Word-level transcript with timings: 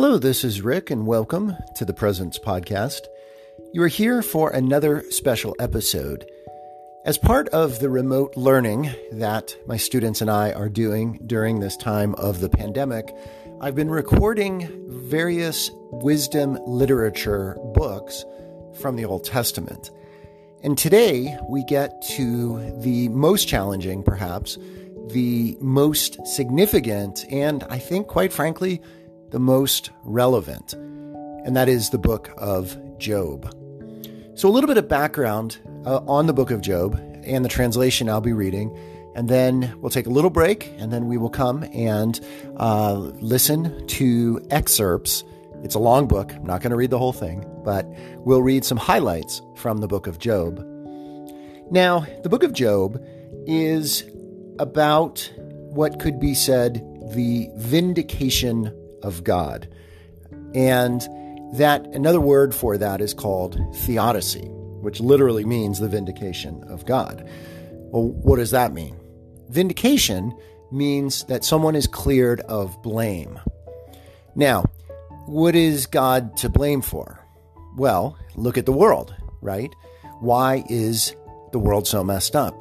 Hello, 0.00 0.16
this 0.16 0.44
is 0.44 0.62
Rick, 0.62 0.92
and 0.92 1.08
welcome 1.08 1.56
to 1.74 1.84
the 1.84 1.92
Presence 1.92 2.38
Podcast. 2.38 3.00
You 3.72 3.82
are 3.82 3.88
here 3.88 4.22
for 4.22 4.48
another 4.50 5.02
special 5.10 5.56
episode. 5.58 6.24
As 7.04 7.18
part 7.18 7.48
of 7.48 7.80
the 7.80 7.90
remote 7.90 8.36
learning 8.36 8.92
that 9.10 9.56
my 9.66 9.76
students 9.76 10.20
and 10.20 10.30
I 10.30 10.52
are 10.52 10.68
doing 10.68 11.18
during 11.26 11.58
this 11.58 11.76
time 11.76 12.14
of 12.14 12.38
the 12.38 12.48
pandemic, 12.48 13.12
I've 13.60 13.74
been 13.74 13.90
recording 13.90 14.68
various 14.86 15.68
wisdom 15.90 16.60
literature 16.64 17.56
books 17.74 18.24
from 18.80 18.94
the 18.94 19.04
Old 19.04 19.24
Testament. 19.24 19.90
And 20.62 20.78
today 20.78 21.36
we 21.48 21.64
get 21.64 22.02
to 22.10 22.80
the 22.82 23.08
most 23.08 23.48
challenging, 23.48 24.04
perhaps, 24.04 24.58
the 25.08 25.58
most 25.60 26.24
significant, 26.24 27.26
and 27.32 27.64
I 27.64 27.80
think, 27.80 28.06
quite 28.06 28.32
frankly, 28.32 28.80
the 29.30 29.38
most 29.38 29.90
relevant, 30.04 30.72
and 30.72 31.56
that 31.56 31.68
is 31.68 31.90
the 31.90 31.98
book 31.98 32.30
of 32.38 32.76
Job. 32.98 33.54
So, 34.34 34.48
a 34.48 34.50
little 34.50 34.68
bit 34.68 34.78
of 34.78 34.88
background 34.88 35.58
uh, 35.84 35.98
on 36.06 36.26
the 36.26 36.32
book 36.32 36.50
of 36.50 36.60
Job 36.60 36.94
and 37.24 37.44
the 37.44 37.48
translation 37.48 38.08
I'll 38.08 38.20
be 38.20 38.32
reading, 38.32 38.76
and 39.14 39.28
then 39.28 39.74
we'll 39.80 39.90
take 39.90 40.06
a 40.06 40.10
little 40.10 40.30
break, 40.30 40.72
and 40.78 40.92
then 40.92 41.08
we 41.08 41.16
will 41.16 41.30
come 41.30 41.64
and 41.72 42.20
uh, 42.56 42.94
listen 42.94 43.86
to 43.88 44.40
excerpts. 44.50 45.24
It's 45.62 45.74
a 45.74 45.80
long 45.80 46.06
book. 46.06 46.32
I'm 46.32 46.46
not 46.46 46.60
going 46.62 46.70
to 46.70 46.76
read 46.76 46.90
the 46.90 46.98
whole 46.98 47.12
thing, 47.12 47.44
but 47.64 47.86
we'll 48.18 48.42
read 48.42 48.64
some 48.64 48.78
highlights 48.78 49.42
from 49.56 49.78
the 49.78 49.88
book 49.88 50.06
of 50.06 50.18
Job. 50.18 50.64
Now, 51.70 52.06
the 52.22 52.28
book 52.28 52.44
of 52.44 52.52
Job 52.52 53.04
is 53.46 54.04
about 54.58 55.30
what 55.36 55.98
could 56.00 56.20
be 56.20 56.34
said 56.34 56.84
the 57.12 57.48
vindication 57.56 58.74
of 59.02 59.24
God. 59.24 59.68
And 60.54 61.00
that 61.54 61.86
another 61.94 62.20
word 62.20 62.54
for 62.54 62.76
that 62.78 63.00
is 63.00 63.14
called 63.14 63.58
theodicy, 63.76 64.48
which 64.80 65.00
literally 65.00 65.44
means 65.44 65.78
the 65.78 65.88
vindication 65.88 66.62
of 66.64 66.84
God. 66.84 67.28
Well, 67.90 68.08
what 68.08 68.36
does 68.36 68.50
that 68.50 68.72
mean? 68.72 68.96
Vindication 69.48 70.36
means 70.70 71.24
that 71.24 71.44
someone 71.44 71.74
is 71.74 71.86
cleared 71.86 72.40
of 72.42 72.82
blame. 72.82 73.40
Now, 74.34 74.64
what 75.26 75.54
is 75.54 75.86
God 75.86 76.36
to 76.38 76.48
blame 76.48 76.82
for? 76.82 77.24
Well, 77.76 78.18
look 78.34 78.58
at 78.58 78.66
the 78.66 78.72
world, 78.72 79.14
right? 79.40 79.74
Why 80.20 80.64
is 80.68 81.14
the 81.52 81.58
world 81.58 81.86
so 81.86 82.04
messed 82.04 82.36
up? 82.36 82.54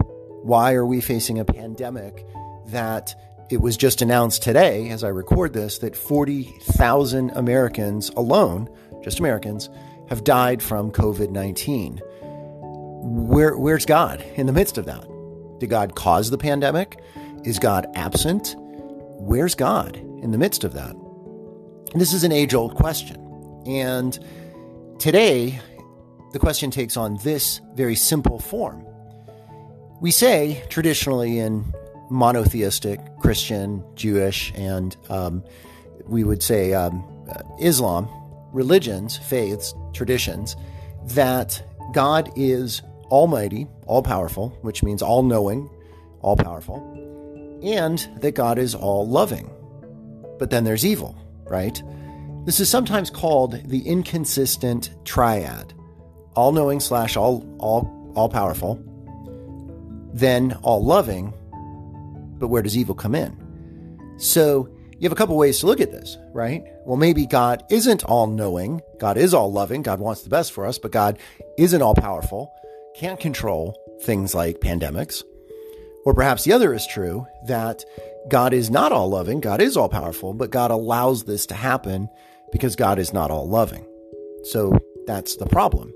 Why 0.43 0.73
are 0.73 0.85
we 0.85 1.01
facing 1.01 1.39
a 1.39 1.45
pandemic 1.45 2.25
that 2.67 3.15
it 3.49 3.61
was 3.61 3.77
just 3.77 4.01
announced 4.01 4.43
today, 4.43 4.89
as 4.89 5.03
I 5.03 5.07
record 5.07 5.53
this, 5.53 5.77
that 5.77 5.95
40,000 5.95 7.31
Americans 7.31 8.09
alone, 8.09 8.69
just 9.03 9.19
Americans, 9.19 9.69
have 10.09 10.25
died 10.25 10.61
from 10.61 10.91
COVID 10.91 11.29
19. 11.29 12.01
Where, 13.29 13.57
where's 13.57 13.85
God 13.85 14.21
in 14.35 14.47
the 14.47 14.53
midst 14.53 14.77
of 14.77 14.85
that? 14.85 15.05
Did 15.59 15.69
God 15.69 15.95
cause 15.95 16.29
the 16.29 16.37
pandemic? 16.37 16.99
Is 17.45 17.57
God 17.57 17.87
absent? 17.95 18.55
Where's 18.57 19.55
God 19.55 19.95
in 19.95 20.31
the 20.31 20.37
midst 20.37 20.65
of 20.65 20.73
that? 20.73 20.95
This 21.95 22.13
is 22.13 22.25
an 22.25 22.33
age 22.33 22.53
old 22.53 22.75
question. 22.75 23.17
And 23.65 24.19
today, 24.99 25.59
the 26.33 26.39
question 26.39 26.69
takes 26.69 26.97
on 26.97 27.17
this 27.23 27.61
very 27.75 27.95
simple 27.95 28.39
form. 28.39 28.85
We 30.01 30.11
say 30.11 30.63
traditionally 30.69 31.39
in 31.39 31.73
monotheistic 32.09 32.99
Christian, 33.19 33.83
Jewish, 33.95 34.53
and 34.55 34.95
um, 35.09 35.43
we 36.05 36.23
would 36.23 36.41
say 36.41 36.73
um, 36.73 37.05
Islam 37.59 38.07
religions, 38.53 39.17
faiths, 39.17 39.73
traditions 39.93 40.55
that 41.07 41.61
God 41.93 42.31
is 42.35 42.81
almighty, 43.05 43.67
all 43.85 44.01
powerful, 44.01 44.49
which 44.61 44.83
means 44.83 45.01
all 45.01 45.23
knowing, 45.23 45.69
all 46.21 46.35
powerful, 46.35 46.79
and 47.61 47.99
that 48.21 48.35
God 48.35 48.57
is 48.57 48.73
all 48.73 49.07
loving. 49.07 49.49
But 50.39 50.49
then 50.49 50.63
there's 50.63 50.85
evil, 50.85 51.15
right? 51.45 51.81
This 52.45 52.59
is 52.59 52.69
sometimes 52.69 53.09
called 53.09 53.61
the 53.67 53.85
inconsistent 53.85 54.91
triad 55.05 55.73
all 56.37 56.51
knowing 56.51 56.79
slash 56.79 57.17
all 57.17 57.43
all 57.57 58.13
all 58.15 58.29
powerful, 58.29 58.79
then 60.13 60.53
all 60.61 60.83
loving, 60.83 61.33
but 62.39 62.47
where 62.47 62.61
does 62.61 62.77
evil 62.77 62.95
come 62.95 63.15
in? 63.15 63.35
So 64.17 64.69
you 64.99 65.03
have 65.03 65.11
a 65.11 65.15
couple 65.15 65.37
ways 65.37 65.59
to 65.59 65.67
look 65.67 65.79
at 65.79 65.91
this, 65.91 66.17
right? 66.33 66.63
Well, 66.85 66.97
maybe 66.97 67.27
God 67.27 67.63
isn't 67.69 68.03
all 68.05 68.27
knowing. 68.27 68.81
God 68.99 69.17
is 69.17 69.33
all 69.33 69.51
loving. 69.51 69.83
God 69.83 69.99
wants 69.99 70.23
the 70.23 70.29
best 70.29 70.51
for 70.51 70.65
us, 70.65 70.79
but 70.79 70.91
God 70.91 71.19
isn't 71.57 71.81
all 71.81 71.93
powerful, 71.93 72.51
can't 72.95 73.19
control 73.19 73.77
things 74.01 74.33
like 74.33 74.59
pandemics. 74.59 75.23
Or 76.05 76.13
perhaps 76.13 76.43
the 76.43 76.53
other 76.53 76.73
is 76.73 76.87
true 76.87 77.27
that 77.47 77.83
God 78.29 78.53
is 78.53 78.69
not 78.69 78.91
all 78.91 79.09
loving. 79.09 79.39
God 79.39 79.61
is 79.61 79.77
all 79.77 79.89
powerful, 79.89 80.33
but 80.33 80.49
God 80.49 80.71
allows 80.71 81.23
this 81.23 81.45
to 81.47 81.55
happen 81.55 82.09
because 82.51 82.75
God 82.75 82.97
is 82.97 83.13
not 83.13 83.29
all 83.29 83.47
loving. 83.47 83.85
So 84.43 84.79
that's 85.05 85.35
the 85.35 85.45
problem. 85.45 85.93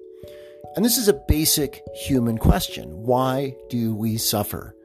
And 0.76 0.86
this 0.86 0.98
is 0.98 1.08
a 1.08 1.22
basic 1.28 1.82
human 1.96 2.38
question. 2.38 3.04
Why 3.04 3.56
do 3.70 3.96
we 3.96 4.18
suffer? 4.18 4.76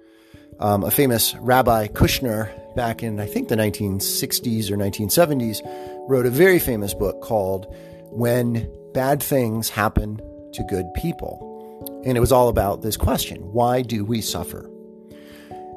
Um, 0.59 0.84
a 0.84 0.91
famous 0.91 1.34
Rabbi 1.37 1.89
Kushner, 1.89 2.50
back 2.75 3.03
in 3.03 3.21
I 3.21 3.27
think 3.27 3.49
the 3.49 3.56
1960s 3.56 4.71
or 4.71 4.77
1970s, 4.77 5.61
wrote 6.09 6.25
a 6.25 6.31
very 6.31 6.59
famous 6.59 6.94
book 6.94 7.21
called 7.21 7.67
When 8.11 8.71
Bad 8.95 9.22
Things 9.22 9.69
Happen 9.69 10.21
to 10.55 10.62
Good 10.65 10.87
People. 10.95 12.03
And 12.06 12.16
it 12.16 12.21
was 12.21 12.33
all 12.33 12.49
about 12.49 12.83
this 12.83 12.97
question 12.97 13.53
why 13.53 13.83
do 13.83 14.05
we 14.05 14.21
suffer? 14.21 14.71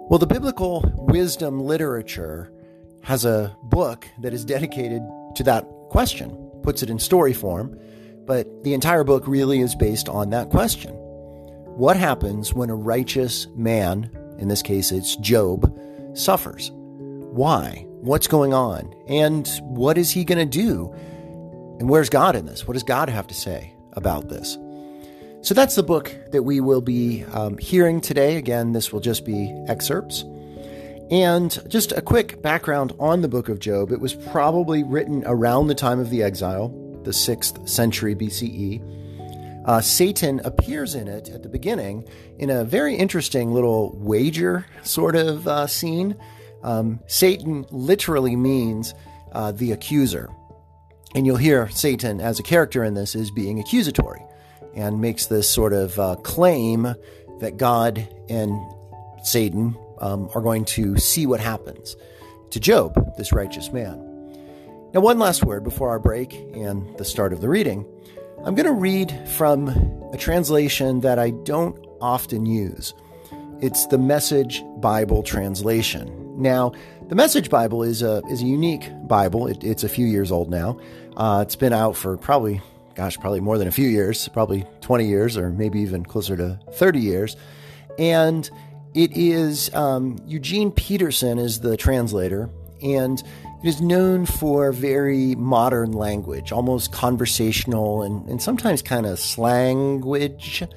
Well, 0.10 0.20
the 0.20 0.28
biblical 0.28 0.92
wisdom 0.96 1.60
literature 1.60 2.52
has 3.04 3.26
a 3.26 3.56
book 3.64 4.08
that 4.22 4.34
is 4.34 4.46
dedicated 4.46 5.02
to 5.36 5.44
that 5.44 5.66
question, 5.90 6.32
puts 6.64 6.84
it 6.84 6.90
in 6.90 7.00
story 7.00 7.34
form, 7.34 7.78
but 8.26 8.64
the 8.64 8.74
entire 8.74 9.04
book 9.04 9.28
really 9.28 9.60
is 9.60 9.76
based 9.76 10.08
on 10.08 10.30
that 10.30 10.50
question. 10.50 10.94
What 11.76 11.98
happens 11.98 12.54
when 12.54 12.70
a 12.70 12.76
righteous 12.76 13.48
man 13.56 14.10
in 14.40 14.48
this 14.48 14.62
case 14.62 14.92
it's 14.92 15.16
Job, 15.18 15.78
suffers. 16.14 16.72
Why? 16.74 17.86
What's 18.02 18.28
going 18.28 18.54
on? 18.54 18.94
And 19.08 19.48
what 19.64 19.98
is 19.98 20.12
he 20.12 20.24
going 20.24 20.40
to 20.40 20.46
do? 20.46 20.94
And 21.80 21.90
where's 21.90 22.10
God 22.10 22.36
in 22.36 22.46
this? 22.46 22.68
What 22.68 22.74
does 22.74 22.84
God 22.84 23.10
have 23.10 23.28
to 23.28 23.34
say 23.34 23.74
about 23.94 24.30
this? 24.30 24.58
So 25.42 25.54
that's 25.54 25.76
the 25.76 25.84
book 25.84 26.14
that 26.32 26.44
we 26.44 26.60
will 26.60 26.82
be 26.82 27.24
um, 27.26 27.58
hearing 27.58 28.02
today. 28.02 28.36
Again, 28.36 28.74
this 28.74 28.92
will 28.92 29.00
just 29.00 29.26
be 29.26 29.56
excerpts. 29.68 30.26
And 31.12 31.58
just 31.68 31.92
a 31.94 32.02
quick 32.02 32.42
background 32.42 32.94
on 33.00 33.22
the 33.22 33.28
book 33.28 33.50
of 33.50 33.60
Job. 33.60 33.92
It 33.92 34.00
was 34.00 34.14
probably 34.14 34.84
written 34.84 35.24
around 35.26 35.68
the 35.68 35.76
time 35.76 36.00
of 36.00 36.10
the 36.10 36.22
exile, 36.22 36.70
the 37.04 37.12
6th 37.12 37.68
century 37.68 38.16
BCE. 38.16 38.99
Uh, 39.70 39.80
Satan 39.80 40.42
appears 40.46 40.96
in 40.96 41.08
it 41.08 41.30
at 41.30 41.44
the 41.44 41.48
beginning 41.48 42.04
in 42.40 42.50
a 42.50 42.64
very 42.64 42.96
interesting 42.96 43.54
little 43.54 43.96
wager 44.00 44.66
sort 44.82 45.16
of 45.16 45.48
uh, 45.48 45.68
scene. 45.68 46.18
Um, 46.64 47.02
Satan 47.06 47.68
literally 47.70 48.36
means 48.36 48.96
uh, 49.32 49.52
the 49.52 49.72
accuser. 49.72 50.28
And 51.14 51.28
you'll 51.28 51.38
hear 51.38 51.70
Satan 51.70 52.20
as 52.20 52.40
a 52.40 52.44
character 52.44 52.84
in 52.84 52.96
this 52.96 53.14
is 53.14 53.30
being 53.30 53.60
accusatory 53.60 54.24
and 54.74 55.00
makes 55.00 55.28
this 55.28 55.48
sort 55.48 55.74
of 55.74 56.00
uh, 56.00 56.16
claim 56.16 56.96
that 57.40 57.58
God 57.58 58.10
and 58.28 58.60
Satan 59.22 59.78
um, 60.00 60.32
are 60.34 60.42
going 60.42 60.66
to 60.66 60.98
see 60.98 61.28
what 61.28 61.40
happens 61.40 61.96
to 62.50 62.60
Job, 62.60 62.96
this 63.18 63.32
righteous 63.32 63.72
man. 63.72 64.04
Now, 64.96 65.02
one 65.02 65.20
last 65.20 65.46
word 65.46 65.64
before 65.64 65.90
our 65.90 66.00
break 66.00 66.34
and 66.56 66.98
the 66.98 67.06
start 67.06 67.34
of 67.34 67.42
the 67.42 67.50
reading. 67.50 67.86
I'm 68.46 68.56
going 68.56 68.66
to 68.66 68.72
read 68.72 69.12
from 69.28 69.68
a 70.14 70.18
translation 70.18 71.02
that 71.02 71.20
I 71.20 71.32
don't 71.32 71.78
often 72.00 72.46
use. 72.46 72.94
It's 73.60 73.86
the 73.88 73.98
Message 73.98 74.64
Bible 74.78 75.24
translation. 75.24 76.42
Now, 76.42 76.72
the 77.10 77.16
Message 77.16 77.50
Bible 77.50 77.84
is 77.84 78.02
a 78.02 78.22
is 78.30 78.42
a 78.42 78.46
unique 78.46 78.90
Bible. 79.10 79.48
It, 79.48 79.62
it's 79.66 79.84
a 79.84 79.90
few 79.90 80.06
years 80.06 80.32
old 80.32 80.50
now. 80.50 80.80
Uh, 81.18 81.44
it's 81.46 81.58
been 81.58 81.74
out 81.74 81.98
for 81.98 82.16
probably, 82.16 82.62
gosh, 82.96 83.20
probably 83.20 83.42
more 83.42 83.58
than 83.58 83.68
a 83.68 83.72
few 83.72 83.90
years, 83.90 84.30
probably 84.30 84.66
20 84.80 85.06
years, 85.06 85.36
or 85.36 85.50
maybe 85.50 85.82
even 85.82 86.06
closer 86.06 86.38
to 86.38 86.58
30 86.72 87.00
years. 87.00 87.36
And 87.98 88.50
it 88.94 89.12
is 89.18 89.74
um, 89.76 90.18
Eugene 90.26 90.72
Peterson 90.72 91.40
is 91.40 91.60
the 91.60 91.76
translator, 91.76 92.50
and 92.82 93.22
it 93.62 93.68
is 93.68 93.82
known 93.82 94.26
for 94.26 94.72
very 94.72 95.36
modern 95.36 95.92
language, 95.92 96.52
almost 96.52 96.94
conversational 96.94 98.04
and, 98.04 98.28
and 98.30 98.42
sometimes 98.42 98.82
kind 98.82 99.06
of 99.06 99.18
slanguage, 99.18 100.72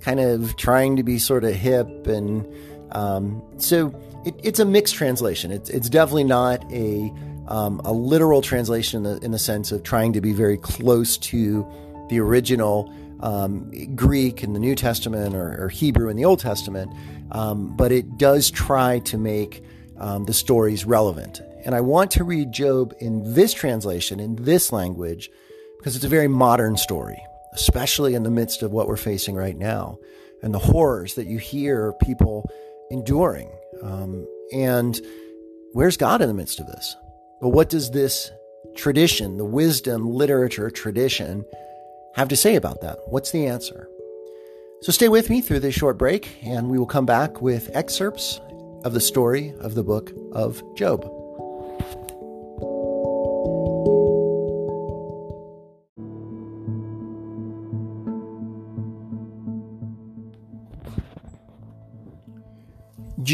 kind 0.00 0.20
of 0.20 0.54
trying 0.56 0.96
to 0.96 1.02
be 1.02 1.18
sort 1.18 1.44
of 1.44 1.54
hip. 1.54 2.06
And 2.06 2.46
um, 2.92 3.42
so 3.56 3.88
it, 4.26 4.34
it's 4.42 4.58
a 4.58 4.66
mixed 4.66 4.94
translation. 4.96 5.50
It's, 5.50 5.70
it's 5.70 5.88
definitely 5.88 6.24
not 6.24 6.62
a 6.70 7.12
um, 7.48 7.80
a 7.84 7.92
literal 7.92 8.42
translation 8.42 9.04
in 9.06 9.12
the, 9.12 9.24
in 9.24 9.30
the, 9.30 9.38
sense 9.38 9.70
of 9.70 9.84
trying 9.84 10.12
to 10.14 10.20
be 10.20 10.32
very 10.32 10.56
close 10.56 11.16
to 11.16 11.64
the 12.08 12.18
original 12.18 12.92
um, 13.20 13.70
Greek 13.94 14.42
in 14.42 14.52
the 14.52 14.58
New 14.58 14.74
Testament 14.74 15.34
or, 15.34 15.64
or, 15.64 15.68
Hebrew 15.68 16.08
in 16.08 16.16
the 16.16 16.24
Old 16.24 16.40
Testament, 16.40 16.92
um, 17.30 17.76
but 17.76 17.92
it 17.92 18.18
does 18.18 18.50
try 18.50 18.98
to 19.00 19.16
make 19.16 19.62
um, 19.98 20.24
the 20.24 20.32
stories 20.32 20.84
relevant. 20.84 21.40
And 21.66 21.74
I 21.74 21.80
want 21.80 22.12
to 22.12 22.22
read 22.22 22.52
Job 22.52 22.94
in 23.00 23.34
this 23.34 23.52
translation, 23.52 24.20
in 24.20 24.36
this 24.36 24.72
language, 24.72 25.32
because 25.78 25.96
it's 25.96 26.04
a 26.04 26.08
very 26.08 26.28
modern 26.28 26.76
story, 26.76 27.20
especially 27.54 28.14
in 28.14 28.22
the 28.22 28.30
midst 28.30 28.62
of 28.62 28.70
what 28.70 28.86
we're 28.86 28.96
facing 28.96 29.34
right 29.34 29.56
now 29.56 29.98
and 30.44 30.54
the 30.54 30.60
horrors 30.60 31.16
that 31.16 31.26
you 31.26 31.38
hear 31.38 31.92
people 32.04 32.48
enduring. 32.92 33.50
Um, 33.82 34.28
and 34.52 35.00
where's 35.72 35.96
God 35.96 36.22
in 36.22 36.28
the 36.28 36.34
midst 36.34 36.60
of 36.60 36.68
this? 36.68 36.94
But 37.40 37.48
what 37.48 37.68
does 37.68 37.90
this 37.90 38.30
tradition, 38.76 39.36
the 39.36 39.44
wisdom 39.44 40.08
literature 40.08 40.70
tradition, 40.70 41.44
have 42.14 42.28
to 42.28 42.36
say 42.36 42.54
about 42.54 42.80
that? 42.82 43.00
What's 43.08 43.32
the 43.32 43.48
answer? 43.48 43.88
So 44.82 44.92
stay 44.92 45.08
with 45.08 45.30
me 45.30 45.40
through 45.40 45.60
this 45.60 45.74
short 45.74 45.98
break, 45.98 46.38
and 46.44 46.70
we 46.70 46.78
will 46.78 46.86
come 46.86 47.06
back 47.06 47.42
with 47.42 47.74
excerpts 47.74 48.40
of 48.84 48.92
the 48.92 49.00
story 49.00 49.52
of 49.58 49.74
the 49.74 49.82
book 49.82 50.12
of 50.30 50.62
Job. 50.76 51.15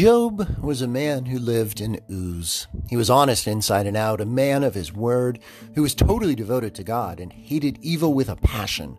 Job 0.03 0.57
was 0.61 0.81
a 0.81 0.87
man 0.89 1.27
who 1.27 1.39
lived 1.39 1.79
in 1.79 1.97
Uz. 2.09 2.67
He 2.89 2.97
was 2.97 3.09
honest 3.09 3.47
inside 3.47 3.87
and 3.87 3.95
out, 3.95 4.19
a 4.19 4.25
man 4.25 4.61
of 4.61 4.73
his 4.73 4.91
word, 4.91 5.39
who 5.75 5.81
was 5.81 5.95
totally 5.95 6.35
devoted 6.35 6.75
to 6.75 6.83
God 6.83 7.21
and 7.21 7.31
hated 7.31 7.79
evil 7.81 8.13
with 8.13 8.27
a 8.27 8.35
passion. 8.35 8.97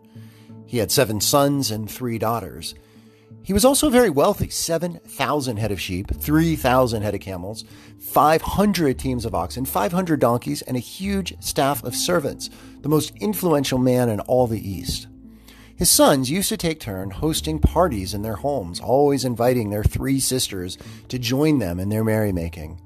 He 0.65 0.79
had 0.79 0.91
seven 0.91 1.21
sons 1.21 1.69
and 1.69 1.87
three 1.87 2.17
daughters. 2.17 2.73
He 3.43 3.53
was 3.53 3.63
also 3.63 3.91
very 3.91 4.09
wealthy 4.09 4.49
7,000 4.49 5.57
head 5.57 5.71
of 5.71 5.79
sheep, 5.79 6.09
3,000 6.09 7.03
head 7.03 7.13
of 7.13 7.21
camels, 7.21 7.65
500 7.99 8.97
teams 8.97 9.25
of 9.25 9.35
oxen, 9.35 9.63
500 9.63 10.19
donkeys, 10.19 10.63
and 10.63 10.75
a 10.75 10.79
huge 10.79 11.35
staff 11.39 11.83
of 11.83 11.95
servants, 11.95 12.49
the 12.81 12.89
most 12.89 13.13
influential 13.17 13.77
man 13.77 14.09
in 14.09 14.21
all 14.21 14.47
the 14.47 14.67
East. 14.67 15.05
His 15.77 15.89
sons 15.89 16.31
used 16.31 16.47
to 16.49 16.57
take 16.57 16.79
turn 16.79 17.11
hosting 17.11 17.59
parties 17.59 18.13
in 18.13 18.21
their 18.21 18.37
homes, 18.37 18.79
always 18.79 19.25
inviting 19.25 19.69
their 19.69 19.83
three 19.83 20.21
sisters 20.21 20.77
to 21.09 21.19
join 21.19 21.59
them 21.59 21.79
in 21.81 21.89
their 21.89 22.03
merrymaking. 22.03 22.79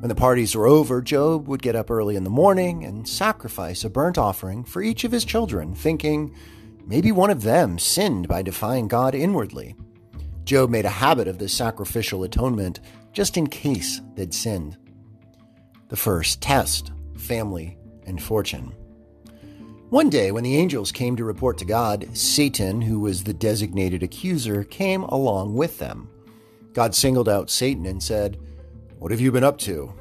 When 0.00 0.08
the 0.08 0.14
parties 0.14 0.54
were 0.54 0.66
over, 0.66 1.02
Job 1.02 1.46
would 1.48 1.60
get 1.60 1.76
up 1.76 1.90
early 1.90 2.16
in 2.16 2.24
the 2.24 2.30
morning 2.30 2.84
and 2.86 3.06
sacrifice 3.06 3.84
a 3.84 3.90
burnt 3.90 4.16
offering 4.16 4.64
for 4.64 4.80
each 4.80 5.04
of 5.04 5.12
his 5.12 5.26
children, 5.26 5.74
thinking 5.74 6.34
maybe 6.86 7.12
one 7.12 7.28
of 7.28 7.42
them 7.42 7.78
sinned 7.78 8.26
by 8.26 8.40
defying 8.40 8.88
God 8.88 9.14
inwardly. 9.14 9.74
Job 10.44 10.70
made 10.70 10.86
a 10.86 10.88
habit 10.88 11.28
of 11.28 11.38
this 11.38 11.52
sacrificial 11.52 12.24
atonement 12.24 12.80
just 13.12 13.36
in 13.36 13.46
case 13.46 14.00
they'd 14.14 14.32
sinned. 14.32 14.78
The 15.88 15.96
first 15.96 16.40
test 16.40 16.92
family 17.18 17.76
and 18.06 18.22
fortune. 18.22 18.72
One 19.90 20.08
day, 20.08 20.30
when 20.30 20.44
the 20.44 20.56
angels 20.56 20.92
came 20.92 21.16
to 21.16 21.24
report 21.24 21.58
to 21.58 21.64
God, 21.64 22.16
Satan, 22.16 22.80
who 22.80 23.00
was 23.00 23.24
the 23.24 23.34
designated 23.34 24.04
accuser, 24.04 24.62
came 24.62 25.02
along 25.02 25.54
with 25.56 25.80
them. 25.80 26.08
God 26.72 26.94
singled 26.94 27.28
out 27.28 27.50
Satan 27.50 27.86
and 27.86 28.00
said, 28.00 28.38
What 29.00 29.10
have 29.10 29.20
you 29.20 29.32
been 29.32 29.42
up 29.42 29.58
to? 29.58 29.92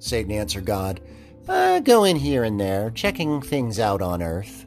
Satan 0.00 0.32
answered 0.32 0.66
God, 0.66 1.00
uh, 1.48 1.80
Going 1.80 2.16
here 2.16 2.44
and 2.44 2.60
there, 2.60 2.90
checking 2.90 3.40
things 3.40 3.80
out 3.80 4.02
on 4.02 4.22
earth. 4.22 4.66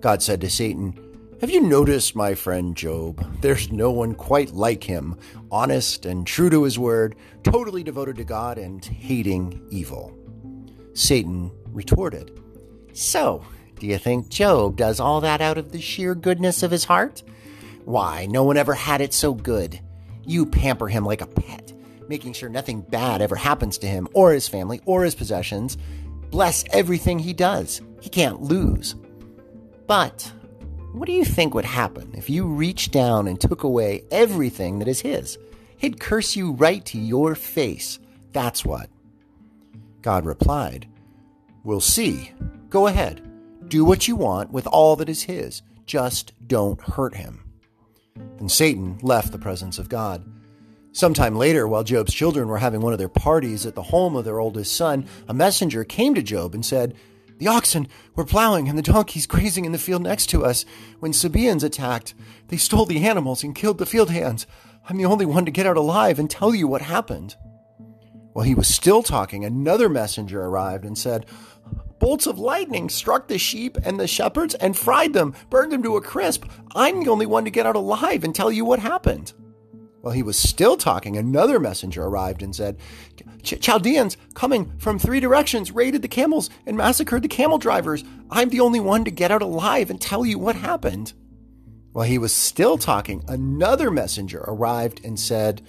God 0.00 0.22
said 0.22 0.40
to 0.40 0.48
Satan, 0.48 0.98
Have 1.42 1.50
you 1.50 1.60
noticed 1.60 2.16
my 2.16 2.34
friend 2.34 2.74
Job? 2.74 3.42
There's 3.42 3.70
no 3.70 3.90
one 3.90 4.14
quite 4.14 4.54
like 4.54 4.84
him, 4.84 5.18
honest 5.50 6.06
and 6.06 6.26
true 6.26 6.48
to 6.48 6.62
his 6.62 6.78
word, 6.78 7.14
totally 7.42 7.82
devoted 7.82 8.16
to 8.16 8.24
God 8.24 8.56
and 8.56 8.82
hating 8.82 9.66
evil. 9.68 10.16
Satan 10.94 11.52
retorted, 11.74 12.40
So, 12.94 13.44
do 13.78 13.86
you 13.86 13.98
think 13.98 14.28
Job 14.28 14.76
does 14.76 15.00
all 15.00 15.20
that 15.20 15.40
out 15.40 15.58
of 15.58 15.72
the 15.72 15.80
sheer 15.80 16.14
goodness 16.14 16.62
of 16.62 16.70
his 16.70 16.84
heart? 16.84 17.22
Why, 17.84 18.26
no 18.26 18.44
one 18.44 18.56
ever 18.56 18.74
had 18.74 19.00
it 19.00 19.12
so 19.12 19.34
good. 19.34 19.80
You 20.24 20.46
pamper 20.46 20.88
him 20.88 21.04
like 21.04 21.20
a 21.20 21.26
pet, 21.26 21.72
making 22.08 22.32
sure 22.32 22.48
nothing 22.48 22.80
bad 22.80 23.20
ever 23.20 23.36
happens 23.36 23.78
to 23.78 23.86
him 23.86 24.08
or 24.14 24.32
his 24.32 24.48
family 24.48 24.80
or 24.86 25.04
his 25.04 25.14
possessions. 25.14 25.76
Bless 26.30 26.64
everything 26.72 27.18
he 27.18 27.32
does. 27.32 27.82
He 28.00 28.08
can't 28.08 28.42
lose. 28.42 28.94
But 29.86 30.32
what 30.92 31.06
do 31.06 31.12
you 31.12 31.24
think 31.24 31.54
would 31.54 31.64
happen 31.64 32.12
if 32.14 32.30
you 32.30 32.46
reached 32.46 32.92
down 32.92 33.26
and 33.26 33.40
took 33.40 33.64
away 33.64 34.04
everything 34.10 34.78
that 34.78 34.88
is 34.88 35.00
his? 35.00 35.38
He'd 35.76 36.00
curse 36.00 36.36
you 36.36 36.52
right 36.52 36.84
to 36.86 36.98
your 36.98 37.34
face. 37.34 37.98
That's 38.32 38.64
what. 38.64 38.88
God 40.02 40.24
replied, 40.24 40.86
We'll 41.64 41.80
see. 41.80 42.32
Go 42.70 42.86
ahead. 42.86 43.23
Do 43.68 43.84
what 43.84 44.06
you 44.06 44.14
want 44.14 44.50
with 44.50 44.66
all 44.66 44.94
that 44.96 45.08
is 45.08 45.22
his. 45.22 45.62
Just 45.86 46.32
don't 46.46 46.80
hurt 46.80 47.16
him. 47.16 47.44
Then 48.38 48.48
Satan 48.48 48.98
left 49.02 49.32
the 49.32 49.38
presence 49.38 49.78
of 49.78 49.88
God. 49.88 50.24
Sometime 50.92 51.34
later, 51.34 51.66
while 51.66 51.82
Job's 51.82 52.14
children 52.14 52.46
were 52.46 52.58
having 52.58 52.80
one 52.80 52.92
of 52.92 52.98
their 52.98 53.08
parties 53.08 53.66
at 53.66 53.74
the 53.74 53.82
home 53.82 54.14
of 54.14 54.24
their 54.24 54.38
oldest 54.38 54.76
son, 54.76 55.06
a 55.28 55.34
messenger 55.34 55.82
came 55.82 56.14
to 56.14 56.22
Job 56.22 56.54
and 56.54 56.64
said, 56.64 56.94
The 57.38 57.48
oxen 57.48 57.88
were 58.14 58.24
plowing 58.24 58.68
and 58.68 58.78
the 58.78 58.82
donkeys 58.82 59.26
grazing 59.26 59.64
in 59.64 59.72
the 59.72 59.78
field 59.78 60.02
next 60.02 60.26
to 60.26 60.44
us 60.44 60.64
when 61.00 61.12
Sabaeans 61.12 61.64
attacked. 61.64 62.14
They 62.48 62.56
stole 62.56 62.86
the 62.86 63.04
animals 63.04 63.42
and 63.42 63.56
killed 63.56 63.78
the 63.78 63.86
field 63.86 64.10
hands. 64.10 64.46
I'm 64.88 64.98
the 64.98 65.06
only 65.06 65.26
one 65.26 65.44
to 65.46 65.50
get 65.50 65.66
out 65.66 65.76
alive 65.76 66.18
and 66.18 66.30
tell 66.30 66.54
you 66.54 66.68
what 66.68 66.82
happened. 66.82 67.34
While 68.34 68.44
he 68.44 68.54
was 68.54 68.68
still 68.68 69.02
talking, 69.02 69.44
another 69.44 69.88
messenger 69.88 70.42
arrived 70.42 70.84
and 70.84 70.96
said, 70.96 71.26
Bolts 72.04 72.26
of 72.26 72.38
lightning 72.38 72.90
struck 72.90 73.28
the 73.28 73.38
sheep 73.38 73.78
and 73.82 73.98
the 73.98 74.06
shepherds 74.06 74.54
and 74.56 74.76
fried 74.76 75.14
them, 75.14 75.34
burned 75.48 75.72
them 75.72 75.82
to 75.84 75.96
a 75.96 76.02
crisp. 76.02 76.44
I'm 76.74 77.02
the 77.02 77.08
only 77.08 77.24
one 77.24 77.46
to 77.46 77.50
get 77.50 77.64
out 77.64 77.76
alive 77.76 78.24
and 78.24 78.34
tell 78.34 78.52
you 78.52 78.62
what 78.62 78.80
happened. 78.80 79.32
While 80.02 80.12
he 80.12 80.22
was 80.22 80.36
still 80.36 80.76
talking, 80.76 81.16
another 81.16 81.58
messenger 81.58 82.04
arrived 82.04 82.42
and 82.42 82.54
said, 82.54 82.76
Chaldeans 83.42 84.18
coming 84.34 84.76
from 84.76 84.98
three 84.98 85.18
directions 85.18 85.72
raided 85.72 86.02
the 86.02 86.08
camels 86.08 86.50
and 86.66 86.76
massacred 86.76 87.22
the 87.22 87.28
camel 87.28 87.56
drivers. 87.56 88.04
I'm 88.30 88.50
the 88.50 88.60
only 88.60 88.80
one 88.80 89.06
to 89.06 89.10
get 89.10 89.30
out 89.30 89.40
alive 89.40 89.88
and 89.88 89.98
tell 89.98 90.26
you 90.26 90.38
what 90.38 90.56
happened. 90.56 91.14
While 91.92 92.04
he 92.06 92.18
was 92.18 92.34
still 92.34 92.76
talking, 92.76 93.24
another 93.28 93.90
messenger 93.90 94.44
arrived 94.46 95.02
and 95.06 95.18
said, 95.18 95.62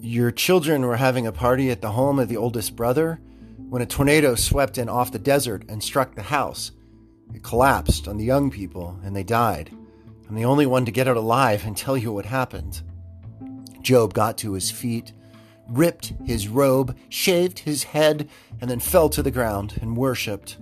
Your 0.00 0.30
children 0.30 0.86
were 0.86 0.96
having 0.96 1.26
a 1.26 1.30
party 1.30 1.70
at 1.70 1.82
the 1.82 1.90
home 1.90 2.18
of 2.18 2.30
the 2.30 2.38
oldest 2.38 2.74
brother 2.74 3.20
when 3.68 3.82
a 3.82 3.86
tornado 3.86 4.34
swept 4.34 4.78
in 4.78 4.88
off 4.88 5.12
the 5.12 5.18
desert 5.18 5.64
and 5.68 5.82
struck 5.82 6.14
the 6.14 6.22
house. 6.22 6.72
It 7.34 7.42
collapsed 7.42 8.06
on 8.08 8.16
the 8.16 8.24
young 8.24 8.50
people 8.50 8.98
and 9.04 9.14
they 9.14 9.24
died. 9.24 9.70
I'm 10.28 10.34
the 10.34 10.44
only 10.44 10.66
one 10.66 10.84
to 10.84 10.92
get 10.92 11.08
out 11.08 11.16
alive 11.16 11.64
and 11.66 11.76
tell 11.76 11.96
you 11.96 12.12
what 12.12 12.26
happened. 12.26 12.82
Job 13.82 14.14
got 14.14 14.38
to 14.38 14.52
his 14.52 14.70
feet, 14.70 15.12
ripped 15.68 16.12
his 16.24 16.48
robe, 16.48 16.96
shaved 17.08 17.60
his 17.60 17.84
head, 17.84 18.28
and 18.60 18.70
then 18.70 18.80
fell 18.80 19.08
to 19.10 19.22
the 19.22 19.30
ground 19.30 19.78
and 19.80 19.96
worshipped. 19.96 20.58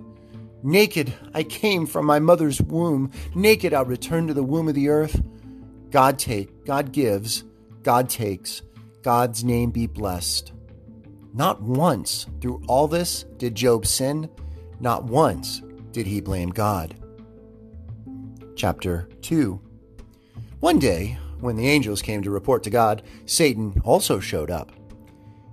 Naked 0.63 1.13
I 1.33 1.43
came 1.43 1.85
from 1.85 2.05
my 2.05 2.19
mother's 2.19 2.61
womb, 2.61 3.11
naked 3.35 3.73
I'll 3.73 3.85
return 3.85 4.27
to 4.27 4.33
the 4.33 4.43
womb 4.43 4.67
of 4.67 4.75
the 4.75 4.89
earth. 4.89 5.21
God 5.91 6.17
take, 6.17 6.65
God 6.65 6.91
gives, 6.91 7.43
God 7.83 8.09
takes, 8.09 8.61
God's 9.03 9.43
name 9.43 9.69
be 9.69 9.87
blessed. 9.87 10.51
Not 11.35 11.61
once 11.61 12.27
through 12.39 12.63
all 12.65 12.87
this 12.87 13.23
did 13.37 13.55
Job 13.55 13.85
sin. 13.85 14.29
Not 14.79 15.03
once 15.03 15.61
did 15.91 16.07
he 16.07 16.21
blame 16.21 16.49
God. 16.49 16.95
Chapter 18.55 19.09
2 19.21 19.59
One 20.61 20.79
day, 20.79 21.17
when 21.41 21.57
the 21.57 21.67
angels 21.67 22.01
came 22.01 22.23
to 22.23 22.31
report 22.31 22.63
to 22.63 22.69
God, 22.69 23.03
Satan 23.25 23.81
also 23.83 24.21
showed 24.21 24.49
up. 24.49 24.71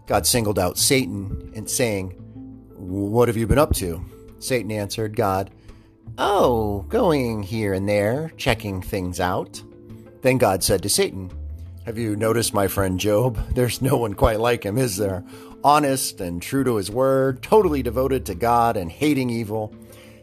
God 0.06 0.24
singled 0.24 0.58
out 0.58 0.78
Satan 0.78 1.52
and 1.56 1.68
saying, 1.68 2.10
What 2.76 3.26
have 3.26 3.36
you 3.36 3.48
been 3.48 3.58
up 3.58 3.74
to? 3.76 4.04
Satan 4.38 4.70
answered 4.70 5.16
God, 5.16 5.50
Oh, 6.16 6.82
going 6.90 7.42
here 7.42 7.72
and 7.72 7.88
there, 7.88 8.30
checking 8.36 8.82
things 8.82 9.18
out. 9.18 9.60
Then 10.20 10.38
God 10.38 10.62
said 10.62 10.80
to 10.84 10.88
Satan, 10.88 11.32
Have 11.86 11.98
you 11.98 12.14
noticed 12.14 12.54
my 12.54 12.68
friend 12.68 13.00
Job? 13.00 13.36
There's 13.52 13.82
no 13.82 13.96
one 13.96 14.14
quite 14.14 14.38
like 14.38 14.64
him, 14.64 14.78
is 14.78 14.96
there? 14.96 15.24
Honest 15.64 16.20
and 16.20 16.42
true 16.42 16.64
to 16.64 16.76
his 16.76 16.90
word, 16.90 17.42
totally 17.42 17.82
devoted 17.82 18.26
to 18.26 18.34
God 18.34 18.76
and 18.76 18.90
hating 18.90 19.30
evil, 19.30 19.74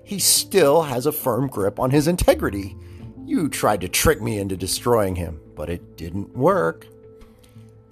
he 0.04 0.20
still 0.20 0.84
has 0.84 1.06
a 1.06 1.12
firm 1.12 1.48
grip 1.48 1.80
on 1.80 1.92
his 1.92 2.08
integrity. 2.08 2.76
You 3.26 3.48
tried 3.48 3.82
to 3.82 3.90
trick 3.90 4.22
me 4.22 4.40
into 4.40 4.58
destroying 4.58 5.16
him, 5.16 5.40
but 5.56 5.70
it 5.70 5.98
didn't 5.98 6.36
work. 6.36 6.88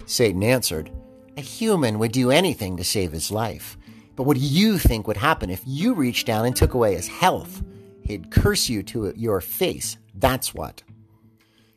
Satan 0.06 0.42
answered, 0.42 0.90
A 1.36 1.40
human 1.40 1.98
would 1.98 2.12
do 2.12 2.30
anything 2.30 2.76
to 2.76 2.84
save 2.84 3.12
his 3.12 3.30
life, 3.30 3.76
But 4.16 4.24
what 4.24 4.36
do 4.36 4.42
you 4.42 4.78
think 4.78 5.06
would 5.06 5.16
happen 5.16 5.48
if 5.48 5.62
you 5.64 5.94
reached 5.94 6.26
down 6.26 6.44
and 6.44 6.56
took 6.56 6.74
away 6.74 6.96
his 6.96 7.06
health? 7.06 7.62
He'd 8.02 8.32
curse 8.32 8.68
you 8.68 8.82
to 8.82 9.12
your 9.14 9.40
face. 9.40 9.96
That's 10.12 10.52
what. 10.52 10.82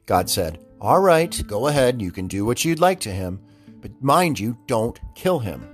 God 0.07 0.27
said, 0.27 0.57
All 0.79 1.01
right, 1.01 1.39
go 1.45 1.67
ahead. 1.67 2.01
You 2.01 2.09
can 2.11 2.27
do 2.27 2.43
what 2.43 2.65
you'd 2.65 2.79
like 2.79 2.99
to 3.01 3.11
him. 3.11 3.41
But 3.81 4.01
mind 4.01 4.39
you, 4.39 4.57
don't 4.67 4.99
kill 5.15 5.39
him. 5.39 5.67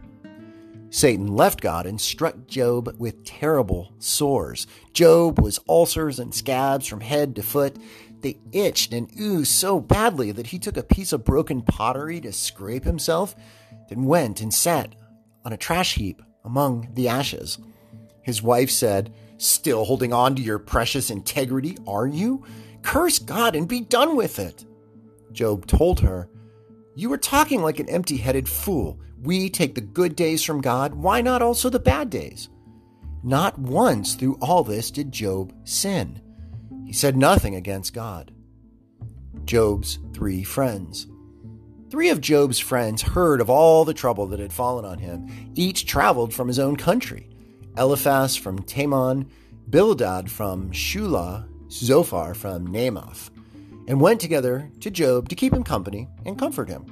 Satan 0.90 1.28
left 1.28 1.62
God 1.62 1.86
and 1.86 2.00
struck 2.00 2.48
Job 2.48 2.96
with 2.98 3.26
terrible 3.26 3.92
sores. 4.00 4.68
Job 4.94 5.40
was 5.40 5.60
ulcers 5.68 6.18
and 6.18 6.34
scabs 6.34 6.88
from 6.88 7.02
head 7.02 7.36
to 7.36 7.44
foot. 7.44 7.76
They 8.22 8.40
itched 8.52 8.94
and 8.94 9.12
oozed 9.20 9.52
so 9.52 9.80
badly 9.80 10.32
that 10.32 10.48
he 10.48 10.60
took 10.60 10.78
a 10.78 10.84
piece 10.84 11.12
of 11.12 11.26
broken 11.26 11.62
pottery 11.62 12.22
to 12.22 12.32
scrape 12.32 12.86
himself, 12.86 13.36
then 13.90 14.06
went 14.06 14.42
and 14.42 14.54
sat 14.54 14.96
on 15.44 15.54
a 15.54 15.58
trash 15.58 15.96
heap 15.96 16.22
among 16.46 16.90
the 16.94 17.10
ashes. 17.10 17.60
His 18.22 18.42
wife 18.42 18.70
said, 18.70 19.14
Still 19.38 19.86
holding 19.86 20.14
on 20.14 20.36
to 20.36 20.42
your 20.42 20.58
precious 20.58 21.12
integrity, 21.12 21.78
are 21.86 22.08
you? 22.08 22.44
Curse 22.82 23.20
God 23.20 23.56
and 23.56 23.68
be 23.68 23.82
done 23.82 24.16
with 24.16 24.40
it. 24.40 24.66
Job 25.32 25.68
told 25.68 26.00
her, 26.00 26.30
You 26.98 27.13
are 27.13 27.18
talking 27.20 27.62
like 27.62 27.80
an 27.80 27.89
empty 27.89 28.18
headed 28.18 28.50
fool. 28.50 29.00
We 29.22 29.51
take 29.51 29.75
the 29.75 29.82
good 29.82 30.16
days 30.16 30.42
from 30.42 30.62
God. 30.62 30.96
Why 30.96 31.22
not 31.22 31.44
also 31.44 31.70
the 31.70 31.77
bad 31.77 32.10
days? 32.10 32.50
Not 33.22 33.60
once 33.60 34.16
through 34.16 34.39
all 34.42 34.63
this 34.63 34.89
did 34.89 35.12
Job 35.12 35.54
sin. 35.63 36.20
He 36.88 36.94
said 36.94 37.16
nothing 37.16 37.54
against 37.54 37.94
God. 37.94 38.32
Job's 39.46 40.00
three 40.12 40.44
friends. 40.44 41.06
Three 41.92 42.10
of 42.10 42.20
Job's 42.20 42.58
friends 42.58 43.04
heard 43.04 43.42
of 43.42 43.50
all 43.51 43.86
the 43.86 43.94
trouble 43.94 44.25
that 44.30 44.39
had 44.39 44.51
fallen 44.51 44.84
on 44.84 44.98
him. 44.98 45.51
Each 45.54 45.86
traveled 45.86 46.34
from 46.34 46.48
his 46.48 46.58
own 46.58 46.77
country 46.77 47.30
Eliphaz 47.77 48.36
from 48.36 48.63
Teman, 48.63 49.27
Bildad 49.70 50.32
from 50.32 50.72
Shuhah, 50.72 51.48
Zophar 51.70 52.34
from 52.34 52.68
Naamath, 52.70 53.30
and 53.88 54.00
went 54.01 54.22
together 54.22 54.70
to 54.82 54.91
Job 54.91 55.29
to 55.29 55.36
keep 55.36 55.53
him 55.53 55.63
company 55.63 56.08
and 56.25 56.38
comfort 56.38 56.70
him. 56.70 56.86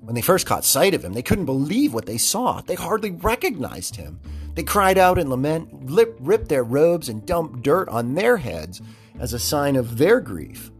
When 0.00 0.14
they 0.14 0.22
first 0.22 0.46
caught 0.46 0.64
sight 0.64 0.94
of 0.94 1.04
him, 1.04 1.12
they 1.12 1.22
couldn't 1.22 1.44
believe 1.44 1.94
what 1.94 2.06
they 2.06 2.18
saw. 2.18 2.60
They 2.60 2.74
hardly 2.74 3.12
recognized 3.12 3.96
him. 3.96 4.18
They 4.54 4.64
cried 4.64 4.98
out 4.98 5.18
in 5.18 5.30
lament, 5.30 5.86
lip, 5.86 6.16
ripped 6.20 6.48
their 6.48 6.64
robes, 6.64 7.08
and 7.08 7.24
dumped 7.24 7.62
dirt 7.62 7.88
on 7.88 8.14
their 8.14 8.38
heads 8.38 8.82
as 9.20 9.32
a 9.32 9.38
sign 9.38 9.76
of 9.76 9.98
their 9.98 10.20
grief. 10.20 10.72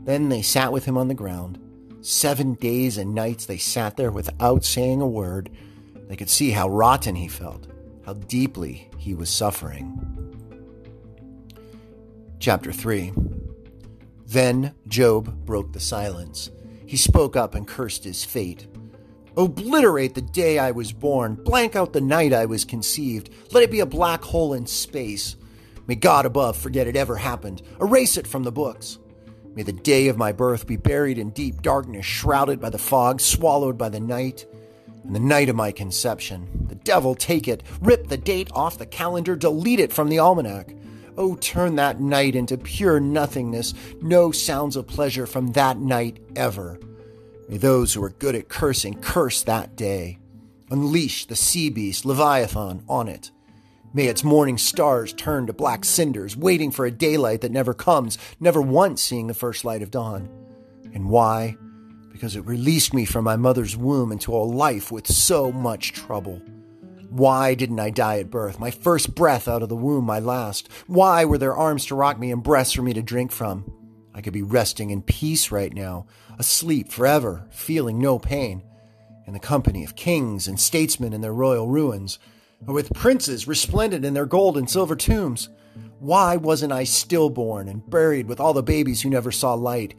Then 0.00 0.30
they 0.30 0.40
sat 0.40 0.72
with 0.72 0.84
him 0.84 0.96
on 0.96 1.08
the 1.08 1.14
ground 1.14 1.58
Seven 2.06 2.54
days 2.54 2.98
and 2.98 3.16
nights 3.16 3.46
they 3.46 3.56
sat 3.56 3.96
there 3.96 4.12
without 4.12 4.64
saying 4.64 5.00
a 5.00 5.08
word. 5.08 5.50
They 6.06 6.14
could 6.14 6.30
see 6.30 6.52
how 6.52 6.68
rotten 6.68 7.16
he 7.16 7.26
felt, 7.26 7.66
how 8.04 8.12
deeply 8.12 8.88
he 8.96 9.12
was 9.12 9.28
suffering. 9.28 10.00
Chapter 12.38 12.70
3 12.72 13.12
Then 14.26 14.74
Job 14.88 15.46
broke 15.46 15.72
the 15.72 15.80
silence. 15.80 16.50
He 16.84 16.96
spoke 16.96 17.36
up 17.36 17.54
and 17.54 17.66
cursed 17.66 18.04
his 18.04 18.24
fate. 18.24 18.66
Obliterate 19.36 20.14
the 20.14 20.22
day 20.22 20.58
I 20.58 20.70
was 20.70 20.92
born, 20.92 21.34
blank 21.34 21.76
out 21.76 21.92
the 21.92 22.00
night 22.00 22.32
I 22.32 22.46
was 22.46 22.64
conceived, 22.64 23.30
let 23.52 23.62
it 23.62 23.70
be 23.70 23.80
a 23.80 23.86
black 23.86 24.22
hole 24.24 24.54
in 24.54 24.66
space. 24.66 25.36
May 25.86 25.94
God 25.94 26.26
above 26.26 26.56
forget 26.56 26.86
it 26.86 26.96
ever 26.96 27.16
happened, 27.16 27.62
erase 27.80 28.16
it 28.16 28.26
from 28.26 28.42
the 28.42 28.52
books. 28.52 28.98
May 29.54 29.62
the 29.62 29.72
day 29.72 30.08
of 30.08 30.18
my 30.18 30.32
birth 30.32 30.66
be 30.66 30.76
buried 30.76 31.18
in 31.18 31.30
deep 31.30 31.62
darkness, 31.62 32.04
shrouded 32.04 32.60
by 32.60 32.70
the 32.70 32.78
fog, 32.78 33.20
swallowed 33.20 33.78
by 33.78 33.88
the 33.88 34.00
night. 34.00 34.44
And 35.04 35.14
the 35.14 35.20
night 35.20 35.48
of 35.48 35.56
my 35.56 35.70
conception, 35.70 36.66
the 36.68 36.74
devil 36.74 37.14
take 37.14 37.46
it, 37.46 37.62
rip 37.80 38.08
the 38.08 38.16
date 38.16 38.50
off 38.52 38.78
the 38.78 38.86
calendar, 38.86 39.36
delete 39.36 39.80
it 39.80 39.92
from 39.92 40.08
the 40.08 40.18
almanac. 40.18 40.74
Oh, 41.16 41.36
turn 41.36 41.76
that 41.76 42.00
night 42.00 42.34
into 42.34 42.58
pure 42.58 43.00
nothingness, 43.00 43.72
no 44.02 44.30
sounds 44.30 44.76
of 44.76 44.86
pleasure 44.86 45.26
from 45.26 45.52
that 45.52 45.78
night 45.78 46.18
ever. 46.36 46.78
May 47.48 47.56
those 47.56 47.94
who 47.94 48.02
are 48.04 48.10
good 48.10 48.34
at 48.34 48.48
cursing 48.48 49.00
curse 49.00 49.42
that 49.44 49.76
day. 49.76 50.18
Unleash 50.70 51.26
the 51.26 51.36
sea 51.36 51.70
beast, 51.70 52.04
Leviathan, 52.04 52.82
on 52.88 53.08
it. 53.08 53.30
May 53.94 54.08
its 54.08 54.24
morning 54.24 54.58
stars 54.58 55.12
turn 55.14 55.46
to 55.46 55.52
black 55.54 55.84
cinders, 55.84 56.36
waiting 56.36 56.70
for 56.70 56.84
a 56.84 56.90
daylight 56.90 57.40
that 57.40 57.52
never 57.52 57.72
comes, 57.72 58.18
never 58.38 58.60
once 58.60 59.00
seeing 59.00 59.26
the 59.26 59.32
first 59.32 59.64
light 59.64 59.80
of 59.80 59.90
dawn. 59.90 60.28
And 60.92 61.08
why? 61.08 61.56
Because 62.12 62.36
it 62.36 62.44
released 62.44 62.92
me 62.92 63.04
from 63.04 63.24
my 63.24 63.36
mother's 63.36 63.76
womb 63.76 64.12
into 64.12 64.34
a 64.34 64.38
life 64.38 64.92
with 64.92 65.06
so 65.06 65.50
much 65.50 65.92
trouble. 65.92 66.42
Why 67.10 67.54
didn't 67.54 67.80
I 67.80 67.90
die 67.90 68.18
at 68.18 68.30
birth? 68.30 68.58
My 68.58 68.70
first 68.70 69.14
breath 69.14 69.48
out 69.48 69.62
of 69.62 69.68
the 69.68 69.76
womb, 69.76 70.04
my 70.04 70.18
last. 70.18 70.68
Why 70.86 71.24
were 71.24 71.38
there 71.38 71.56
arms 71.56 71.86
to 71.86 71.94
rock 71.94 72.18
me 72.18 72.30
and 72.30 72.42
breasts 72.42 72.74
for 72.74 72.82
me 72.82 72.92
to 72.94 73.02
drink 73.02 73.32
from? 73.32 73.72
I 74.14 74.20
could 74.20 74.32
be 74.32 74.42
resting 74.42 74.90
in 74.90 75.02
peace 75.02 75.50
right 75.50 75.72
now, 75.72 76.06
asleep 76.38 76.90
forever, 76.90 77.46
feeling 77.50 77.98
no 77.98 78.18
pain, 78.18 78.62
in 79.26 79.34
the 79.34 79.38
company 79.38 79.84
of 79.84 79.96
kings 79.96 80.48
and 80.48 80.58
statesmen 80.58 81.12
in 81.12 81.20
their 81.20 81.34
royal 81.34 81.68
ruins 81.68 82.18
or 82.66 82.74
with 82.74 82.92
princes 82.94 83.48
resplendent 83.48 84.04
in 84.04 84.14
their 84.14 84.26
gold 84.26 84.56
and 84.56 84.68
silver 84.68 84.96
tombs? 84.96 85.48
Why 85.98 86.36
wasn't 86.36 86.72
I 86.72 86.84
stillborn 86.84 87.68
and 87.68 87.88
buried 87.88 88.26
with 88.26 88.40
all 88.40 88.54
the 88.54 88.62
babies 88.62 89.02
who 89.02 89.10
never 89.10 89.32
saw 89.32 89.54
light, 89.54 89.94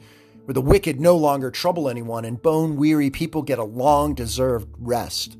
where 0.45 0.53
the 0.53 0.61
wicked 0.61 0.99
no 0.99 1.15
longer 1.15 1.51
trouble 1.51 1.89
anyone 1.89 2.25
and 2.25 2.41
bone 2.41 2.75
weary 2.75 3.09
people 3.09 3.41
get 3.41 3.59
a 3.59 3.63
long 3.63 4.13
deserved 4.13 4.69
rest? 4.77 5.37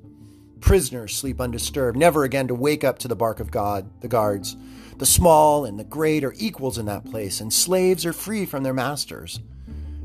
Prisoners 0.60 1.16
sleep 1.16 1.40
undisturbed, 1.40 1.98
never 1.98 2.24
again 2.24 2.48
to 2.48 2.56
wake 2.56 2.84
up 2.84 3.00
to 3.00 3.08
the 3.08 3.16
bark 3.16 3.40
of 3.40 3.52
God, 3.52 3.90
the 4.02 4.08
guards. 4.08 4.56
The 4.98 5.06
small 5.06 5.66
and 5.66 5.80
the 5.80 5.84
great 5.84 6.24
are 6.24 6.34
equals 6.38 6.78
in 6.78 6.86
that 6.88 7.06
place, 7.06 7.40
and 7.40 7.54
slaves 7.54 8.06
are 8.06 8.14
free 8.14 8.46
from 8.46 8.64
their 8.64 8.74
masters. 8.74 9.40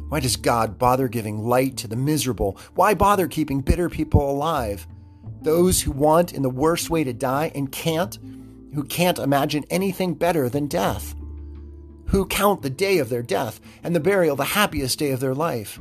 Why 0.09 0.21
does 0.21 0.37
God 0.37 0.79
bother 0.79 1.09
giving 1.09 1.45
light 1.45 1.77
to 1.79 1.89
the 1.89 1.97
miserable? 1.97 2.59
Why 2.75 2.95
bother 2.95 3.29
keeping 3.29 3.63
bitter 3.63 3.89
people 3.89 4.31
alive? 4.31 4.87
those 5.43 5.83
who 5.83 5.91
want 5.91 6.33
in 6.33 6.43
the 6.43 6.51
worst 6.51 6.91
way 6.91 7.05
to 7.05 7.13
die 7.13 7.51
and 7.55 7.71
can't, 7.73 8.19
who 8.75 8.85
can't 8.85 9.19
imagine 9.19 9.65
anything 9.71 10.15
better 10.15 10.49
than 10.49 10.67
death, 10.67 11.15
who 12.09 12.27
count 12.27 12.63
the 12.63 12.71
day 12.71 12.99
of 12.99 13.09
their 13.09 13.23
death 13.23 13.61
and 13.83 13.95
the 13.95 14.01
burial 14.01 14.37
the 14.37 14.45
happiest 14.45 14.99
day 14.99 15.11
of 15.11 15.21
their 15.21 15.35
life. 15.35 15.81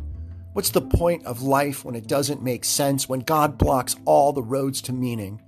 What's 0.53 0.70
the 0.70 0.81
point 0.81 1.25
of 1.25 1.41
life 1.41 1.86
when 1.86 1.96
it 1.96 2.08
doesn't 2.08 2.43
make 2.43 2.65
sense, 2.65 3.08
when 3.08 3.22
God 3.22 3.58
blocks 3.58 3.96
all 4.05 4.34
the 4.34 4.43
roads 4.43 4.81
to 4.84 4.93
meaning? 4.93 5.41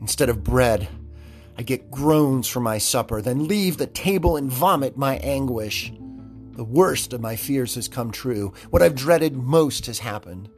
Instead 0.00 0.28
of 0.28 0.44
bread, 0.44 0.88
I 1.58 1.62
get 1.62 1.90
groans 1.90 2.46
for 2.46 2.60
my 2.60 2.78
supper, 2.78 3.20
then 3.20 3.48
leave 3.48 3.76
the 3.76 3.86
table 3.86 4.36
and 4.36 4.50
vomit 4.50 4.96
my 4.96 5.16
anguish. 5.16 5.92
The 6.52 6.64
worst 6.64 7.12
of 7.12 7.20
my 7.20 7.36
fears 7.36 7.74
has 7.74 7.88
come 7.88 8.10
true. 8.10 8.52
What 8.70 8.82
I've 8.82 8.94
dreaded 8.94 9.36
most 9.36 9.86
has 9.86 9.98
happened. 9.98 10.48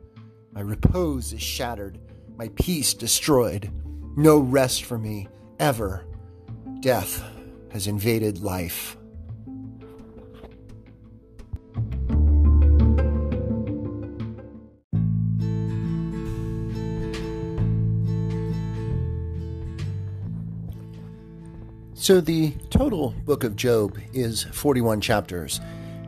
My 0.53 0.61
repose 0.61 1.33
is 1.33 1.43
shattered 1.43 1.99
my 2.39 2.49
peace 2.55 2.95
destroyed. 2.95 3.71
No 4.17 4.39
rest 4.39 4.85
for 4.85 4.97
me, 4.97 5.29
ever. 5.59 6.07
Death 6.81 7.23
has 7.73 7.89
invaded 7.89 8.43
life. 8.43 8.98
So, 22.09 22.23
the 22.23 22.53
total 22.71 23.11
book 23.27 23.45
of 23.45 23.55
Job 23.55 23.99
is 24.15 24.45
41 24.45 25.03
chapters. 25.03 25.61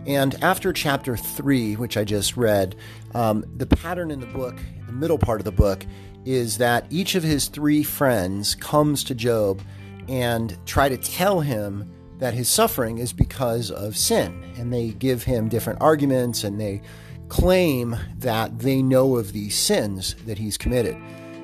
And 0.07 0.35
after 0.43 0.73
chapter 0.73 1.15
3, 1.15 1.77
which 1.77 1.99
I 1.99 2.05
just 2.05 2.39
read, 2.39 2.75
um, 3.13 3.45
the 3.59 3.67
pattern 3.67 4.11
in 4.11 4.19
the 4.19 4.27
book, 4.27 4.57
the 4.87 4.95
middle 4.95 5.19
part 5.19 5.43
of 5.43 5.45
the 5.45 5.53
book, 5.53 5.85
is 6.25 6.57
that 6.57 6.87
each 6.89 7.17
of 7.17 7.23
his 7.23 7.49
three 7.49 7.83
friends 7.83 8.55
comes 8.55 9.05
to 9.05 9.15
Job 9.15 9.61
and 10.09 10.57
try 10.65 10.89
to 10.89 10.97
tell 10.97 11.41
him 11.41 11.93
that 12.17 12.33
his 12.33 12.49
suffering 12.49 12.97
is 12.97 13.13
because 13.13 13.71
of 13.71 13.95
sin. 13.95 14.55
And 14.57 14.73
they 14.73 14.93
give 14.93 15.25
him 15.25 15.51
different 15.51 15.83
arguments 15.83 16.45
and 16.45 16.59
they 16.59 16.81
claim 17.29 17.95
that 18.17 18.59
they 18.59 18.81
know 18.81 19.17
of 19.17 19.35
these 19.35 19.55
sins 19.55 20.15
that 20.25 20.39
he's 20.39 20.57
committed. 20.57 20.97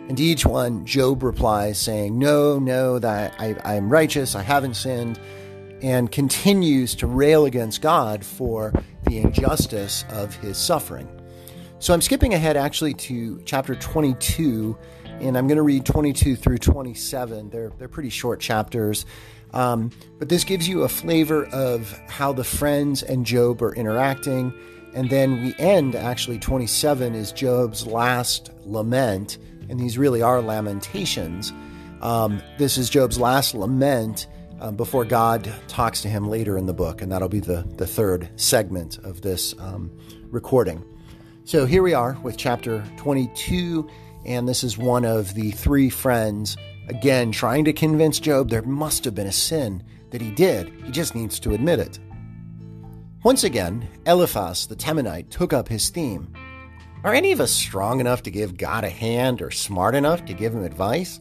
And 0.08 0.16
to 0.16 0.22
each 0.22 0.46
one, 0.46 0.86
Job 0.86 1.22
replies 1.22 1.78
saying, 1.78 2.18
No, 2.18 2.58
no, 2.58 2.98
that 2.98 3.34
I, 3.38 3.56
I'm 3.64 3.90
righteous, 3.90 4.34
I 4.34 4.42
haven't 4.42 4.74
sinned, 4.74 5.18
and 5.82 6.10
continues 6.10 6.94
to 6.96 7.06
rail 7.06 7.44
against 7.44 7.82
God 7.82 8.24
for 8.24 8.72
the 9.04 9.18
injustice 9.18 10.04
of 10.10 10.34
his 10.36 10.56
suffering. 10.58 11.08
So 11.78 11.92
I'm 11.92 12.00
skipping 12.00 12.34
ahead 12.34 12.56
actually 12.56 12.94
to 12.94 13.42
chapter 13.44 13.74
22, 13.74 14.78
and 15.20 15.36
I'm 15.36 15.46
going 15.46 15.56
to 15.56 15.62
read 15.62 15.84
22 15.84 16.36
through 16.36 16.58
27. 16.58 17.50
They're, 17.50 17.70
they're 17.78 17.88
pretty 17.88 18.10
short 18.10 18.40
chapters. 18.40 19.04
Um, 19.52 19.90
but 20.18 20.28
this 20.28 20.44
gives 20.44 20.68
you 20.68 20.82
a 20.82 20.88
flavor 20.88 21.46
of 21.46 21.90
how 22.08 22.32
the 22.32 22.44
friends 22.44 23.02
and 23.02 23.26
Job 23.26 23.62
are 23.62 23.74
interacting. 23.74 24.52
And 24.94 25.10
then 25.10 25.42
we 25.42 25.54
end 25.58 25.94
actually 25.94 26.38
27 26.38 27.14
is 27.14 27.32
Job's 27.32 27.86
last 27.86 28.50
lament, 28.64 29.38
and 29.68 29.78
these 29.78 29.98
really 29.98 30.22
are 30.22 30.40
lamentations. 30.40 31.52
Um, 32.02 32.42
this 32.58 32.76
is 32.78 32.90
Job's 32.90 33.18
last 33.18 33.54
lament 33.54 34.26
um, 34.60 34.76
before 34.76 35.04
God 35.04 35.52
talks 35.68 36.02
to 36.02 36.08
him 36.08 36.28
later 36.28 36.56
in 36.56 36.66
the 36.66 36.74
book, 36.74 37.02
and 37.02 37.10
that'll 37.10 37.28
be 37.28 37.40
the, 37.40 37.66
the 37.76 37.86
third 37.86 38.28
segment 38.36 38.98
of 38.98 39.22
this 39.22 39.54
um, 39.58 39.90
recording. 40.30 40.84
So 41.44 41.66
here 41.66 41.82
we 41.82 41.94
are 41.94 42.18
with 42.22 42.36
chapter 42.36 42.84
22, 42.96 43.88
and 44.24 44.48
this 44.48 44.64
is 44.64 44.76
one 44.76 45.04
of 45.04 45.34
the 45.34 45.52
three 45.52 45.90
friends, 45.90 46.56
again, 46.88 47.32
trying 47.32 47.64
to 47.66 47.72
convince 47.72 48.18
Job 48.18 48.50
there 48.50 48.62
must 48.62 49.04
have 49.04 49.14
been 49.14 49.26
a 49.26 49.32
sin 49.32 49.82
that 50.10 50.20
he 50.20 50.30
did. 50.30 50.72
He 50.84 50.90
just 50.90 51.14
needs 51.14 51.38
to 51.40 51.54
admit 51.54 51.78
it. 51.78 51.98
Once 53.22 53.44
again, 53.44 53.88
Eliphaz 54.06 54.66
the 54.66 54.76
Temanite 54.76 55.30
took 55.30 55.52
up 55.52 55.68
his 55.68 55.90
theme. 55.90 56.32
Are 57.06 57.14
any 57.14 57.30
of 57.30 57.40
us 57.40 57.52
strong 57.52 58.00
enough 58.00 58.24
to 58.24 58.32
give 58.32 58.56
God 58.56 58.82
a 58.82 58.90
hand 58.90 59.40
or 59.40 59.52
smart 59.52 59.94
enough 59.94 60.24
to 60.24 60.34
give 60.34 60.52
him 60.52 60.64
advice? 60.64 61.20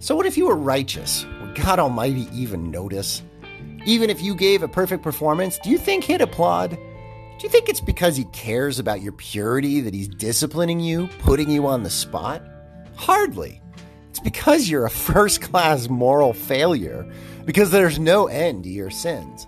So, 0.00 0.16
what 0.16 0.26
if 0.26 0.36
you 0.36 0.46
were 0.46 0.56
righteous? 0.56 1.24
Would 1.40 1.54
God 1.54 1.78
Almighty 1.78 2.26
even 2.34 2.72
notice? 2.72 3.22
Even 3.86 4.10
if 4.10 4.20
you 4.20 4.34
gave 4.34 4.64
a 4.64 4.68
perfect 4.68 5.04
performance, 5.04 5.56
do 5.60 5.70
you 5.70 5.78
think 5.78 6.02
He'd 6.02 6.20
applaud? 6.20 6.70
Do 6.70 7.44
you 7.44 7.48
think 7.48 7.68
it's 7.68 7.80
because 7.80 8.16
He 8.16 8.24
cares 8.32 8.80
about 8.80 9.02
your 9.02 9.12
purity 9.12 9.80
that 9.82 9.94
He's 9.94 10.08
disciplining 10.08 10.80
you, 10.80 11.08
putting 11.20 11.48
you 11.48 11.64
on 11.68 11.84
the 11.84 11.90
spot? 11.90 12.42
Hardly. 12.96 13.62
It's 14.08 14.18
because 14.18 14.68
you're 14.68 14.86
a 14.86 14.90
first 15.10 15.42
class 15.42 15.88
moral 15.88 16.32
failure, 16.32 17.08
because 17.44 17.70
there's 17.70 18.00
no 18.00 18.26
end 18.26 18.64
to 18.64 18.68
your 18.68 18.90
sins. 18.90 19.46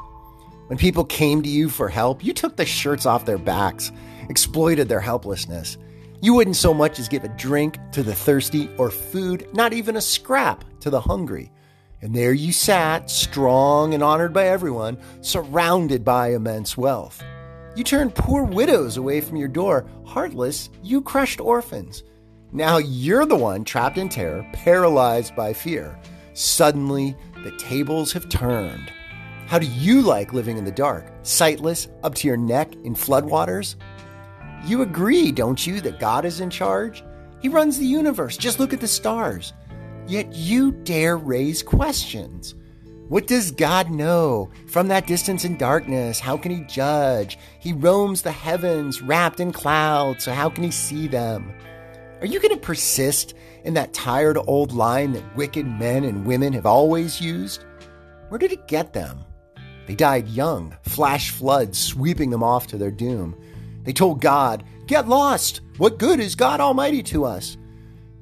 When 0.68 0.78
people 0.78 1.04
came 1.04 1.42
to 1.42 1.48
you 1.48 1.68
for 1.68 1.88
help, 1.88 2.24
you 2.24 2.32
took 2.32 2.54
the 2.54 2.66
shirts 2.66 3.04
off 3.04 3.26
their 3.26 3.36
backs, 3.36 3.90
exploited 4.28 4.88
their 4.88 5.00
helplessness. 5.00 5.78
You 6.20 6.34
wouldn't 6.34 6.56
so 6.56 6.72
much 6.72 6.98
as 6.98 7.08
give 7.08 7.24
a 7.24 7.28
drink 7.30 7.78
to 7.92 8.02
the 8.02 8.14
thirsty 8.14 8.70
or 8.78 8.90
food, 8.90 9.48
not 9.54 9.72
even 9.72 9.96
a 9.96 10.00
scrap 10.00 10.64
to 10.80 10.90
the 10.90 11.00
hungry. 11.00 11.50
And 12.00 12.14
there 12.14 12.32
you 12.32 12.52
sat, 12.52 13.10
strong 13.10 13.94
and 13.94 14.02
honored 14.02 14.32
by 14.32 14.46
everyone, 14.46 14.98
surrounded 15.20 16.04
by 16.04 16.32
immense 16.32 16.76
wealth. 16.76 17.22
You 17.74 17.84
turned 17.84 18.14
poor 18.14 18.44
widows 18.44 18.96
away 18.96 19.20
from 19.20 19.36
your 19.36 19.48
door. 19.48 19.86
Heartless, 20.04 20.68
you 20.82 21.00
crushed 21.00 21.40
orphans. 21.40 22.04
Now 22.52 22.76
you're 22.76 23.24
the 23.24 23.34
one 23.36 23.64
trapped 23.64 23.98
in 23.98 24.08
terror, 24.08 24.46
paralyzed 24.52 25.34
by 25.34 25.52
fear. 25.54 25.98
Suddenly, 26.34 27.16
the 27.44 27.56
tables 27.56 28.12
have 28.12 28.28
turned. 28.28 28.92
How 29.46 29.58
do 29.58 29.66
you 29.66 30.02
like 30.02 30.32
living 30.32 30.58
in 30.58 30.64
the 30.64 30.70
dark? 30.70 31.12
Sightless, 31.22 31.88
up 32.02 32.14
to 32.16 32.28
your 32.28 32.36
neck 32.36 32.74
in 32.84 32.94
floodwaters? 32.94 33.76
You 34.64 34.82
agree, 34.82 35.32
don't 35.32 35.66
you, 35.66 35.80
that 35.80 35.98
God 35.98 36.24
is 36.24 36.40
in 36.40 36.48
charge? 36.48 37.02
He 37.40 37.48
runs 37.48 37.78
the 37.78 37.84
universe. 37.84 38.36
Just 38.36 38.60
look 38.60 38.72
at 38.72 38.80
the 38.80 38.88
stars. 38.88 39.52
Yet 40.06 40.32
you 40.32 40.72
dare 40.72 41.16
raise 41.16 41.62
questions. 41.62 42.54
What 43.08 43.26
does 43.26 43.50
God 43.50 43.90
know? 43.90 44.50
From 44.68 44.88
that 44.88 45.06
distance 45.06 45.44
in 45.44 45.56
darkness, 45.56 46.20
how 46.20 46.36
can 46.36 46.50
he 46.50 46.62
judge? 46.64 47.38
He 47.58 47.72
roams 47.72 48.22
the 48.22 48.32
heavens 48.32 49.02
wrapped 49.02 49.40
in 49.40 49.52
clouds, 49.52 50.24
so 50.24 50.32
how 50.32 50.48
can 50.48 50.64
he 50.64 50.70
see 50.70 51.08
them? 51.08 51.52
Are 52.20 52.26
you 52.26 52.40
going 52.40 52.54
to 52.54 52.60
persist 52.60 53.34
in 53.64 53.74
that 53.74 53.92
tired 53.92 54.38
old 54.46 54.72
line 54.72 55.12
that 55.12 55.36
wicked 55.36 55.66
men 55.66 56.04
and 56.04 56.24
women 56.24 56.52
have 56.52 56.66
always 56.66 57.20
used? 57.20 57.64
Where 58.28 58.38
did 58.38 58.52
it 58.52 58.68
get 58.68 58.92
them? 58.92 59.24
They 59.86 59.96
died 59.96 60.28
young, 60.28 60.76
flash 60.82 61.30
floods 61.30 61.78
sweeping 61.78 62.30
them 62.30 62.44
off 62.44 62.68
to 62.68 62.78
their 62.78 62.92
doom. 62.92 63.36
They 63.84 63.92
told 63.92 64.20
God, 64.20 64.64
Get 64.86 65.08
lost! 65.08 65.60
What 65.78 65.98
good 65.98 66.20
is 66.20 66.34
God 66.34 66.60
Almighty 66.60 67.02
to 67.04 67.24
us? 67.24 67.56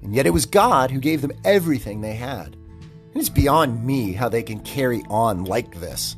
And 0.03 0.15
yet 0.15 0.27
it 0.27 0.33
was 0.33 0.47
God 0.47 0.91
who 0.91 1.01
gave 1.01 1.21
them 1.21 1.33
everything 1.45 2.01
they 2.01 2.15
had. 2.15 2.55
And 2.55 3.17
It 3.17 3.21
is 3.21 3.31
beyond 3.31 3.85
me 3.85 4.13
how 4.13 4.29
they 4.29 4.43
can 4.43 4.61
carry 4.61 5.03
on 5.09 5.45
like 5.45 5.81
this. 5.81 6.17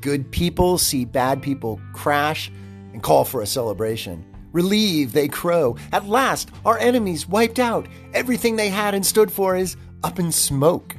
Good 0.00 0.30
people 0.30 0.78
see 0.78 1.04
bad 1.04 1.42
people 1.42 1.80
crash 1.92 2.50
and 2.92 3.02
call 3.02 3.24
for 3.24 3.42
a 3.42 3.46
celebration. 3.46 4.24
Relieved, 4.52 5.14
they 5.14 5.28
crow. 5.28 5.76
At 5.92 6.06
last, 6.06 6.50
our 6.64 6.78
enemies 6.78 7.28
wiped 7.28 7.58
out. 7.58 7.88
Everything 8.12 8.56
they 8.56 8.68
had 8.68 8.94
and 8.94 9.04
stood 9.04 9.32
for 9.32 9.56
is 9.56 9.76
up 10.02 10.18
in 10.18 10.30
smoke. 10.30 10.94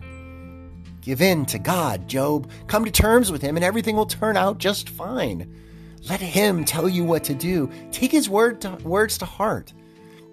Give 1.02 1.22
in 1.22 1.46
to 1.48 1.60
God, 1.60 2.08
Job. 2.08 2.50
Come 2.68 2.84
to 2.84 2.92
terms 2.92 3.32
with 3.32 3.42
Him, 3.42 3.56
and 3.56 3.64
everything 3.64 3.96
will 3.96 4.08
turn 4.08 4.36
out 4.36 4.58
just 4.58 4.90
fine. 4.90 5.56
Let 6.10 6.22
Him 6.22 6.66
tell 6.66 6.88
you 6.88 7.04
what 7.04 7.24
to 7.26 7.34
do. 7.34 7.70
Take 7.92 8.12
His 8.12 8.30
word 8.30 8.62
to, 8.62 8.76
words 8.84 9.18
to 9.20 9.26
heart. 9.26 9.74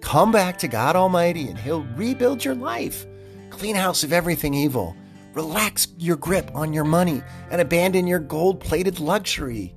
Come 0.01 0.31
back 0.31 0.57
to 0.59 0.67
God 0.67 0.95
Almighty, 0.95 1.47
and 1.47 1.57
He'll 1.57 1.83
rebuild 1.95 2.45
your 2.45 2.55
life. 2.55 3.05
Clean 3.49 3.75
house 3.75 4.03
of 4.03 4.13
everything 4.13 4.53
evil. 4.53 4.95
Relax 5.33 5.87
your 5.97 6.15
grip 6.15 6.51
on 6.53 6.73
your 6.73 6.83
money 6.83 7.23
and 7.49 7.59
abandon 7.59 8.05
your 8.05 8.19
gold 8.19 8.59
plated 8.59 8.99
luxury. 8.99 9.73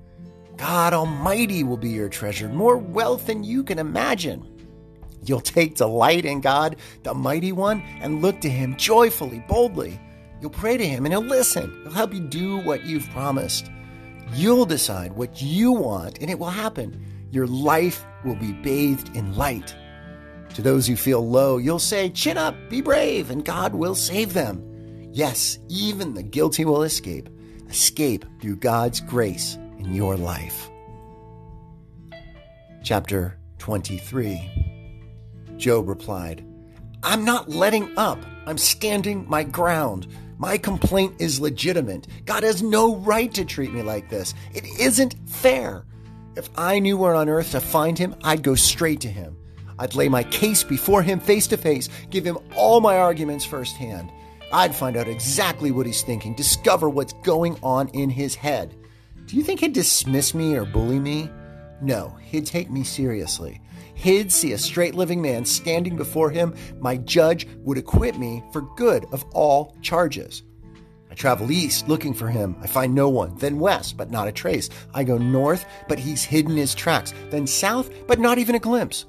God 0.57 0.93
Almighty 0.93 1.65
will 1.65 1.77
be 1.77 1.91
your 1.91 2.09
treasure, 2.09 2.49
more 2.49 2.77
wealth 2.77 3.27
than 3.27 3.45
you 3.45 3.63
can 3.65 3.79
imagine. 3.79 4.53
You'll 5.25 5.41
take 5.41 5.77
delight 5.77 6.25
in 6.25 6.41
God, 6.41 6.77
the 7.03 7.15
Mighty 7.15 7.53
One, 7.53 7.83
and 8.01 8.23
look 8.23 8.41
to 8.43 8.51
Him 8.51 8.77
joyfully, 8.77 9.45
boldly. 9.49 9.99
You'll 10.41 10.51
pray 10.51 10.77
to 10.77 10.87
Him 10.87 11.07
and 11.07 11.13
He'll 11.13 11.23
listen. 11.23 11.71
He'll 11.83 11.93
help 11.93 12.13
you 12.13 12.21
do 12.21 12.59
what 12.59 12.85
you've 12.85 13.09
promised. 13.11 13.71
You'll 14.33 14.67
decide 14.67 15.13
what 15.13 15.41
you 15.41 15.73
want 15.73 16.19
and 16.21 16.31
it 16.31 16.39
will 16.39 16.51
happen. 16.51 17.05
Your 17.31 17.47
life 17.47 18.05
will 18.25 18.35
be 18.37 18.53
bathed 18.53 19.17
in 19.17 19.37
light. 19.37 19.75
To 20.55 20.63
those 20.63 20.87
who 20.87 20.97
feel 20.97 21.29
low, 21.29 21.59
you'll 21.59 21.79
say, 21.79 22.09
Chin 22.09 22.39
up, 22.39 22.55
be 22.71 22.81
brave, 22.81 23.31
and 23.31 23.45
God 23.45 23.75
will 23.75 23.95
save 23.95 24.33
them. 24.33 24.63
Yes, 25.13 25.59
even 25.69 26.15
the 26.15 26.23
guilty 26.23 26.65
will 26.65 26.83
escape. 26.83 27.29
Escape 27.69 28.25
through 28.41 28.57
God's 28.57 29.01
grace 29.01 29.57
in 29.79 29.95
your 29.95 30.17
life. 30.17 30.71
Chapter 32.83 33.39
23 33.59 34.51
Job 35.57 35.89
replied, 35.89 36.45
I'm 37.03 37.25
not 37.25 37.49
letting 37.49 37.97
up. 37.97 38.19
I'm 38.47 38.59
standing 38.59 39.29
my 39.29 39.43
ground. 39.43 40.07
My 40.39 40.59
complaint 40.59 41.15
is 41.19 41.41
legitimate. 41.41 42.07
God 42.27 42.43
has 42.43 42.63
no 42.63 42.97
right 42.97 43.33
to 43.35 43.45
treat 43.45 43.73
me 43.73 43.83
like 43.83 44.11
this. 44.11 44.35
It 44.53 44.65
isn't 44.79 45.17
fair. 45.29 45.85
If 46.37 46.51
I 46.57 46.79
knew 46.79 46.99
where 46.99 47.15
on 47.15 47.31
earth 47.31 47.53
to 47.53 47.61
find 47.61 47.99
him, 47.99 48.15
I'd 48.23 48.43
go 48.43 48.55
straight 48.55 49.01
to 49.01 49.09
him. 49.09 49.37
I'd 49.79 49.95
lay 49.95 50.09
my 50.09 50.23
case 50.25 50.63
before 50.63 51.03
him 51.03 51.21
face 51.21 51.47
to 51.49 51.57
face, 51.57 51.89
give 52.11 52.25
him 52.25 52.39
all 52.55 52.81
my 52.81 52.99
arguments 52.99 53.45
firsthand. 53.45 54.11
I'd 54.53 54.75
find 54.75 54.97
out 54.97 55.09
exactly 55.09 55.71
what 55.71 55.87
he's 55.87 56.03
thinking, 56.03 56.35
discover 56.35 56.89
what's 56.89 57.15
going 57.25 57.59
on 57.63 57.89
in 57.89 58.11
his 58.11 58.35
head. 58.35 58.75
Do 59.27 59.37
you 59.37 59.43
think 59.43 59.61
he'd 59.61 59.73
dismiss 59.73 60.35
me 60.35 60.55
or 60.55 60.65
bully 60.65 61.01
me? 61.01 61.31
No, 61.81 62.17
he'd 62.23 62.47
take 62.47 62.71
me 62.71 62.85
seriously. 62.85 63.61
He'd 63.97 64.31
see 64.31 64.53
a 64.53 64.59
straight 64.59 64.95
living 64.95 65.23
man 65.23 65.47
standing 65.47 65.97
before 65.97 66.31
him. 66.31 66.55
My 66.79 66.99
judge 66.99 67.49
would 67.61 67.79
acquit 67.79 68.19
me 68.19 68.45
for 68.53 68.61
good 68.77 69.07
of 69.11 69.25
all 69.33 69.75
charges. 69.81 70.43
I 71.11 71.15
travel 71.15 71.51
east 71.51 71.89
looking 71.89 72.13
for 72.13 72.29
him. 72.29 72.57
I 72.61 72.67
find 72.67 72.95
no 72.95 73.09
one. 73.09 73.35
Then 73.37 73.59
west, 73.59 73.97
but 73.97 74.11
not 74.11 74.29
a 74.29 74.33
trace. 74.33 74.69
I 74.93 75.03
go 75.03 75.17
north, 75.17 75.65
but 75.89 75.99
he's 75.99 76.23
hidden 76.23 76.57
his 76.57 76.75
tracks. 76.75 77.15
Then 77.31 77.47
south, 77.47 77.91
but 78.07 78.21
not 78.21 78.37
even 78.37 78.55
a 78.55 78.61
glimpse. 78.61 79.07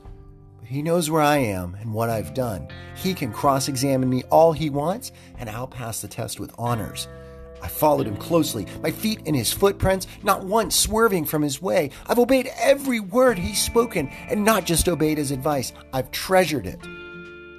But 0.58 0.70
he 0.70 0.82
knows 0.82 1.12
where 1.12 1.22
I 1.22 1.38
am 1.38 1.76
and 1.82 1.94
what 1.94 2.10
I've 2.10 2.34
done. 2.34 2.70
He 2.96 3.14
can 3.14 3.34
cross 3.34 3.68
examine 3.68 4.10
me 4.10 4.24
all 4.32 4.54
he 4.54 4.70
wants, 4.70 5.12
and 5.38 5.50
I'll 5.50 5.68
pass 5.68 6.02
the 6.02 6.08
test 6.08 6.40
with 6.40 6.56
honors. 6.58 7.10
I 7.68 7.70
followed 7.70 8.08
him 8.08 8.16
closely, 8.16 8.66
my 8.82 8.92
feet 8.92 9.20
in 9.26 9.36
his 9.36 9.52
footprints, 9.52 10.08
not 10.24 10.46
once 10.46 10.74
swerving 10.74 11.26
from 11.26 11.42
his 11.42 11.62
way. 11.62 11.90
I've 12.06 12.18
obeyed 12.18 12.50
every 12.58 13.02
word 13.02 13.38
he's 13.38 13.62
spoken, 13.62 14.08
and 14.30 14.46
not 14.46 14.66
just 14.66 14.88
obeyed 14.88 15.18
his 15.18 15.32
advice, 15.32 15.74
I've 15.92 16.10
treasured 16.12 16.66
it. 16.66 16.80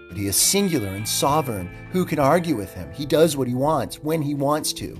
But 0.08 0.16
he 0.16 0.26
is 0.26 0.34
singular 0.34 0.88
and 0.88 1.06
sovereign. 1.06 1.68
Who 1.92 2.06
can 2.06 2.18
argue 2.18 2.56
with 2.56 2.72
him? 2.72 2.90
He 2.90 3.04
does 3.04 3.36
what 3.36 3.48
he 3.48 3.54
wants, 3.54 3.96
when 3.96 4.22
he 4.22 4.32
wants 4.32 4.72
to. 4.74 4.98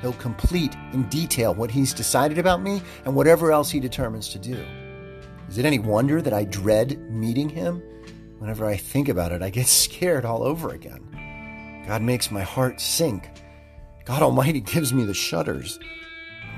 He'll 0.00 0.14
complete 0.14 0.74
in 0.92 1.04
detail 1.04 1.54
what 1.54 1.70
he's 1.70 1.94
decided 1.94 2.38
about 2.38 2.60
me 2.60 2.82
and 3.04 3.14
whatever 3.14 3.52
else 3.52 3.70
he 3.70 3.78
determines 3.78 4.30
to 4.30 4.40
do. 4.40 4.66
Is 5.48 5.58
it 5.58 5.64
any 5.64 5.78
wonder 5.78 6.20
that 6.20 6.32
I 6.32 6.42
dread 6.42 6.98
meeting 7.08 7.48
him? 7.48 7.80
Whenever 8.40 8.66
I 8.66 8.78
think 8.78 9.08
about 9.08 9.30
it, 9.30 9.42
I 9.42 9.50
get 9.50 9.66
scared 9.84 10.24
all 10.24 10.42
over 10.42 10.70
again. 10.70 11.84
God 11.86 12.02
makes 12.02 12.32
my 12.32 12.42
heart 12.42 12.80
sink 12.80 13.30
God 14.04 14.20
Almighty 14.22 14.60
gives 14.60 14.92
me 14.92 15.04
the 15.04 15.14
shudders. 15.14 15.78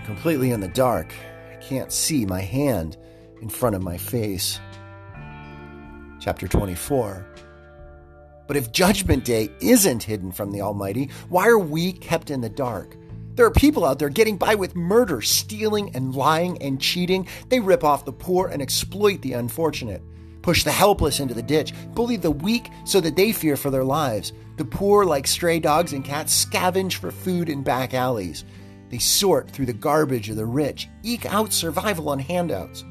Completely 0.04 0.50
in 0.50 0.58
the 0.58 0.68
dark. 0.68 1.14
I 1.52 1.56
can't 1.56 1.92
see 1.92 2.26
my 2.26 2.40
hand 2.40 2.96
in 3.40 3.48
front 3.48 3.76
of 3.76 3.84
my 3.84 3.96
face. 3.96 4.58
Chapter 6.18 6.48
24. 6.48 7.24
But 8.48 8.56
if 8.56 8.72
Judgment 8.72 9.24
Day 9.24 9.50
isn't 9.60 10.02
hidden 10.02 10.32
from 10.32 10.50
the 10.50 10.60
Almighty, 10.60 11.10
why 11.28 11.46
are 11.46 11.58
we 11.58 11.92
kept 11.92 12.32
in 12.32 12.40
the 12.40 12.48
dark? 12.48 12.96
There 13.34 13.46
are 13.46 13.52
people 13.52 13.84
out 13.84 14.00
there 14.00 14.08
getting 14.08 14.36
by 14.36 14.56
with 14.56 14.74
murder, 14.74 15.20
stealing, 15.20 15.94
and 15.94 16.16
lying 16.16 16.60
and 16.60 16.80
cheating. 16.80 17.28
They 17.48 17.60
rip 17.60 17.84
off 17.84 18.04
the 18.04 18.12
poor 18.12 18.48
and 18.48 18.60
exploit 18.60 19.22
the 19.22 19.34
unfortunate. 19.34 20.02
push 20.42 20.62
the 20.62 20.70
helpless 20.70 21.18
into 21.18 21.34
the 21.34 21.42
ditch, 21.42 21.72
bully 21.92 22.16
the 22.16 22.30
weak 22.30 22.70
so 22.84 23.00
that 23.00 23.16
they 23.16 23.32
fear 23.32 23.56
for 23.56 23.68
their 23.68 23.82
lives. 23.82 24.32
The 24.56 24.64
poor, 24.64 25.04
like 25.04 25.26
stray 25.26 25.60
dogs 25.60 25.92
and 25.92 26.04
cats, 26.04 26.46
scavenge 26.46 26.94
for 26.94 27.10
food 27.10 27.48
in 27.48 27.62
back 27.62 27.92
alleys. 27.92 28.44
They 28.88 28.98
sort 28.98 29.50
through 29.50 29.66
the 29.66 29.72
garbage 29.72 30.30
of 30.30 30.36
the 30.36 30.46
rich, 30.46 30.88
eke 31.02 31.26
out 31.26 31.52
survival 31.52 32.08
on 32.08 32.18
handouts. 32.18 32.84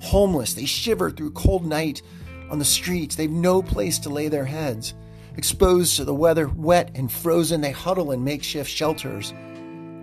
Homeless, 0.00 0.54
they 0.54 0.64
shiver 0.64 1.10
through 1.10 1.32
cold 1.32 1.66
night 1.66 2.02
on 2.50 2.58
the 2.58 2.64
streets. 2.64 3.16
They've 3.16 3.30
no 3.30 3.62
place 3.62 3.98
to 4.00 4.10
lay 4.10 4.28
their 4.28 4.44
heads. 4.44 4.94
Exposed 5.36 5.96
to 5.96 6.04
the 6.04 6.14
weather, 6.14 6.48
wet 6.48 6.92
and 6.94 7.10
frozen, 7.10 7.60
they 7.60 7.70
huddle 7.72 8.12
in 8.12 8.22
makeshift 8.22 8.70
shelters. 8.70 9.32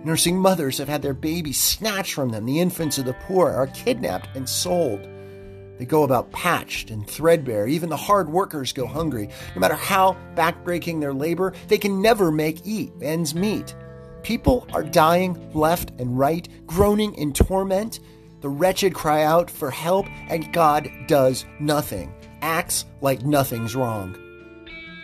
Nursing 0.04 0.38
mothers 0.38 0.78
have 0.78 0.88
had 0.88 1.02
their 1.02 1.14
babies 1.14 1.58
snatched 1.58 2.12
from 2.12 2.28
them. 2.28 2.44
The 2.44 2.60
infants 2.60 2.98
of 2.98 3.06
the 3.06 3.14
poor 3.14 3.50
are 3.50 3.66
kidnapped 3.68 4.36
and 4.36 4.48
sold. 4.48 5.06
They 5.78 5.84
go 5.84 6.02
about 6.02 6.32
patched 6.32 6.90
and 6.90 7.06
threadbare. 7.06 7.66
Even 7.66 7.88
the 7.88 7.96
hard 7.96 8.28
workers 8.28 8.72
go 8.72 8.86
hungry. 8.86 9.28
No 9.54 9.60
matter 9.60 9.74
how 9.74 10.16
backbreaking 10.34 11.00
their 11.00 11.14
labor, 11.14 11.52
they 11.68 11.78
can 11.78 12.00
never 12.00 12.32
make 12.32 12.66
eat 12.66 12.92
ends 13.02 13.34
meet. 13.34 13.74
People 14.22 14.66
are 14.72 14.82
dying 14.82 15.50
left 15.52 15.92
and 15.98 16.18
right, 16.18 16.48
groaning 16.66 17.14
in 17.14 17.32
torment. 17.32 18.00
The 18.40 18.48
wretched 18.48 18.94
cry 18.94 19.22
out 19.22 19.50
for 19.50 19.70
help, 19.70 20.06
and 20.28 20.52
God 20.52 20.88
does 21.06 21.44
nothing, 21.60 22.12
acts 22.42 22.84
like 23.00 23.24
nothing's 23.24 23.76
wrong. 23.76 24.16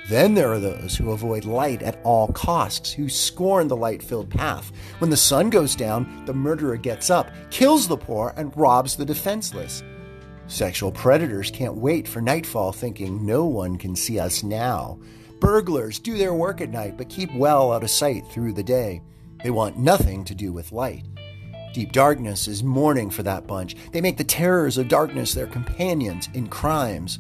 Then 0.08 0.34
there 0.34 0.52
are 0.52 0.58
those 0.58 0.96
who 0.96 1.12
avoid 1.12 1.44
light 1.44 1.82
at 1.82 2.00
all 2.02 2.28
costs, 2.28 2.92
who 2.92 3.08
scorn 3.08 3.68
the 3.68 3.76
light 3.76 4.02
filled 4.02 4.28
path. 4.28 4.72
When 4.98 5.10
the 5.10 5.16
sun 5.16 5.48
goes 5.48 5.76
down, 5.76 6.24
the 6.26 6.34
murderer 6.34 6.76
gets 6.76 7.08
up, 7.08 7.30
kills 7.50 7.86
the 7.86 7.96
poor, 7.96 8.34
and 8.36 8.54
robs 8.56 8.96
the 8.96 9.04
defenseless. 9.04 9.82
Sexual 10.46 10.92
predators 10.92 11.50
can't 11.50 11.76
wait 11.76 12.06
for 12.06 12.20
nightfall, 12.20 12.72
thinking 12.72 13.24
no 13.24 13.46
one 13.46 13.76
can 13.76 13.96
see 13.96 14.18
us 14.18 14.42
now. 14.42 14.98
Burglars 15.40 15.98
do 15.98 16.16
their 16.16 16.34
work 16.34 16.60
at 16.60 16.70
night, 16.70 16.96
but 16.96 17.08
keep 17.08 17.34
well 17.34 17.72
out 17.72 17.82
of 17.82 17.90
sight 17.90 18.26
through 18.28 18.52
the 18.52 18.62
day. 18.62 19.00
They 19.42 19.50
want 19.50 19.78
nothing 19.78 20.24
to 20.24 20.34
do 20.34 20.52
with 20.52 20.72
light. 20.72 21.04
Deep 21.72 21.92
darkness 21.92 22.48
is 22.48 22.62
mourning 22.62 23.08
for 23.08 23.22
that 23.22 23.46
bunch. 23.46 23.76
They 23.92 24.00
make 24.00 24.18
the 24.18 24.24
terrors 24.24 24.76
of 24.76 24.88
darkness 24.88 25.32
their 25.32 25.46
companions 25.46 26.28
in 26.34 26.48
crimes. 26.48 27.18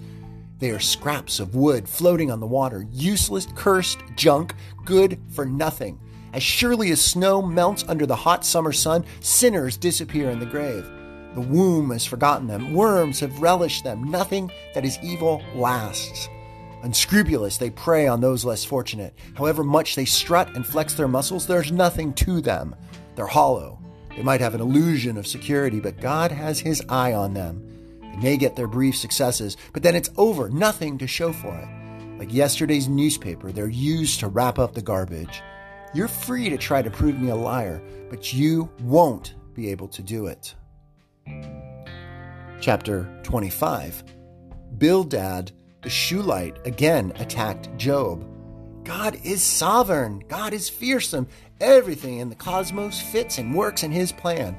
They 0.58 0.70
are 0.70 0.78
scraps 0.78 1.40
of 1.40 1.54
wood 1.54 1.88
floating 1.88 2.30
on 2.30 2.38
the 2.38 2.46
water, 2.46 2.86
useless, 2.92 3.48
cursed 3.56 3.98
junk, 4.14 4.54
good 4.84 5.18
for 5.30 5.46
nothing. 5.46 5.98
As 6.34 6.42
surely 6.42 6.90
as 6.92 7.00
snow 7.00 7.42
melts 7.42 7.84
under 7.88 8.06
the 8.06 8.14
hot 8.14 8.44
summer 8.44 8.72
sun, 8.72 9.04
sinners 9.20 9.76
disappear 9.76 10.30
in 10.30 10.38
the 10.38 10.46
grave. 10.46 10.88
The 11.34 11.40
womb 11.40 11.90
has 11.90 12.04
forgotten 12.04 12.46
them. 12.46 12.74
Worms 12.74 13.20
have 13.20 13.40
relished 13.40 13.84
them. 13.84 14.04
Nothing 14.04 14.50
that 14.74 14.84
is 14.84 14.98
evil 15.02 15.42
lasts. 15.54 16.28
Unscrupulous, 16.82 17.58
they 17.58 17.70
prey 17.70 18.06
on 18.06 18.20
those 18.20 18.44
less 18.44 18.64
fortunate. 18.64 19.14
However 19.34 19.62
much 19.62 19.94
they 19.94 20.04
strut 20.04 20.54
and 20.56 20.66
flex 20.66 20.94
their 20.94 21.08
muscles, 21.08 21.46
there's 21.46 21.72
nothing 21.72 22.12
to 22.14 22.40
them. 22.40 22.74
They're 23.14 23.26
hollow. 23.26 23.78
They 24.16 24.22
might 24.22 24.40
have 24.40 24.54
an 24.54 24.60
illusion 24.60 25.16
of 25.16 25.26
security, 25.26 25.80
but 25.80 26.00
God 26.00 26.32
has 26.32 26.60
His 26.60 26.82
eye 26.88 27.14
on 27.14 27.34
them. 27.34 27.66
They 28.00 28.16
may 28.16 28.36
get 28.36 28.56
their 28.56 28.66
brief 28.66 28.96
successes, 28.96 29.56
but 29.72 29.82
then 29.82 29.94
it's 29.94 30.10
over, 30.18 30.50
nothing 30.50 30.98
to 30.98 31.06
show 31.06 31.32
for 31.32 31.54
it. 31.54 32.18
Like 32.18 32.34
yesterday's 32.34 32.88
newspaper, 32.88 33.52
they're 33.52 33.68
used 33.68 34.20
to 34.20 34.28
wrap 34.28 34.58
up 34.58 34.74
the 34.74 34.82
garbage. 34.82 35.40
You're 35.94 36.08
free 36.08 36.50
to 36.50 36.58
try 36.58 36.82
to 36.82 36.90
prove 36.90 37.18
me 37.18 37.30
a 37.30 37.36
liar, 37.36 37.80
but 38.10 38.32
you 38.32 38.68
won't 38.80 39.34
be 39.54 39.70
able 39.70 39.88
to 39.88 40.02
do 40.02 40.26
it. 40.26 40.54
Chapter 42.60 43.08
25 43.22 44.04
Bildad 44.78 45.52
the 45.82 45.90
Shuhite 45.90 46.64
again 46.64 47.12
attacked 47.16 47.76
Job. 47.76 48.24
God 48.84 49.18
is 49.24 49.42
sovereign. 49.42 50.22
God 50.28 50.52
is 50.52 50.68
fearsome. 50.68 51.26
Everything 51.60 52.18
in 52.18 52.28
the 52.28 52.36
cosmos 52.36 53.00
fits 53.00 53.38
and 53.38 53.54
works 53.54 53.82
in 53.82 53.90
his 53.90 54.12
plan. 54.12 54.56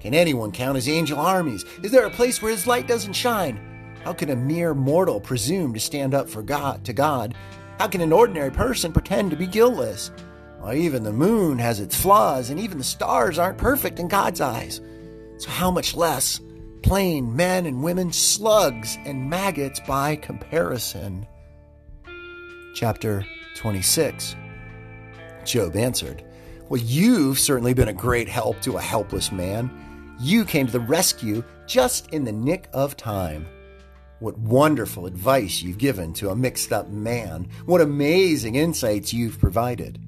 Can 0.00 0.14
anyone 0.14 0.50
count 0.50 0.76
his 0.76 0.88
angel 0.88 1.18
armies? 1.18 1.64
Is 1.82 1.92
there 1.92 2.06
a 2.06 2.10
place 2.10 2.40
where 2.40 2.50
his 2.50 2.66
light 2.66 2.88
doesn't 2.88 3.12
shine? 3.12 3.60
How 4.02 4.14
can 4.14 4.30
a 4.30 4.36
mere 4.36 4.74
mortal 4.74 5.20
presume 5.20 5.74
to 5.74 5.80
stand 5.80 6.14
up 6.14 6.28
for 6.28 6.42
God 6.42 6.84
to 6.86 6.94
God? 6.94 7.34
How 7.78 7.86
can 7.86 8.00
an 8.00 8.12
ordinary 8.12 8.50
person 8.50 8.92
pretend 8.92 9.30
to 9.30 9.36
be 9.36 9.46
guiltless? 9.46 10.10
Well, 10.60 10.72
even 10.72 11.02
the 11.02 11.12
moon 11.12 11.58
has 11.58 11.80
its 11.80 12.00
flaws, 12.00 12.48
and 12.50 12.58
even 12.58 12.78
the 12.78 12.84
stars 12.84 13.38
aren't 13.38 13.58
perfect 13.58 13.98
in 13.98 14.08
God's 14.08 14.40
eyes. 14.40 14.80
So 15.38 15.50
how 15.50 15.70
much 15.70 15.94
less 15.94 16.40
plain 16.82 17.34
men 17.34 17.66
and 17.66 17.82
women, 17.82 18.12
slugs 18.12 18.98
and 19.04 19.30
maggots 19.30 19.80
by 19.80 20.16
comparison. 20.16 21.26
Chapter 22.74 23.24
26 23.56 24.36
Job 25.44 25.76
answered, 25.76 26.24
Well, 26.68 26.80
you've 26.80 27.38
certainly 27.38 27.74
been 27.74 27.88
a 27.88 27.92
great 27.92 28.28
help 28.28 28.60
to 28.62 28.76
a 28.76 28.80
helpless 28.80 29.32
man. 29.32 29.70
You 30.20 30.44
came 30.44 30.66
to 30.66 30.72
the 30.72 30.80
rescue 30.80 31.42
just 31.66 32.08
in 32.10 32.24
the 32.24 32.32
nick 32.32 32.68
of 32.72 32.96
time. 32.96 33.46
What 34.20 34.38
wonderful 34.38 35.06
advice 35.06 35.62
you've 35.62 35.78
given 35.78 36.12
to 36.14 36.30
a 36.30 36.36
mixed 36.36 36.72
up 36.72 36.88
man. 36.88 37.48
What 37.66 37.80
amazing 37.80 38.54
insights 38.54 39.12
you've 39.12 39.40
provided. 39.40 39.98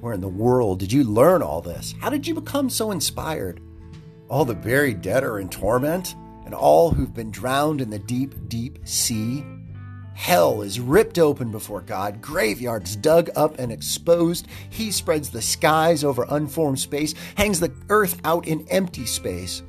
Where 0.00 0.14
in 0.14 0.20
the 0.20 0.28
world 0.28 0.78
did 0.78 0.92
you 0.92 1.02
learn 1.02 1.42
all 1.42 1.60
this? 1.60 1.92
How 2.00 2.08
did 2.08 2.26
you 2.26 2.34
become 2.34 2.70
so 2.70 2.92
inspired? 2.92 3.60
All 4.28 4.44
the 4.44 4.54
buried 4.54 5.00
dead 5.00 5.24
are 5.24 5.38
in 5.38 5.48
torment, 5.48 6.14
and 6.44 6.54
all 6.54 6.90
who've 6.90 7.14
been 7.14 7.30
drowned 7.30 7.80
in 7.80 7.88
the 7.88 7.98
deep, 7.98 8.34
deep 8.48 8.78
sea. 8.86 9.42
Hell 10.12 10.60
is 10.60 10.80
ripped 10.80 11.18
open 11.18 11.50
before 11.50 11.80
God, 11.80 12.20
graveyards 12.20 12.94
dug 12.94 13.30
up 13.36 13.58
and 13.58 13.72
exposed. 13.72 14.46
He 14.68 14.90
spreads 14.90 15.30
the 15.30 15.40
skies 15.40 16.04
over 16.04 16.26
unformed 16.28 16.78
space, 16.78 17.14
hangs 17.36 17.58
the 17.60 17.72
earth 17.88 18.20
out 18.24 18.46
in 18.46 18.68
empty 18.68 19.06
space. 19.06 19.62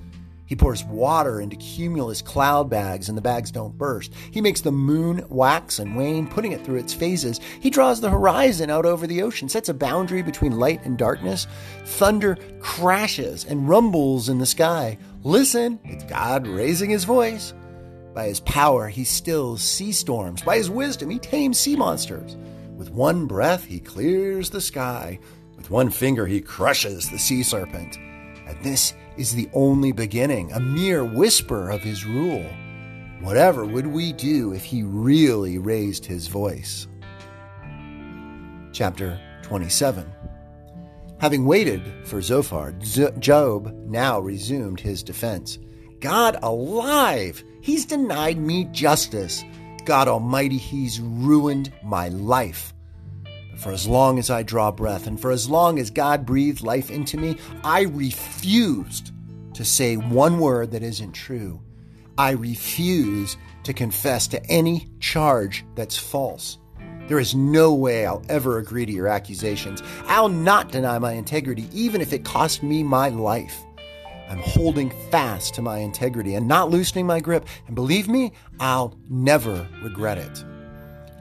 He 0.50 0.56
pours 0.56 0.84
water 0.84 1.40
into 1.42 1.56
cumulus 1.58 2.24
cloud 2.24 2.72
bags 2.72 3.08
and 3.08 3.16
the 3.16 3.22
bags 3.22 3.52
don't 3.52 3.78
burst. 3.78 4.12
He 4.32 4.42
makes 4.42 4.62
the 4.62 4.72
moon 4.72 5.24
wax 5.30 5.78
and 5.78 5.96
wane, 5.96 6.26
putting 6.26 6.54
it 6.54 6.66
through 6.66 6.80
its 6.80 6.92
phases. 6.92 7.40
He 7.60 7.70
draws 7.70 8.02
the 8.02 8.10
horizon 8.10 8.72
out 8.72 8.88
over 8.88 9.06
the 9.06 9.22
ocean, 9.22 9.48
sets 9.48 9.70
a 9.70 9.76
boundary 9.76 10.24
between 10.24 10.58
light 10.58 10.84
and 10.84 10.98
darkness. 10.98 11.46
Thunder 11.86 12.36
crashes 12.62 13.46
and 13.46 13.70
rumbles 13.70 14.28
in 14.28 14.40
the 14.40 14.46
sky. 14.48 14.98
Listen, 15.22 15.80
it's 15.84 16.04
God 16.06 16.48
raising 16.48 16.90
his 16.90 17.04
voice. 17.04 17.54
By 18.16 18.26
his 18.26 18.40
power, 18.40 18.88
he 18.88 19.04
stills 19.04 19.62
sea 19.62 19.92
storms. 19.92 20.42
By 20.42 20.58
his 20.58 20.72
wisdom, 20.72 21.12
he 21.12 21.20
tames 21.20 21.60
sea 21.60 21.76
monsters. 21.76 22.38
With 22.76 22.90
one 22.90 23.28
breath, 23.28 23.66
he 23.66 23.80
clears 23.80 24.50
the 24.50 24.62
sky. 24.62 25.20
With 25.58 25.70
one 25.70 25.92
finger, 25.92 26.26
he 26.26 26.42
crushes 26.42 27.08
the 27.08 27.20
sea 27.20 27.44
serpent. 27.44 27.98
And 28.48 28.58
this 28.64 28.96
is 29.20 29.36
the 29.36 29.50
only 29.54 29.92
beginning, 29.92 30.50
a 30.54 30.60
mere 30.62 31.04
whisper 31.04 31.70
of 31.70 31.82
his 31.82 32.06
rule. 32.06 32.46
Whatever 33.20 33.66
would 33.66 33.88
we 33.88 34.14
do 34.14 34.54
if 34.54 34.64
he 34.64 34.82
really 34.82 35.58
raised 35.58 36.06
his 36.06 36.28
voice? 36.28 36.88
Chapter 38.72 39.20
27 39.44 40.10
Having 41.20 41.46
waited 41.46 42.08
for 42.08 42.22
Zophar, 42.22 42.72
Job 43.20 43.74
now 43.86 44.22
resumed 44.22 44.80
his 44.80 45.04
defense. 45.04 45.60
God 46.00 46.38
alive! 46.42 47.44
He's 47.62 47.86
denied 47.86 48.38
me 48.38 48.70
justice. 48.72 49.44
God 49.84 50.08
Almighty, 50.08 50.58
He's 50.58 51.02
ruined 51.02 51.74
my 51.84 52.08
life. 52.08 52.74
For 53.60 53.74
as 53.74 53.86
long 53.86 54.20
as 54.20 54.30
I 54.30 54.44
draw 54.44 54.72
breath 54.72 55.06
and 55.06 55.20
for 55.20 55.32
as 55.32 55.50
long 55.50 55.80
as 55.80 55.90
God 55.90 56.26
breathed 56.26 56.62
life 56.62 56.90
into 56.90 57.18
me, 57.18 57.36
I 57.62 57.82
refused 57.82 59.12
to 59.54 59.66
say 59.66 59.98
one 59.98 60.40
word 60.40 60.72
that 60.72 60.82
isn't 60.82 61.12
true. 61.12 61.62
I 62.18 62.32
refuse 62.32 63.36
to 63.64 63.74
confess 63.74 64.28
to 64.28 64.46
any 64.46 64.88
charge 65.02 65.66
that's 65.76 65.98
false. 65.98 66.58
There 67.10 67.20
is 67.20 67.36
no 67.36 67.74
way 67.74 68.06
I'll 68.06 68.24
ever 68.30 68.60
agree 68.60 68.86
to 68.86 68.94
your 68.94 69.10
accusations. 69.10 69.84
I'll 70.06 70.30
not 70.30 70.72
deny 70.72 70.98
my 70.98 71.12
integrity, 71.14 71.68
even 71.74 72.00
if 72.00 72.14
it 72.14 72.24
cost 72.24 72.64
me 72.64 72.82
my 72.82 73.10
life. 73.10 73.62
I'm 74.30 74.40
holding 74.40 74.92
fast 75.10 75.56
to 75.56 75.62
my 75.62 75.80
integrity 75.80 76.36
and 76.36 76.48
not 76.48 76.70
loosening 76.70 77.08
my 77.08 77.20
grip. 77.20 77.46
And 77.68 77.76
believe 77.76 78.08
me, 78.08 78.32
I'll 78.60 78.98
never 79.10 79.68
regret 79.82 80.18
it. 80.18 80.46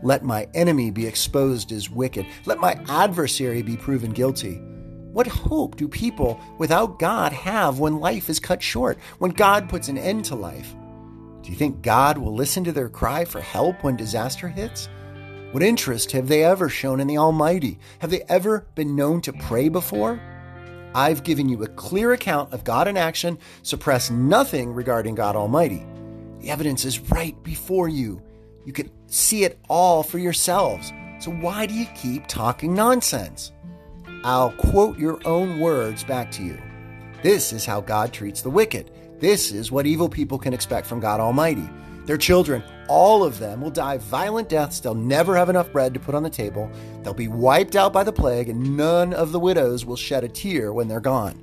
Let 0.03 0.25
my 0.25 0.49
enemy 0.55 0.91
be 0.91 1.07
exposed 1.07 1.73
as 1.73 1.91
wicked. 1.91 2.27
Let 2.47 2.59
my 2.59 2.79
adversary 2.89 3.63
be 3.63 3.77
proven 3.77 4.13
guilty. 4.13 4.61
What 5.13 5.27
hope 5.27 5.77
do 5.77 5.89
people 5.89 6.41
without 6.59 6.99
God 6.99 7.33
have 7.33 7.79
when 7.79 7.99
life 7.99 8.29
is 8.29 8.39
cut 8.39 8.63
short, 8.63 8.99
when 9.19 9.33
God 9.33 9.69
puts 9.69 9.89
an 9.89 9.99
end 9.99 10.27
to 10.27 10.35
life? 10.35 10.75
Do 11.43 11.51
you 11.51 11.57
think 11.57 11.83
God 11.83 12.19
will 12.19 12.35
listen 12.35 12.63
to 12.65 12.73
their 12.73 12.89
cry 12.89 13.25
for 13.25 13.41
help 13.41 13.83
when 13.83 13.97
disaster 13.97 14.49
hits? 14.49 14.89
What 15.51 15.63
interest 15.63 16.13
have 16.13 16.29
they 16.29 16.45
ever 16.45 16.69
shown 16.69 17.01
in 17.01 17.07
the 17.07 17.17
Almighty? 17.17 17.79
Have 18.01 18.11
they 18.11 18.23
ever 18.29 18.67
been 18.75 18.95
known 18.95 19.23
to 19.23 19.33
pray 19.33 19.71
before? 19.71 20.21
I've 20.95 21.23
given 21.25 21.49
you 21.49 21.63
a 21.63 21.69
clear 21.69 22.13
account 22.13 22.53
of 22.53 22.65
God 22.65 22.87
in 22.87 22.97
action. 22.97 23.39
Suppress 23.63 24.11
nothing 24.11 24.73
regarding 24.73 25.15
God 25.15 25.37
Almighty. 25.37 25.87
The 26.41 26.51
evidence 26.51 26.85
is 26.85 27.01
right 27.01 27.41
before 27.43 27.89
you. 27.89 28.23
You 28.69 28.75
can 28.75 28.91
see 29.07 29.45
it 29.45 29.59
all 29.71 30.03
for 30.03 30.19
yourselves. 30.19 30.93
So 31.21 31.31
why 31.31 31.65
do 31.65 31.73
you 31.73 31.87
keep 31.97 32.27
talking 32.27 32.75
nonsense? 32.75 33.51
I'll 34.25 34.51
quote 34.51 34.99
your 34.99 35.27
own 35.27 35.59
words 35.59 36.05
back 36.05 36.31
to 36.33 36.43
you. 36.43 36.61
This 37.23 37.55
is 37.55 37.65
how 37.65 37.81
God 37.81 38.13
treats 38.13 38.43
the 38.43 38.51
wicked. 38.51 38.91
This 39.21 39.53
is 39.53 39.73
what 39.73 39.87
evil 39.87 40.07
people 40.07 40.39
can 40.39 40.53
expect 40.53 40.87
from 40.87 41.01
God 41.01 41.19
Almighty. 41.19 41.67
Their 42.05 42.19
children, 42.19 42.63
all 42.91 43.25
of 43.25 43.39
them, 43.39 43.63
will 43.63 43.71
die 43.71 43.97
violent 43.97 44.51
deaths. 44.51 44.81
They'll 44.81 44.95
never 44.95 45.35
have 45.35 45.49
enough 45.49 45.73
bread 45.73 45.95
to 45.95 46.01
put 46.01 46.15
on 46.15 46.23
the 46.23 46.29
table. 46.29 46.71
They'll 47.03 47.15
be 47.15 47.27
wiped 47.27 47.75
out 47.75 47.95
by 47.95 48.05
the 48.05 48.13
plague, 48.13 48.51
and 48.51 48.77
none 48.77 49.15
of 49.15 49.33
the 49.33 49.41
widows 49.41 49.87
will 49.87 49.97
shed 49.97 50.25
a 50.25 50.29
tear 50.29 50.75
when 50.75 50.89
they're 50.89 51.01
gone. 51.01 51.43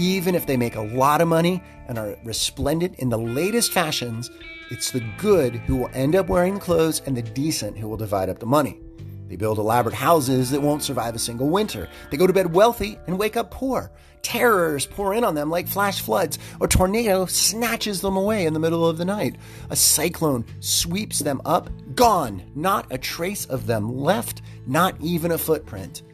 Even 0.00 0.34
if 0.34 0.46
they 0.46 0.56
make 0.56 0.76
a 0.76 0.80
lot 0.80 1.20
of 1.20 1.28
money 1.28 1.62
and 1.86 1.98
are 1.98 2.16
resplendent 2.24 2.98
in 3.00 3.10
the 3.10 3.18
latest 3.18 3.70
fashions, 3.70 4.30
it's 4.70 4.92
the 4.92 5.04
good 5.18 5.56
who 5.56 5.76
will 5.76 5.90
end 5.92 6.16
up 6.16 6.30
wearing 6.30 6.54
the 6.54 6.60
clothes 6.60 7.02
and 7.04 7.14
the 7.14 7.20
decent 7.20 7.76
who 7.76 7.86
will 7.86 7.98
divide 7.98 8.30
up 8.30 8.38
the 8.38 8.46
money. 8.46 8.80
They 9.28 9.36
build 9.36 9.58
elaborate 9.58 9.94
houses 9.94 10.48
that 10.52 10.62
won't 10.62 10.82
survive 10.82 11.14
a 11.14 11.18
single 11.18 11.50
winter. 11.50 11.86
They 12.10 12.16
go 12.16 12.26
to 12.26 12.32
bed 12.32 12.54
wealthy 12.54 12.98
and 13.06 13.18
wake 13.18 13.36
up 13.36 13.50
poor. 13.50 13.92
Terrors 14.22 14.86
pour 14.86 15.12
in 15.12 15.22
on 15.22 15.34
them 15.34 15.50
like 15.50 15.68
flash 15.68 16.00
floods. 16.00 16.38
A 16.62 16.66
tornado 16.66 17.26
snatches 17.26 18.00
them 18.00 18.16
away 18.16 18.46
in 18.46 18.54
the 18.54 18.58
middle 18.58 18.88
of 18.88 18.96
the 18.96 19.04
night. 19.04 19.36
A 19.68 19.76
cyclone 19.76 20.46
sweeps 20.60 21.18
them 21.18 21.42
up, 21.44 21.68
gone. 21.94 22.42
Not 22.54 22.86
a 22.90 22.96
trace 22.96 23.44
of 23.44 23.66
them 23.66 23.94
left, 23.94 24.40
not 24.66 24.98
even 25.02 25.30
a 25.30 25.36
footprint. 25.36 26.04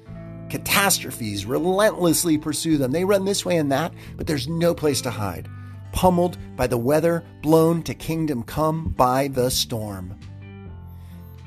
Catastrophes 0.51 1.47
relentlessly 1.47 2.39
pursue 2.39 2.77
them. 2.79 2.93
They 2.93 3.05
run 3.05 3.25
this 3.25 3.45
way 3.45 3.57
and 3.57 3.73
that, 3.73 3.93
but 4.17 4.27
there's 4.27 4.49
no 4.49 4.75
place 4.75 5.01
to 5.03 5.11
hide. 5.11 5.49
Pummeled 5.93 6.39
by 6.57 6.67
the 6.67 6.79
weather, 6.79 7.25
blown 7.43 7.83
to 7.85 7.95
kingdom 7.95 8.43
come 8.43 8.91
by 8.91 9.29
the 9.29 9.51
storm. 9.51 10.19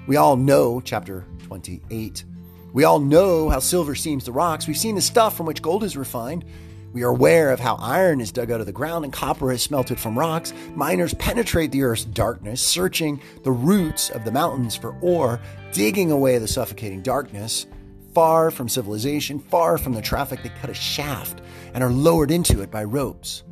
We 0.07 0.15
all 0.15 0.35
know 0.35 0.81
chapter 0.81 1.25
28. 1.43 2.25
We 2.73 2.83
all 2.83 2.99
know 2.99 3.49
how 3.49 3.59
silver 3.59 3.95
seams 3.95 4.25
the 4.25 4.31
rocks. 4.31 4.67
We've 4.67 4.77
seen 4.77 4.95
the 4.95 5.01
stuff 5.01 5.37
from 5.37 5.45
which 5.45 5.61
gold 5.61 5.83
is 5.83 5.95
refined. 5.95 6.45
We 6.91 7.03
are 7.03 7.09
aware 7.09 7.51
of 7.51 7.59
how 7.59 7.75
iron 7.75 8.19
is 8.19 8.31
dug 8.31 8.49
out 8.49 8.59
of 8.59 8.65
the 8.65 8.71
ground 8.71 9.05
and 9.05 9.13
copper 9.13 9.51
is 9.51 9.61
smelted 9.61 9.99
from 9.99 10.17
rocks. 10.17 10.53
Miners 10.73 11.13
penetrate 11.13 11.71
the 11.71 11.83
earth's 11.83 12.05
darkness, 12.05 12.61
searching 12.61 13.21
the 13.43 13.51
roots 13.51 14.09
of 14.09 14.25
the 14.25 14.31
mountains 14.31 14.75
for 14.75 14.95
ore, 15.01 15.39
digging 15.71 16.09
away 16.09 16.39
the 16.39 16.47
suffocating 16.47 17.01
darkness. 17.01 17.67
Far 18.13 18.49
from 18.49 18.67
civilization, 18.67 19.39
far 19.39 19.77
from 19.77 19.93
the 19.93 20.01
traffic, 20.01 20.41
they 20.41 20.49
cut 20.49 20.69
a 20.69 20.73
shaft 20.73 21.41
and 21.73 21.83
are 21.83 21.91
lowered 21.91 22.31
into 22.31 22.61
it 22.61 22.71
by 22.71 22.83
ropes. 22.83 23.43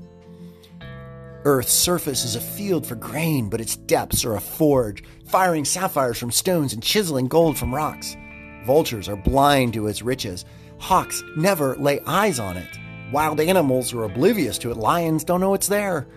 Earth's 1.46 1.72
surface 1.72 2.26
is 2.26 2.36
a 2.36 2.42
field 2.42 2.86
for 2.86 2.96
grain, 2.96 3.50
but 3.50 3.62
its 3.62 3.76
depths 3.76 4.26
are 4.26 4.36
a 4.36 4.42
forge, 4.42 5.04
firing 5.26 5.64
sapphires 5.64 6.18
from 6.18 6.32
stones 6.32 6.74
and 6.74 6.84
chiseling 6.84 7.28
gold 7.28 7.58
from 7.58 7.74
rocks. 7.74 8.18
Vultures 8.66 9.08
are 9.08 9.16
blind 9.16 9.74
to 9.74 9.88
its 9.88 10.02
riches. 10.02 10.44
Hawks 10.80 11.24
never 11.38 11.76
lay 11.78 12.02
eyes 12.06 12.40
on 12.40 12.58
it. 12.58 12.80
Wild 13.12 13.40
animals 13.40 13.94
are 13.94 14.04
oblivious 14.04 14.58
to 14.58 14.72
it. 14.72 14.78
Lions 14.78 15.24
don't 15.24 15.40
know 15.40 15.54
it's 15.54 15.68
there. 15.68 16.08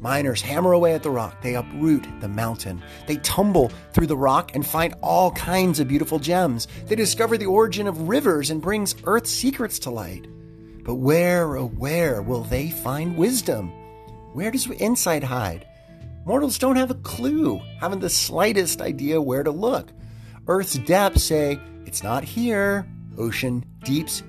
Miners 0.00 0.40
hammer 0.40 0.72
away 0.72 0.94
at 0.94 1.02
the 1.02 1.10
rock. 1.10 1.42
They 1.42 1.54
uproot 1.54 2.06
the 2.20 2.28
mountain. 2.28 2.82
They 3.06 3.16
tumble 3.16 3.70
through 3.92 4.06
the 4.06 4.16
rock 4.16 4.54
and 4.54 4.66
find 4.66 4.94
all 5.02 5.30
kinds 5.32 5.78
of 5.78 5.88
beautiful 5.88 6.18
gems. 6.18 6.68
They 6.86 6.94
discover 6.94 7.36
the 7.36 7.46
origin 7.46 7.86
of 7.86 8.08
rivers 8.08 8.48
and 8.48 8.62
brings 8.62 8.94
Earth's 9.04 9.30
secrets 9.30 9.78
to 9.80 9.90
light. 9.90 10.26
But 10.84 10.94
where, 10.94 11.56
oh, 11.58 11.66
where 11.66 12.22
will 12.22 12.44
they 12.44 12.70
find 12.70 13.16
wisdom? 13.16 13.68
Where 14.32 14.50
does 14.50 14.70
insight 14.70 15.22
hide? 15.22 15.66
Mortals 16.24 16.58
don't 16.58 16.76
have 16.76 16.90
a 16.90 16.94
clue, 16.94 17.60
haven't 17.78 18.00
the 18.00 18.08
slightest 18.08 18.80
idea 18.80 19.20
where 19.20 19.42
to 19.42 19.50
look. 19.50 19.90
Earth's 20.46 20.78
depths 20.78 21.24
say, 21.24 21.60
it's 21.84 22.02
not 22.02 22.24
here. 22.24 22.86
Ocean 23.18 23.64
deeps 23.84 24.22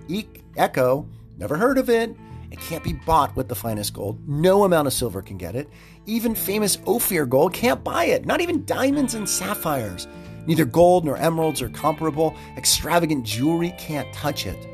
echo, 0.57 1.07
never 1.37 1.55
heard 1.55 1.77
of 1.77 1.89
it. 1.89 2.15
It 2.51 2.59
can't 2.59 2.83
be 2.83 2.93
bought 2.93 3.35
with 3.35 3.47
the 3.47 3.55
finest 3.55 3.93
gold. 3.93 4.27
No 4.27 4.65
amount 4.65 4.87
of 4.87 4.93
silver 4.93 5.21
can 5.21 5.37
get 5.37 5.55
it. 5.55 5.69
Even 6.05 6.35
famous 6.35 6.77
Ophir 6.85 7.25
gold 7.25 7.53
can't 7.53 7.83
buy 7.83 8.05
it, 8.05 8.25
not 8.25 8.41
even 8.41 8.65
diamonds 8.65 9.13
and 9.13 9.27
sapphires. 9.27 10.07
Neither 10.45 10.65
gold 10.65 11.05
nor 11.05 11.17
emeralds 11.17 11.61
are 11.61 11.69
comparable. 11.69 12.35
Extravagant 12.57 13.25
jewelry 13.25 13.73
can't 13.77 14.11
touch 14.13 14.45
it. 14.45 14.67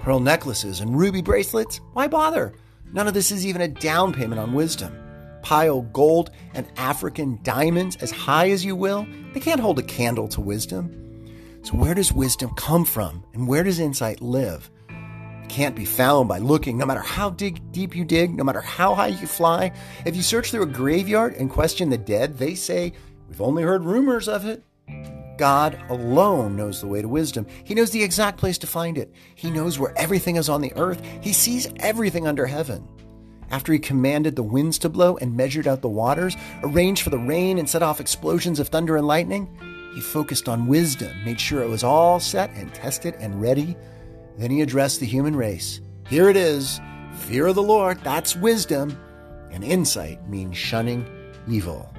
Pearl 0.00 0.18
necklaces 0.18 0.80
and 0.80 0.98
ruby 0.98 1.22
bracelets, 1.22 1.80
why 1.92 2.08
bother? 2.08 2.52
None 2.92 3.06
of 3.06 3.14
this 3.14 3.30
is 3.30 3.46
even 3.46 3.62
a 3.62 3.68
down 3.68 4.12
payment 4.12 4.40
on 4.40 4.52
wisdom. 4.52 4.96
Pile 5.42 5.82
gold 5.82 6.30
and 6.54 6.66
African 6.76 7.38
diamonds 7.42 7.96
as 7.96 8.10
high 8.10 8.50
as 8.50 8.64
you 8.64 8.74
will, 8.74 9.06
they 9.32 9.40
can't 9.40 9.60
hold 9.60 9.78
a 9.78 9.82
candle 9.82 10.26
to 10.28 10.40
wisdom. 10.40 10.96
So, 11.62 11.74
where 11.74 11.94
does 11.94 12.12
wisdom 12.12 12.50
come 12.56 12.84
from 12.84 13.22
and 13.34 13.46
where 13.46 13.62
does 13.62 13.78
insight 13.78 14.20
live? 14.22 14.70
Can't 15.50 15.74
be 15.74 15.84
found 15.84 16.28
by 16.28 16.38
looking, 16.38 16.78
no 16.78 16.86
matter 16.86 17.00
how 17.00 17.30
dig, 17.30 17.72
deep 17.72 17.96
you 17.96 18.04
dig, 18.04 18.32
no 18.32 18.44
matter 18.44 18.60
how 18.60 18.94
high 18.94 19.08
you 19.08 19.26
fly. 19.26 19.72
If 20.06 20.14
you 20.14 20.22
search 20.22 20.52
through 20.52 20.62
a 20.62 20.66
graveyard 20.66 21.34
and 21.34 21.50
question 21.50 21.90
the 21.90 21.98
dead, 21.98 22.38
they 22.38 22.54
say, 22.54 22.92
We've 23.28 23.40
only 23.40 23.64
heard 23.64 23.82
rumors 23.82 24.28
of 24.28 24.46
it. 24.46 24.62
God 25.38 25.76
alone 25.88 26.54
knows 26.54 26.80
the 26.80 26.86
way 26.86 27.02
to 27.02 27.08
wisdom. 27.08 27.48
He 27.64 27.74
knows 27.74 27.90
the 27.90 28.04
exact 28.04 28.38
place 28.38 28.58
to 28.58 28.68
find 28.68 28.96
it. 28.96 29.12
He 29.34 29.50
knows 29.50 29.76
where 29.76 29.92
everything 29.98 30.36
is 30.36 30.48
on 30.48 30.60
the 30.60 30.72
earth. 30.76 31.02
He 31.20 31.32
sees 31.32 31.66
everything 31.80 32.28
under 32.28 32.46
heaven. 32.46 32.86
After 33.50 33.72
he 33.72 33.80
commanded 33.80 34.36
the 34.36 34.44
winds 34.44 34.78
to 34.78 34.88
blow 34.88 35.16
and 35.16 35.36
measured 35.36 35.66
out 35.66 35.82
the 35.82 35.88
waters, 35.88 36.36
arranged 36.62 37.02
for 37.02 37.10
the 37.10 37.18
rain 37.18 37.58
and 37.58 37.68
set 37.68 37.82
off 37.82 38.00
explosions 38.00 38.60
of 38.60 38.68
thunder 38.68 38.96
and 38.96 39.06
lightning, 39.08 39.48
he 39.96 40.00
focused 40.00 40.48
on 40.48 40.68
wisdom, 40.68 41.12
made 41.24 41.40
sure 41.40 41.60
it 41.60 41.68
was 41.68 41.82
all 41.82 42.20
set 42.20 42.50
and 42.50 42.72
tested 42.72 43.16
and 43.18 43.40
ready. 43.40 43.76
Then 44.40 44.50
he 44.50 44.62
addressed 44.62 45.00
the 45.00 45.06
human 45.06 45.36
race. 45.36 45.82
Here 46.08 46.30
it 46.30 46.36
is 46.36 46.80
fear 47.12 47.48
of 47.48 47.54
the 47.56 47.62
Lord, 47.62 48.00
that's 48.02 48.34
wisdom, 48.34 48.98
and 49.50 49.62
insight 49.62 50.26
means 50.30 50.56
shunning 50.56 51.06
evil. 51.46 51.92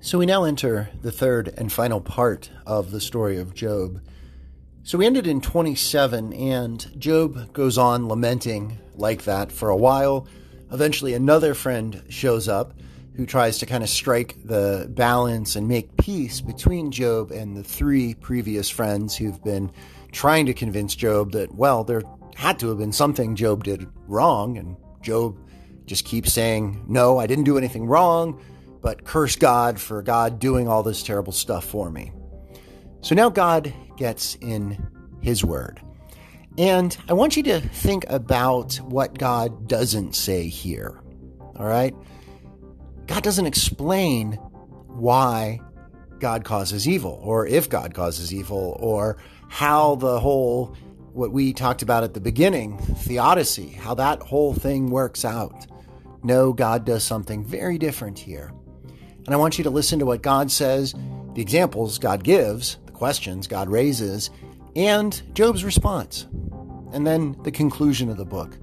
So 0.00 0.18
we 0.18 0.26
now 0.26 0.42
enter 0.42 0.90
the 1.02 1.12
third 1.12 1.54
and 1.56 1.72
final 1.72 2.00
part 2.00 2.50
of 2.66 2.90
the 2.90 3.00
story 3.00 3.38
of 3.38 3.54
Job. 3.54 4.00
So 4.86 4.98
we 4.98 5.06
ended 5.06 5.26
in 5.26 5.40
27, 5.40 6.32
and 6.32 7.00
Job 7.00 7.52
goes 7.52 7.76
on 7.76 8.06
lamenting 8.06 8.78
like 8.94 9.24
that 9.24 9.50
for 9.50 9.68
a 9.68 9.76
while. 9.76 10.28
Eventually, 10.70 11.12
another 11.12 11.54
friend 11.54 12.04
shows 12.08 12.46
up 12.46 12.72
who 13.16 13.26
tries 13.26 13.58
to 13.58 13.66
kind 13.66 13.82
of 13.82 13.90
strike 13.90 14.36
the 14.44 14.86
balance 14.88 15.56
and 15.56 15.66
make 15.66 15.96
peace 15.96 16.40
between 16.40 16.92
Job 16.92 17.32
and 17.32 17.56
the 17.56 17.64
three 17.64 18.14
previous 18.14 18.70
friends 18.70 19.16
who've 19.16 19.42
been 19.42 19.72
trying 20.12 20.46
to 20.46 20.54
convince 20.54 20.94
Job 20.94 21.32
that, 21.32 21.52
well, 21.52 21.82
there 21.82 22.02
had 22.36 22.60
to 22.60 22.68
have 22.68 22.78
been 22.78 22.92
something 22.92 23.34
Job 23.34 23.64
did 23.64 23.88
wrong. 24.06 24.56
And 24.56 24.76
Job 25.02 25.36
just 25.86 26.04
keeps 26.04 26.32
saying, 26.32 26.84
No, 26.86 27.18
I 27.18 27.26
didn't 27.26 27.42
do 27.42 27.58
anything 27.58 27.86
wrong 27.86 28.40
but 28.82 29.02
curse 29.02 29.34
God 29.34 29.80
for 29.80 30.00
God 30.00 30.38
doing 30.38 30.68
all 30.68 30.84
this 30.84 31.02
terrible 31.02 31.32
stuff 31.32 31.64
for 31.64 31.90
me. 31.90 32.12
So 33.00 33.16
now 33.16 33.30
God 33.30 33.74
gets 33.96 34.36
in 34.40 34.90
his 35.20 35.44
word. 35.44 35.80
And 36.58 36.96
I 37.08 37.12
want 37.12 37.36
you 37.36 37.42
to 37.44 37.60
think 37.60 38.04
about 38.08 38.76
what 38.76 39.18
God 39.18 39.68
doesn't 39.68 40.14
say 40.14 40.48
here. 40.48 41.00
All 41.56 41.66
right? 41.66 41.94
God 43.06 43.22
doesn't 43.22 43.46
explain 43.46 44.32
why 44.88 45.60
God 46.18 46.44
causes 46.44 46.88
evil, 46.88 47.20
or 47.22 47.46
if 47.46 47.68
God 47.68 47.94
causes 47.94 48.32
evil, 48.32 48.76
or 48.80 49.18
how 49.48 49.96
the 49.96 50.18
whole, 50.18 50.74
what 51.12 51.30
we 51.30 51.52
talked 51.52 51.82
about 51.82 52.04
at 52.04 52.14
the 52.14 52.20
beginning, 52.20 52.78
theodicy, 52.78 53.68
how 53.68 53.94
that 53.94 54.22
whole 54.22 54.54
thing 54.54 54.90
works 54.90 55.24
out. 55.24 55.66
No, 56.22 56.52
God 56.52 56.84
does 56.84 57.04
something 57.04 57.44
very 57.44 57.78
different 57.78 58.18
here. 58.18 58.52
And 59.26 59.34
I 59.34 59.36
want 59.36 59.58
you 59.58 59.64
to 59.64 59.70
listen 59.70 59.98
to 59.98 60.06
what 60.06 60.22
God 60.22 60.50
says, 60.50 60.94
the 61.34 61.42
examples 61.42 61.98
God 61.98 62.24
gives, 62.24 62.78
questions 62.96 63.46
God 63.46 63.68
raises, 63.68 64.30
and 64.74 65.22
Job's 65.34 65.64
response, 65.64 66.26
and 66.92 67.06
then 67.06 67.36
the 67.42 67.50
conclusion 67.50 68.08
of 68.08 68.16
the 68.16 68.24
book. 68.24 68.58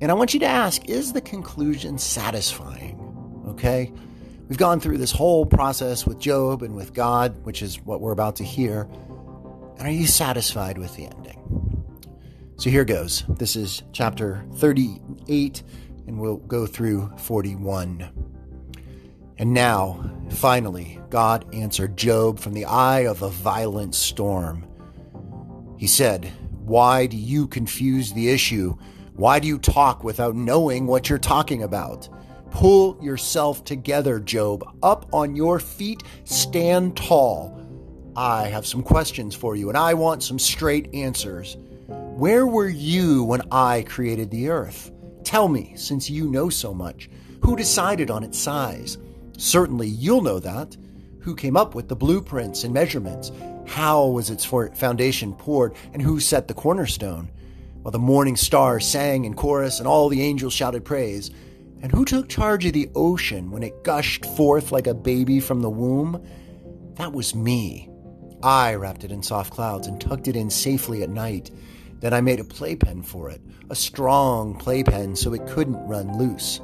And 0.00 0.10
I 0.10 0.14
want 0.14 0.32
you 0.32 0.40
to 0.40 0.46
ask 0.46 0.88
is 0.88 1.12
the 1.12 1.20
conclusion 1.20 1.98
satisfying? 1.98 2.98
Okay? 3.48 3.92
We've 4.48 4.58
gone 4.58 4.80
through 4.80 4.96
this 4.96 5.12
whole 5.12 5.44
process 5.44 6.06
with 6.06 6.18
Job 6.18 6.62
and 6.62 6.74
with 6.74 6.94
God, 6.94 7.44
which 7.44 7.60
is 7.60 7.80
what 7.82 8.00
we're 8.00 8.12
about 8.12 8.36
to 8.36 8.44
hear. 8.44 8.88
And 9.78 9.86
are 9.86 9.90
you 9.90 10.06
satisfied 10.06 10.78
with 10.78 10.96
the 10.96 11.04
ending? 11.04 11.84
So 12.56 12.70
here 12.70 12.84
goes. 12.84 13.24
This 13.28 13.54
is 13.54 13.82
chapter 13.92 14.44
38, 14.54 15.62
and 16.06 16.18
we'll 16.18 16.38
go 16.38 16.66
through 16.66 17.12
41. 17.18 18.37
And 19.38 19.54
now, 19.54 20.10
finally, 20.30 21.00
God 21.10 21.46
answered 21.54 21.96
Job 21.96 22.40
from 22.40 22.54
the 22.54 22.64
eye 22.64 23.06
of 23.06 23.22
a 23.22 23.28
violent 23.28 23.94
storm. 23.94 24.66
He 25.78 25.86
said, 25.86 26.32
Why 26.64 27.06
do 27.06 27.16
you 27.16 27.46
confuse 27.46 28.12
the 28.12 28.30
issue? 28.30 28.76
Why 29.14 29.38
do 29.38 29.46
you 29.46 29.58
talk 29.58 30.02
without 30.02 30.34
knowing 30.34 30.86
what 30.86 31.08
you're 31.08 31.18
talking 31.18 31.62
about? 31.62 32.08
Pull 32.50 32.98
yourself 33.00 33.64
together, 33.64 34.18
Job. 34.18 34.64
Up 34.82 35.08
on 35.12 35.36
your 35.36 35.60
feet, 35.60 36.02
stand 36.24 36.96
tall. 36.96 37.60
I 38.16 38.48
have 38.48 38.66
some 38.66 38.82
questions 38.82 39.36
for 39.36 39.54
you, 39.54 39.68
and 39.68 39.78
I 39.78 39.94
want 39.94 40.24
some 40.24 40.38
straight 40.38 40.92
answers. 40.92 41.56
Where 41.86 42.46
were 42.48 42.68
you 42.68 43.22
when 43.22 43.42
I 43.52 43.82
created 43.82 44.30
the 44.30 44.48
earth? 44.48 44.90
Tell 45.22 45.46
me, 45.48 45.74
since 45.76 46.10
you 46.10 46.28
know 46.28 46.48
so 46.48 46.74
much, 46.74 47.08
who 47.40 47.54
decided 47.54 48.10
on 48.10 48.24
its 48.24 48.38
size? 48.38 48.98
Certainly 49.38 49.88
you'll 49.88 50.20
know 50.20 50.40
that. 50.40 50.76
Who 51.20 51.34
came 51.34 51.56
up 51.56 51.74
with 51.74 51.88
the 51.88 51.96
blueprints 51.96 52.64
and 52.64 52.74
measurements? 52.74 53.32
How 53.66 54.06
was 54.06 54.30
its 54.30 54.44
foundation 54.44 55.32
poured? 55.32 55.74
And 55.92 56.02
who 56.02 56.20
set 56.20 56.48
the 56.48 56.54
cornerstone? 56.54 57.30
While 57.82 57.92
the 57.92 57.98
morning 57.98 58.34
stars 58.34 58.86
sang 58.86 59.24
in 59.24 59.34
chorus 59.34 59.78
and 59.78 59.86
all 59.86 60.08
the 60.08 60.22
angels 60.22 60.52
shouted 60.52 60.84
praise. 60.84 61.30
And 61.80 61.92
who 61.92 62.04
took 62.04 62.28
charge 62.28 62.66
of 62.66 62.72
the 62.72 62.90
ocean 62.96 63.52
when 63.52 63.62
it 63.62 63.84
gushed 63.84 64.26
forth 64.26 64.72
like 64.72 64.88
a 64.88 64.94
baby 64.94 65.38
from 65.38 65.62
the 65.62 65.70
womb? 65.70 66.26
That 66.96 67.12
was 67.12 67.34
me. 67.34 67.88
I 68.42 68.74
wrapped 68.74 69.04
it 69.04 69.12
in 69.12 69.22
soft 69.22 69.52
clouds 69.52 69.86
and 69.86 70.00
tucked 70.00 70.26
it 70.26 70.34
in 70.34 70.50
safely 70.50 71.04
at 71.04 71.10
night. 71.10 71.52
Then 72.00 72.12
I 72.12 72.20
made 72.20 72.40
a 72.40 72.44
playpen 72.44 73.02
for 73.02 73.30
it, 73.30 73.40
a 73.70 73.76
strong 73.76 74.56
playpen 74.56 75.14
so 75.14 75.32
it 75.32 75.46
couldn't 75.46 75.86
run 75.86 76.18
loose, 76.18 76.60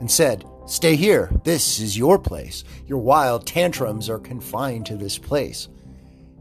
and 0.00 0.10
said, 0.10 0.44
Stay 0.68 0.96
here. 0.96 1.30
This 1.44 1.80
is 1.80 1.96
your 1.96 2.18
place. 2.18 2.62
Your 2.86 2.98
wild 2.98 3.46
tantrums 3.46 4.10
are 4.10 4.18
confined 4.18 4.84
to 4.84 4.96
this 4.96 5.16
place. 5.16 5.66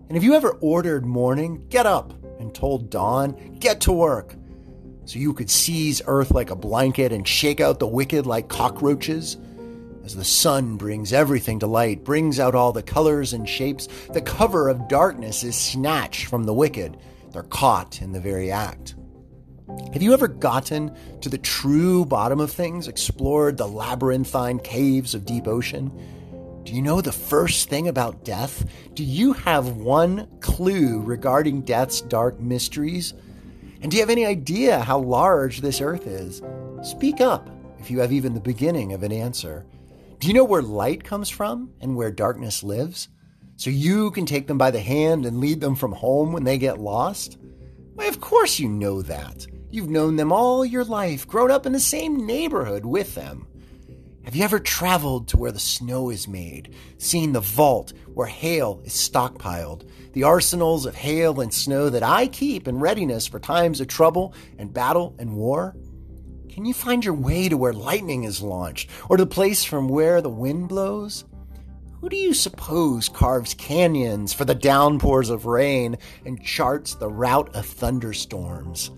And 0.09 0.17
have 0.17 0.23
you 0.23 0.33
ever 0.33 0.57
ordered 0.59 1.05
morning, 1.05 1.65
get 1.69 1.85
up, 1.85 2.11
and 2.37 2.53
told 2.53 2.89
dawn, 2.89 3.55
get 3.59 3.79
to 3.81 3.93
work? 3.93 4.35
So 5.05 5.17
you 5.17 5.31
could 5.31 5.49
seize 5.49 6.01
earth 6.07 6.31
like 6.31 6.49
a 6.49 6.57
blanket 6.57 7.13
and 7.13 7.25
shake 7.25 7.61
out 7.61 7.79
the 7.79 7.87
wicked 7.87 8.25
like 8.25 8.49
cockroaches? 8.49 9.37
As 10.03 10.13
the 10.13 10.25
sun 10.25 10.75
brings 10.75 11.13
everything 11.13 11.59
to 11.59 11.67
light, 11.67 12.03
brings 12.03 12.37
out 12.37 12.53
all 12.53 12.73
the 12.73 12.83
colors 12.83 13.31
and 13.31 13.47
shapes, 13.47 13.87
the 14.11 14.21
cover 14.21 14.67
of 14.67 14.89
darkness 14.89 15.45
is 15.45 15.55
snatched 15.55 16.25
from 16.25 16.43
the 16.43 16.53
wicked. 16.53 16.97
They're 17.31 17.43
caught 17.43 18.01
in 18.01 18.11
the 18.11 18.19
very 18.19 18.51
act. 18.51 18.96
Have 19.91 20.01
you 20.01 20.13
ever 20.13 20.29
gotten 20.29 20.95
to 21.19 21.27
the 21.27 21.37
true 21.37 22.05
bottom 22.05 22.39
of 22.39 22.51
things, 22.51 22.87
explored 22.87 23.57
the 23.57 23.67
labyrinthine 23.67 24.59
caves 24.59 25.13
of 25.13 25.25
deep 25.25 25.45
ocean? 25.45 25.91
Do 26.63 26.73
you 26.73 26.81
know 26.81 27.01
the 27.01 27.11
first 27.11 27.69
thing 27.69 27.89
about 27.89 28.23
death? 28.23 28.65
Do 28.93 29.03
you 29.03 29.33
have 29.33 29.75
one 29.75 30.29
clue 30.39 31.01
regarding 31.01 31.61
death's 31.61 31.99
dark 31.99 32.39
mysteries? 32.39 33.13
And 33.81 33.91
do 33.91 33.97
you 33.97 34.03
have 34.03 34.09
any 34.09 34.25
idea 34.25 34.79
how 34.79 34.99
large 34.99 35.59
this 35.59 35.81
earth 35.81 36.07
is? 36.07 36.41
Speak 36.81 37.19
up 37.19 37.49
if 37.77 37.91
you 37.91 37.99
have 37.99 38.13
even 38.13 38.33
the 38.33 38.39
beginning 38.39 38.93
of 38.93 39.03
an 39.03 39.11
answer. 39.11 39.65
Do 40.19 40.29
you 40.29 40.33
know 40.33 40.45
where 40.45 40.61
light 40.61 41.03
comes 41.03 41.29
from 41.29 41.71
and 41.81 41.95
where 41.97 42.11
darkness 42.11 42.63
lives? 42.63 43.09
So 43.57 43.69
you 43.69 44.11
can 44.11 44.25
take 44.25 44.47
them 44.47 44.57
by 44.57 44.71
the 44.71 44.79
hand 44.79 45.25
and 45.25 45.41
lead 45.41 45.59
them 45.59 45.75
from 45.75 45.91
home 45.91 46.31
when 46.31 46.45
they 46.45 46.57
get 46.57 46.79
lost? 46.79 47.37
Why, 47.95 48.05
of 48.05 48.21
course 48.21 48.59
you 48.59 48.69
know 48.69 49.01
that. 49.01 49.45
You've 49.69 49.89
known 49.89 50.15
them 50.15 50.31
all 50.31 50.65
your 50.65 50.85
life, 50.85 51.27
grown 51.27 51.51
up 51.51 51.65
in 51.65 51.73
the 51.73 51.79
same 51.79 52.25
neighborhood 52.25 52.85
with 52.85 53.15
them. 53.15 53.47
Have 54.23 54.33
you 54.33 54.43
ever 54.43 54.59
traveled 54.59 55.27
to 55.29 55.37
where 55.37 55.51
the 55.51 55.59
snow 55.59 56.09
is 56.09 56.25
made, 56.27 56.73
seen 56.97 57.33
the 57.33 57.41
vault 57.41 57.91
where 58.13 58.27
hail 58.27 58.81
is 58.85 58.93
stockpiled, 58.93 59.89
the 60.13 60.23
arsenals 60.23 60.85
of 60.85 60.95
hail 60.95 61.41
and 61.41 61.53
snow 61.53 61.89
that 61.89 62.03
I 62.03 62.27
keep 62.27 62.67
in 62.67 62.79
readiness 62.79 63.27
for 63.27 63.39
times 63.39 63.81
of 63.81 63.87
trouble 63.87 64.33
and 64.57 64.73
battle 64.73 65.15
and 65.19 65.35
war? 65.35 65.75
Can 66.49 66.65
you 66.65 66.73
find 66.73 67.03
your 67.03 67.13
way 67.13 67.49
to 67.49 67.57
where 67.57 67.73
lightning 67.73 68.23
is 68.23 68.41
launched, 68.41 68.89
or 69.09 69.17
to 69.17 69.25
the 69.25 69.29
place 69.29 69.65
from 69.65 69.89
where 69.89 70.21
the 70.21 70.29
wind 70.29 70.69
blows? 70.69 71.25
Who 71.99 72.07
do 72.07 72.15
you 72.15 72.33
suppose 72.33 73.09
carves 73.09 73.53
canyons 73.53 74.33
for 74.33 74.45
the 74.45 74.55
downpours 74.55 75.29
of 75.29 75.45
rain 75.45 75.97
and 76.25 76.41
charts 76.41 76.95
the 76.95 77.09
route 77.09 77.53
of 77.53 77.65
thunderstorms? 77.65 78.91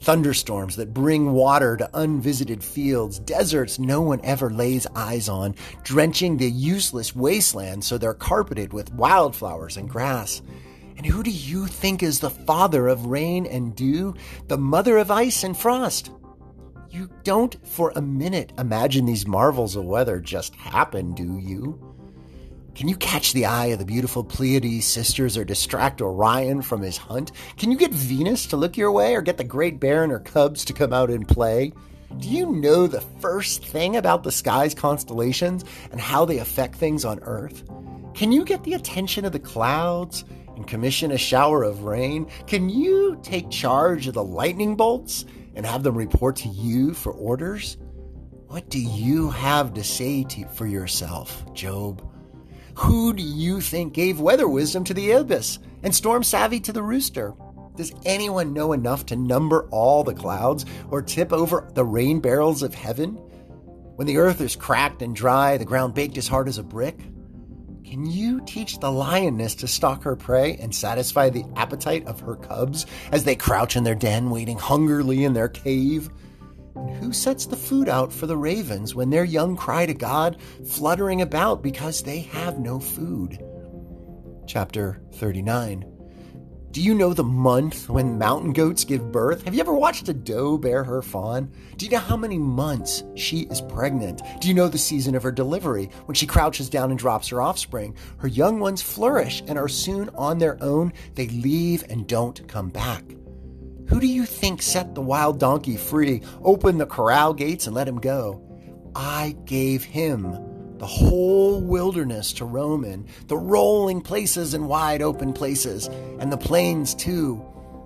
Thunderstorms 0.00 0.76
that 0.76 0.94
bring 0.94 1.32
water 1.32 1.76
to 1.76 1.90
unvisited 1.92 2.62
fields, 2.62 3.18
deserts 3.18 3.78
no 3.78 4.00
one 4.00 4.20
ever 4.22 4.50
lays 4.50 4.86
eyes 4.94 5.28
on, 5.28 5.54
drenching 5.82 6.36
the 6.36 6.50
useless 6.50 7.14
wastelands 7.14 7.86
so 7.86 7.98
they're 7.98 8.14
carpeted 8.14 8.72
with 8.72 8.92
wildflowers 8.94 9.76
and 9.76 9.88
grass. 9.88 10.40
And 10.96 11.06
who 11.06 11.22
do 11.22 11.30
you 11.30 11.66
think 11.66 12.02
is 12.02 12.20
the 12.20 12.30
father 12.30 12.88
of 12.88 13.06
rain 13.06 13.46
and 13.46 13.74
dew, 13.74 14.14
the 14.46 14.58
mother 14.58 14.98
of 14.98 15.10
ice 15.10 15.44
and 15.44 15.56
frost? 15.56 16.10
You 16.90 17.10
don't 17.22 17.56
for 17.66 17.92
a 17.94 18.02
minute 18.02 18.52
imagine 18.58 19.04
these 19.04 19.26
marvels 19.26 19.76
of 19.76 19.84
weather 19.84 20.20
just 20.20 20.54
happen, 20.56 21.14
do 21.14 21.38
you? 21.38 21.97
Can 22.78 22.86
you 22.86 22.94
catch 22.94 23.32
the 23.32 23.46
eye 23.46 23.66
of 23.66 23.80
the 23.80 23.84
beautiful 23.84 24.22
Pleiades 24.22 24.86
sisters 24.86 25.36
or 25.36 25.44
distract 25.44 26.00
Orion 26.00 26.62
from 26.62 26.80
his 26.80 26.96
hunt? 26.96 27.32
Can 27.56 27.72
you 27.72 27.76
get 27.76 27.90
Venus 27.90 28.46
to 28.46 28.56
look 28.56 28.76
your 28.76 28.92
way 28.92 29.16
or 29.16 29.20
get 29.20 29.36
the 29.36 29.42
Great 29.42 29.80
Bear 29.80 30.04
and 30.04 30.12
her 30.12 30.20
cubs 30.20 30.64
to 30.66 30.72
come 30.72 30.92
out 30.92 31.10
and 31.10 31.26
play? 31.26 31.72
Do 32.18 32.28
you 32.28 32.46
know 32.46 32.86
the 32.86 33.00
first 33.00 33.64
thing 33.66 33.96
about 33.96 34.22
the 34.22 34.30
sky's 34.30 34.76
constellations 34.76 35.64
and 35.90 36.00
how 36.00 36.24
they 36.24 36.38
affect 36.38 36.76
things 36.76 37.04
on 37.04 37.18
Earth? 37.22 37.64
Can 38.14 38.30
you 38.30 38.44
get 38.44 38.62
the 38.62 38.74
attention 38.74 39.24
of 39.24 39.32
the 39.32 39.40
clouds 39.40 40.24
and 40.54 40.64
commission 40.64 41.10
a 41.10 41.18
shower 41.18 41.64
of 41.64 41.82
rain? 41.82 42.28
Can 42.46 42.68
you 42.68 43.18
take 43.24 43.50
charge 43.50 44.06
of 44.06 44.14
the 44.14 44.22
lightning 44.22 44.76
bolts 44.76 45.24
and 45.56 45.66
have 45.66 45.82
them 45.82 45.96
report 45.98 46.36
to 46.36 46.48
you 46.48 46.94
for 46.94 47.10
orders? 47.10 47.76
What 48.46 48.70
do 48.70 48.80
you 48.80 49.30
have 49.30 49.74
to 49.74 49.82
say 49.82 50.22
to, 50.22 50.46
for 50.50 50.68
yourself, 50.68 51.42
Job? 51.54 52.07
Who 52.78 53.12
do 53.12 53.24
you 53.24 53.60
think 53.60 53.92
gave 53.92 54.20
weather 54.20 54.46
wisdom 54.46 54.84
to 54.84 54.94
the 54.94 55.12
ibis 55.12 55.58
and 55.82 55.92
storm 55.92 56.22
savvy 56.22 56.60
to 56.60 56.72
the 56.72 56.82
rooster? 56.82 57.34
Does 57.74 57.92
anyone 58.04 58.52
know 58.52 58.72
enough 58.72 59.04
to 59.06 59.16
number 59.16 59.66
all 59.72 60.04
the 60.04 60.14
clouds 60.14 60.64
or 60.88 61.02
tip 61.02 61.32
over 61.32 61.68
the 61.74 61.84
rain 61.84 62.20
barrels 62.20 62.62
of 62.62 62.74
heaven? 62.74 63.14
When 63.96 64.06
the 64.06 64.18
earth 64.18 64.40
is 64.40 64.54
cracked 64.54 65.02
and 65.02 65.12
dry, 65.12 65.56
the 65.56 65.64
ground 65.64 65.94
baked 65.94 66.18
as 66.18 66.28
hard 66.28 66.46
as 66.46 66.58
a 66.58 66.62
brick? 66.62 67.00
Can 67.84 68.06
you 68.06 68.42
teach 68.42 68.78
the 68.78 68.92
lioness 68.92 69.56
to 69.56 69.66
stalk 69.66 70.04
her 70.04 70.14
prey 70.14 70.56
and 70.58 70.72
satisfy 70.72 71.30
the 71.30 71.46
appetite 71.56 72.06
of 72.06 72.20
her 72.20 72.36
cubs 72.36 72.86
as 73.10 73.24
they 73.24 73.34
crouch 73.34 73.74
in 73.74 73.82
their 73.82 73.96
den, 73.96 74.30
waiting 74.30 74.58
hungrily 74.58 75.24
in 75.24 75.32
their 75.32 75.48
cave? 75.48 76.10
Who 77.00 77.12
sets 77.12 77.46
the 77.46 77.56
food 77.56 77.88
out 77.88 78.12
for 78.12 78.26
the 78.26 78.36
ravens 78.36 78.94
when 78.94 79.10
their 79.10 79.24
young 79.24 79.56
cry 79.56 79.86
to 79.86 79.94
God, 79.94 80.36
fluttering 80.66 81.22
about 81.22 81.62
because 81.62 82.02
they 82.02 82.20
have 82.20 82.58
no 82.58 82.80
food? 82.80 83.42
Chapter 84.46 85.00
39. 85.14 85.98
Do 86.70 86.82
you 86.82 86.94
know 86.94 87.14
the 87.14 87.24
month 87.24 87.88
when 87.88 88.18
mountain 88.18 88.52
goats 88.52 88.84
give 88.84 89.10
birth? 89.10 89.44
Have 89.44 89.54
you 89.54 89.60
ever 89.60 89.72
watched 89.72 90.08
a 90.10 90.12
doe 90.12 90.58
bear 90.58 90.84
her 90.84 91.00
fawn? 91.00 91.50
Do 91.76 91.86
you 91.86 91.90
know 91.90 91.98
how 91.98 92.16
many 92.16 92.38
months 92.38 93.04
she 93.14 93.40
is 93.50 93.62
pregnant? 93.62 94.20
Do 94.40 94.48
you 94.48 94.54
know 94.54 94.68
the 94.68 94.76
season 94.76 95.14
of 95.14 95.22
her 95.22 95.32
delivery 95.32 95.90
when 96.04 96.14
she 96.14 96.26
crouches 96.26 96.68
down 96.68 96.90
and 96.90 96.98
drops 96.98 97.28
her 97.28 97.40
offspring? 97.40 97.96
Her 98.18 98.28
young 98.28 98.60
ones 98.60 98.82
flourish 98.82 99.42
and 99.48 99.58
are 99.58 99.68
soon 99.68 100.10
on 100.10 100.38
their 100.38 100.62
own. 100.62 100.92
They 101.14 101.28
leave 101.28 101.84
and 101.88 102.06
don't 102.06 102.46
come 102.48 102.68
back. 102.68 103.02
Who 103.88 104.00
do 104.00 104.06
you 104.06 104.26
think 104.26 104.60
set 104.60 104.94
the 104.94 105.00
wild 105.00 105.40
donkey 105.40 105.78
free, 105.78 106.20
opened 106.42 106.78
the 106.78 106.86
corral 106.86 107.32
gates, 107.32 107.66
and 107.66 107.74
let 107.74 107.88
him 107.88 107.98
go? 107.98 108.42
I 108.94 109.34
gave 109.46 109.82
him 109.82 110.76
the 110.76 110.86
whole 110.86 111.60
wilderness 111.62 112.34
to 112.34 112.44
roam 112.44 112.84
in, 112.84 113.06
the 113.28 113.38
rolling 113.38 114.02
places 114.02 114.52
and 114.52 114.68
wide 114.68 115.00
open 115.00 115.32
places, 115.32 115.88
and 116.18 116.30
the 116.30 116.36
plains 116.36 116.94
too. 116.94 117.42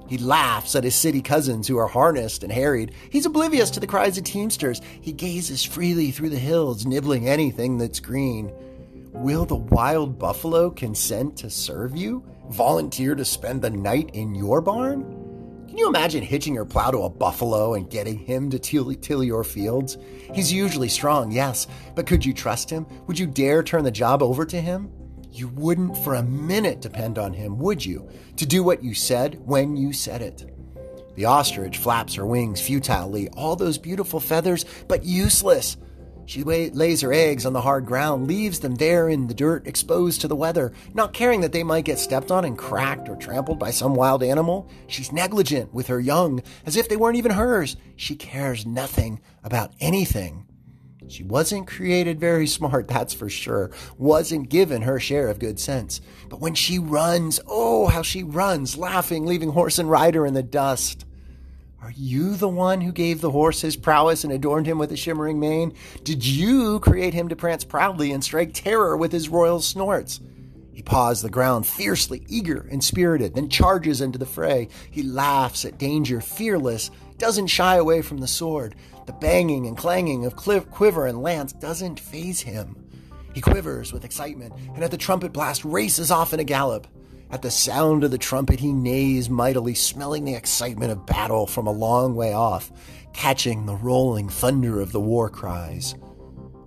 He 0.09 0.19
laughs 0.19 0.75
at 0.75 0.83
his 0.83 0.97
city 0.97 1.23
cousins 1.23 1.69
who 1.69 1.79
are 1.79 1.87
harnessed 1.87 2.43
and 2.43 2.53
harried. 2.53 2.93
He's 3.09 3.25
oblivious 3.25 3.71
to 3.71 3.81
the 3.81 3.87
cries 3.87 4.19
of 4.19 4.25
teamsters. 4.25 4.81
He 5.01 5.13
gazes 5.13 5.65
freely 5.65 6.11
through 6.11 6.31
the 6.31 6.39
hills, 6.39 6.85
nibbling 6.85 7.29
anything 7.29 7.79
that's 7.79 8.01
green. 8.01 8.53
Will 9.13 9.45
the 9.45 9.55
wild 9.55 10.19
buffalo 10.19 10.69
consent 10.69 11.37
to 11.39 11.49
serve 11.49 11.97
you? 11.97 12.25
Volunteer 12.51 13.15
to 13.15 13.25
spend 13.25 13.63
the 13.63 13.71
night 13.71 14.11
in 14.15 14.35
your 14.35 14.61
barn? 14.61 15.22
Can 15.73 15.79
you 15.79 15.89
imagine 15.89 16.23
hitching 16.23 16.53
your 16.53 16.67
plow 16.67 16.91
to 16.91 17.05
a 17.05 17.09
buffalo 17.09 17.73
and 17.73 17.89
getting 17.89 18.19
him 18.19 18.51
to 18.51 18.59
till, 18.59 18.93
till 18.97 19.25
your 19.25 19.43
fields? 19.43 19.97
He's 20.35 20.53
usually 20.53 20.91
strong, 20.91 21.33
yes, 21.33 21.67
but 21.95 22.07
could 22.07 22.27
you 22.27 22.35
trust 22.35 22.69
him? 22.69 22.85
Would 23.07 23.19
you 23.19 23.27
dare 23.27 23.63
turn 23.63 23.83
the 23.83 23.91
job 23.91 24.23
over 24.23 24.45
to 24.45 24.61
him? 24.61 24.93
You 25.31 25.49
wouldn't 25.49 25.97
for 26.05 26.17
a 26.17 26.23
minute 26.23 26.83
depend 26.83 27.17
on 27.17 27.33
him, 27.33 27.57
would 27.57 27.83
you, 27.83 28.07
to 28.37 28.45
do 28.45 28.63
what 28.63 28.85
you 28.85 28.93
said 28.93 29.41
when 29.47 29.75
you 29.75 29.95
said 29.95 30.21
it? 30.21 30.45
The 31.15 31.25
ostrich 31.25 31.79
flaps 31.79 32.17
her 32.17 32.27
wings 32.27 32.61
futilely, 32.61 33.31
all 33.31 33.57
those 33.57 33.79
beautiful 33.79 34.21
feathers, 34.21 34.67
but 34.89 35.07
useless. 35.07 35.79
She 36.33 36.45
lays 36.45 37.03
her 37.03 37.13
eggs 37.13 37.45
on 37.45 37.53
the 37.53 37.61
hard 37.61 37.85
ground, 37.85 38.27
leaves 38.27 38.61
them 38.61 38.77
there 38.77 39.07
in 39.07 39.27
the 39.27 39.35
dirt, 39.35 39.67
exposed 39.67 40.23
to 40.23 40.29
the 40.29 40.35
weather, 40.35 40.73
not 40.95 41.13
caring 41.13 41.43
that 41.43 41.53
they 41.53 41.63
might 41.63 41.85
get 41.85 41.99
stepped 41.99 42.31
on 42.31 42.47
and 42.47 42.57
cracked 42.57 43.11
or 43.11 43.17
trampled 43.17 43.59
by 43.59 43.71
some 43.71 43.95
wild 43.95 44.23
animal. 44.23 44.67
She's 44.87 45.13
negligent 45.13 45.75
with 45.75 45.89
her 45.89 46.01
young, 46.01 46.43
as 46.65 46.75
if 46.75 46.89
they 46.89 46.97
weren't 46.97 47.19
even 47.19 47.33
hers. 47.33 47.77
She 47.97 48.17
cares 48.17 48.65
nothing 48.65 49.21
about 49.45 49.75
anything. 49.79 50.47
She 51.07 51.23
wasn't 51.23 51.67
created 51.67 52.19
very 52.19 52.47
smart, 52.47 52.89
that's 52.89 53.13
for 53.13 53.29
sure. 53.29 53.71
Wasn't 53.99 54.49
given 54.49 54.81
her 54.81 54.99
share 54.99 55.29
of 55.29 55.39
good 55.39 55.61
sense. 55.61 56.01
But 56.31 56.41
when 56.41 56.55
she 56.55 56.79
runs, 56.79 57.41
oh, 57.47 57.89
how 57.89 58.01
she 58.01 58.23
runs, 58.23 58.79
laughing, 58.79 59.27
leaving 59.27 59.51
horse 59.51 59.79
and 59.79 59.91
rider 59.91 60.25
in 60.25 60.33
the 60.33 60.43
dust. 60.43 61.05
Are 61.83 61.91
you 61.91 62.37
the 62.37 62.49
one 62.49 62.81
who 62.81 62.93
gave 62.93 63.21
the 63.21 63.33
horse 63.33 63.61
his 63.61 63.75
prowess 63.75 64.23
and 64.23 64.33
adorned 64.33 64.69
him 64.69 64.79
with 64.79 64.93
a 64.93 64.97
shimmering 64.97 65.41
mane? 65.41 65.75
Did 66.05 66.25
you 66.25 66.79
create 66.79 67.13
him 67.13 67.29
to 67.29 67.35
prance 67.35 67.65
proudly 67.65 68.13
and 68.13 68.23
strike 68.23 68.55
terror 68.55 68.97
with 68.97 69.11
his 69.11 69.29
royal 69.29 69.61
snorts? 69.61 70.21
He 70.73 70.81
paws 70.81 71.23
the 71.23 71.29
ground 71.29 71.67
fiercely, 71.67 72.25
eager 72.29 72.69
and 72.71 72.85
spirited, 72.85 73.35
then 73.35 73.49
charges 73.49 74.01
into 74.01 74.17
the 74.17 74.27
fray. 74.27 74.69
He 74.93 75.03
laughs 75.03 75.65
at 75.65 75.79
danger, 75.79 76.21
fearless, 76.21 76.93
doesn't 77.19 77.49
shy 77.49 77.75
away 77.75 78.01
from 78.01 78.19
the 78.19 78.29
sword. 78.29 78.77
The 79.07 79.13
banging 79.15 79.67
and 79.67 79.77
clanging 79.77 80.25
of 80.25 80.37
quiver 80.37 81.07
and 81.07 81.21
lance 81.21 81.53
doesn't 81.53 81.99
faze 81.99 82.43
him. 82.43 82.77
He 83.35 83.41
quivers 83.41 83.93
with 83.93 84.05
excitement, 84.05 84.55
and 84.77 84.85
at 84.85 84.93
the 84.93 84.97
trumpet 84.97 85.33
blast 85.33 85.65
races 85.65 86.13
off 86.13 86.33
in 86.33 86.39
a 86.39 86.45
gallop. 86.45 86.87
At 87.33 87.41
the 87.41 87.51
sound 87.51 88.05
of 88.05 88.11
the 88.11 88.19
trumpet, 88.19 88.61
he 88.61 88.75
neighs 88.75 89.31
mightily, 89.31 89.75
smelling 89.75 90.27
the 90.27 90.35
excitement 90.35 90.93
of 90.93 91.07
battle 91.07 91.47
from 91.47 91.67
a 91.67 91.73
long 91.73 92.15
way 92.15 92.35
off, 92.35 92.71
catching 93.15 93.65
the 93.65 93.75
rolling 93.75 94.29
thunder 94.29 94.81
of 94.81 94.93
the 94.93 95.01
war 95.01 95.31
cries. 95.31 95.95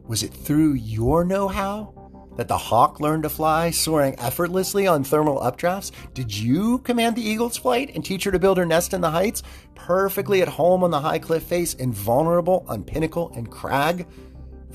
Was 0.07 0.24
it 0.24 0.34
through 0.34 0.74
your 0.74 1.24
know 1.24 1.47
how 1.47 1.93
that 2.38 2.47
the 2.47 2.57
hawk 2.57 2.99
learned 2.99 3.24
to 3.24 3.30
fly, 3.30 3.70
soaring 3.70 4.20
effortlessly 4.20 4.88
on 4.88 5.03
thermal 5.03 5.39
updrafts? 5.39 5.91
Did 6.16 6.36
you 6.36 6.80
command 6.80 7.16
the 7.16 7.22
eagle's 7.22 7.57
flight 7.57 7.91
and 7.93 8.03
teach 8.03 8.24
her 8.24 8.32
to 8.32 8.39
build 8.39 8.57
her 8.57 8.66
nest 8.66 8.95
in 8.95 9.01
the 9.01 9.11
heights, 9.11 9.43
perfectly 9.76 10.41
at 10.41 10.47
home 10.47 10.84
on 10.84 10.89
the 10.89 10.99
high 10.99 11.20
cliff 11.20 11.43
face, 11.43 11.76
invulnerable 11.76 12.66
on 12.68 12.84
pinnacle 12.84 13.32
and 13.36 13.51
crag? 13.51 14.07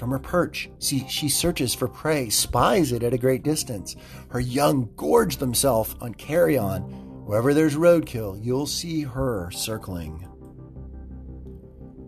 From 0.01 0.12
her 0.12 0.18
perch, 0.18 0.70
see, 0.78 1.07
she 1.11 1.28
searches 1.28 1.74
for 1.74 1.86
prey, 1.86 2.30
spies 2.30 2.90
it 2.90 3.03
at 3.03 3.12
a 3.12 3.18
great 3.18 3.42
distance. 3.42 3.96
Her 4.30 4.40
young 4.40 4.88
gorge 4.96 5.36
themselves 5.36 5.94
on 6.01 6.14
carrion. 6.14 6.84
Wherever 7.26 7.53
there's 7.53 7.76
roadkill, 7.76 8.42
you'll 8.42 8.66
see 8.66 9.03
her 9.03 9.51
circling. 9.51 10.26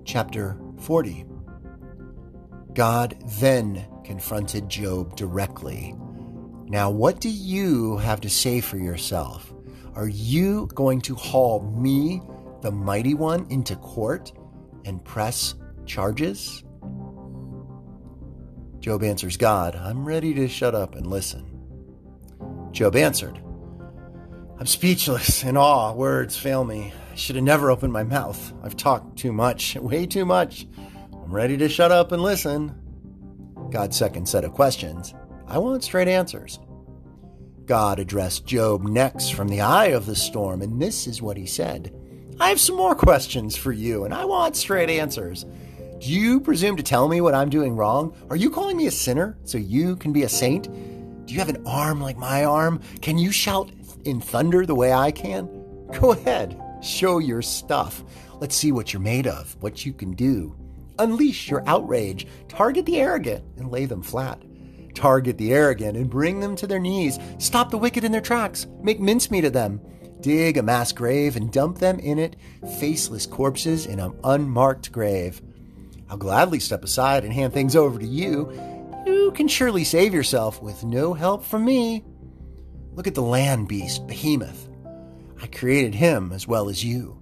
Chapter 0.06 0.56
40 0.78 1.26
God 2.72 3.22
then 3.38 3.86
confronted 4.04 4.70
Job 4.70 5.14
directly. 5.14 5.94
Now, 6.68 6.88
what 6.88 7.20
do 7.20 7.28
you 7.28 7.98
have 7.98 8.22
to 8.22 8.30
say 8.30 8.62
for 8.62 8.78
yourself? 8.78 9.52
Are 9.94 10.08
you 10.08 10.66
going 10.74 11.02
to 11.02 11.14
haul 11.14 11.60
me, 11.60 12.22
the 12.62 12.72
mighty 12.72 13.12
one, 13.12 13.46
into 13.50 13.76
court 13.76 14.32
and 14.86 15.04
press 15.04 15.56
charges? 15.84 16.64
Job 18.82 19.04
answers 19.04 19.36
God, 19.36 19.76
I'm 19.76 20.04
ready 20.04 20.34
to 20.34 20.48
shut 20.48 20.74
up 20.74 20.96
and 20.96 21.06
listen. 21.06 21.46
Job 22.72 22.96
answered, 22.96 23.40
I'm 24.58 24.66
speechless, 24.66 25.44
in 25.44 25.56
awe, 25.56 25.92
words 25.92 26.36
fail 26.36 26.64
me. 26.64 26.92
I 27.12 27.14
should 27.14 27.36
have 27.36 27.44
never 27.44 27.70
opened 27.70 27.92
my 27.92 28.02
mouth. 28.02 28.52
I've 28.60 28.76
talked 28.76 29.16
too 29.16 29.32
much, 29.32 29.76
way 29.80 30.04
too 30.04 30.24
much. 30.24 30.66
I'm 31.12 31.30
ready 31.30 31.56
to 31.58 31.68
shut 31.68 31.92
up 31.92 32.10
and 32.10 32.24
listen. 32.24 32.74
God's 33.70 33.96
second 33.96 34.28
set 34.28 34.42
of 34.42 34.52
questions. 34.52 35.14
I 35.46 35.58
want 35.58 35.84
straight 35.84 36.08
answers. 36.08 36.58
God 37.66 38.00
addressed 38.00 38.46
Job 38.46 38.82
next 38.82 39.30
from 39.30 39.46
the 39.46 39.60
eye 39.60 39.92
of 39.92 40.06
the 40.06 40.16
storm, 40.16 40.60
and 40.60 40.82
this 40.82 41.06
is 41.06 41.22
what 41.22 41.36
he 41.36 41.46
said 41.46 41.96
I 42.40 42.48
have 42.48 42.60
some 42.60 42.74
more 42.74 42.96
questions 42.96 43.54
for 43.54 43.70
you, 43.70 44.04
and 44.04 44.12
I 44.12 44.24
want 44.24 44.56
straight 44.56 44.90
answers. 44.90 45.46
Do 46.02 46.10
you 46.10 46.40
presume 46.40 46.76
to 46.78 46.82
tell 46.82 47.06
me 47.06 47.20
what 47.20 47.32
I'm 47.32 47.48
doing 47.48 47.76
wrong? 47.76 48.12
Are 48.28 48.34
you 48.34 48.50
calling 48.50 48.76
me 48.76 48.88
a 48.88 48.90
sinner 48.90 49.38
so 49.44 49.56
you 49.56 49.94
can 49.94 50.12
be 50.12 50.24
a 50.24 50.28
saint? 50.28 50.64
Do 50.64 51.32
you 51.32 51.38
have 51.38 51.48
an 51.48 51.62
arm 51.64 52.00
like 52.00 52.16
my 52.16 52.44
arm? 52.44 52.80
Can 53.00 53.18
you 53.18 53.30
shout 53.30 53.70
in 54.04 54.20
thunder 54.20 54.66
the 54.66 54.74
way 54.74 54.92
I 54.92 55.12
can? 55.12 55.46
Go 56.00 56.10
ahead, 56.10 56.60
show 56.82 57.18
your 57.18 57.40
stuff. 57.40 58.02
Let's 58.40 58.56
see 58.56 58.72
what 58.72 58.92
you're 58.92 59.00
made 59.00 59.28
of, 59.28 59.56
what 59.60 59.86
you 59.86 59.92
can 59.92 60.14
do. 60.14 60.56
Unleash 60.98 61.48
your 61.48 61.62
outrage. 61.68 62.26
Target 62.48 62.84
the 62.84 62.98
arrogant 62.98 63.44
and 63.56 63.70
lay 63.70 63.86
them 63.86 64.02
flat. 64.02 64.42
Target 64.96 65.38
the 65.38 65.52
arrogant 65.52 65.96
and 65.96 66.10
bring 66.10 66.40
them 66.40 66.56
to 66.56 66.66
their 66.66 66.80
knees. 66.80 67.20
Stop 67.38 67.70
the 67.70 67.78
wicked 67.78 68.02
in 68.02 68.10
their 68.10 68.20
tracks. 68.20 68.66
Make 68.82 68.98
mincemeat 68.98 69.44
of 69.44 69.52
them. 69.52 69.80
Dig 70.20 70.56
a 70.56 70.64
mass 70.64 70.90
grave 70.90 71.36
and 71.36 71.52
dump 71.52 71.78
them 71.78 72.00
in 72.00 72.18
it, 72.18 72.34
faceless 72.80 73.24
corpses 73.24 73.86
in 73.86 74.00
an 74.00 74.18
unmarked 74.24 74.90
grave. 74.90 75.40
I'll 76.12 76.18
gladly 76.18 76.60
step 76.60 76.84
aside 76.84 77.24
and 77.24 77.32
hand 77.32 77.54
things 77.54 77.74
over 77.74 77.98
to 77.98 78.06
you. 78.06 78.52
You 79.06 79.32
can 79.32 79.48
surely 79.48 79.82
save 79.82 80.12
yourself 80.12 80.60
with 80.60 80.84
no 80.84 81.14
help 81.14 81.42
from 81.42 81.64
me. 81.64 82.04
Look 82.92 83.06
at 83.06 83.14
the 83.14 83.22
land 83.22 83.66
beast, 83.66 84.06
Behemoth. 84.06 84.68
I 85.40 85.46
created 85.46 85.94
him 85.94 86.30
as 86.34 86.46
well 86.46 86.68
as 86.68 86.84
you. 86.84 87.18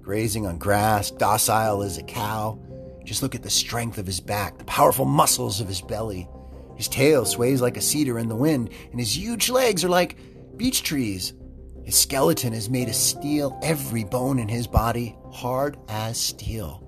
Grazing 0.00 0.46
on 0.46 0.56
grass, 0.56 1.10
docile 1.10 1.82
as 1.82 1.98
a 1.98 2.04
cow. 2.04 2.60
Just 3.04 3.24
look 3.24 3.34
at 3.34 3.42
the 3.42 3.50
strength 3.50 3.98
of 3.98 4.06
his 4.06 4.20
back, 4.20 4.56
the 4.56 4.64
powerful 4.66 5.04
muscles 5.04 5.60
of 5.60 5.66
his 5.66 5.82
belly. 5.82 6.28
His 6.76 6.86
tail 6.86 7.24
sways 7.24 7.60
like 7.60 7.76
a 7.76 7.80
cedar 7.80 8.20
in 8.20 8.28
the 8.28 8.36
wind, 8.36 8.70
and 8.92 9.00
his 9.00 9.16
huge 9.16 9.50
legs 9.50 9.82
are 9.82 9.88
like 9.88 10.16
beech 10.56 10.84
trees. 10.84 11.34
His 11.82 11.96
skeleton 11.96 12.52
is 12.52 12.70
made 12.70 12.88
of 12.88 12.94
steel, 12.94 13.58
every 13.64 14.04
bone 14.04 14.38
in 14.38 14.46
his 14.46 14.68
body 14.68 15.16
hard 15.32 15.76
as 15.88 16.20
steel 16.20 16.87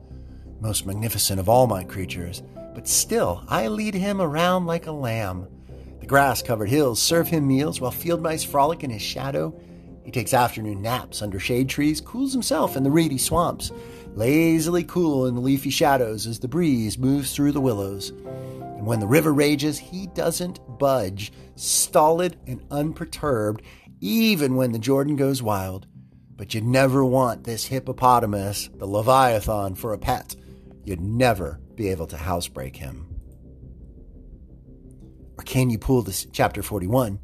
most 0.61 0.87
magnificent 0.87 1.41
of 1.41 1.49
all 1.49 1.67
my 1.67 1.85
creatures, 1.85 2.43
but 2.75 2.87
still 2.87 3.45
I 3.49 3.69
lead 3.69 3.95
him 3.95 4.21
around 4.21 4.67
like 4.67 4.87
a 4.87 4.93
lamb. 4.93 5.49
The 6.01 6.07
grass 6.07 6.43
covered 6.43 6.69
hills 6.69 7.01
serve 7.01 7.29
him 7.29 7.47
meals 7.47 7.81
while 7.81 7.91
field 7.91 8.23
mice 8.23 8.45
frolic 8.45 8.85
in 8.85 8.91
his 8.91 9.03
shadow. 9.03 9.59
He 10.05 10.11
takes 10.11 10.35
afternoon 10.35 10.83
naps 10.83 11.23
under 11.23 11.39
shade 11.39 11.69
trees, 11.69 12.01
cools 12.01 12.33
himself 12.33 12.77
in 12.77 12.83
the 12.83 12.91
reedy 12.91 13.19
swamps, 13.19 13.71
lazily 14.15 14.85
cool 14.85 15.27
in 15.27 15.35
the 15.35 15.41
leafy 15.41 15.71
shadows 15.71 16.27
as 16.27 16.39
the 16.39 16.49
breeze 16.49 16.99
moves 16.99 17.35
through 17.35 17.53
the 17.53 17.61
willows. 17.61 18.11
And 18.11 18.87
when 18.87 19.01
the 19.01 19.07
river 19.07 19.33
rages, 19.33 19.79
he 19.79 20.07
doesn't 20.09 20.79
budge, 20.79 21.33
stolid 21.55 22.39
and 22.47 22.65
unperturbed, 22.71 23.63
even 24.01 24.57
when 24.57 24.73
the 24.73 24.79
Jordan 24.79 25.17
goes 25.17 25.43
wild. 25.43 25.87
But 26.35 26.55
you'd 26.55 26.65
never 26.65 27.05
want 27.05 27.45
this 27.45 27.67
hippopotamus, 27.67 28.71
the 28.75 28.87
Leviathan, 28.87 29.75
for 29.75 29.93
a 29.93 29.99
pet. 29.99 30.35
You'd 30.85 31.01
never 31.01 31.61
be 31.75 31.89
able 31.89 32.07
to 32.09 32.17
housebreak 32.17 32.77
him. 32.77 33.07
Or 35.39 35.45
can 35.45 35.71
you 35.71 35.79
pull 35.79 36.03
this, 36.03 36.27
chapter 36.33 36.63
41, 36.63 37.19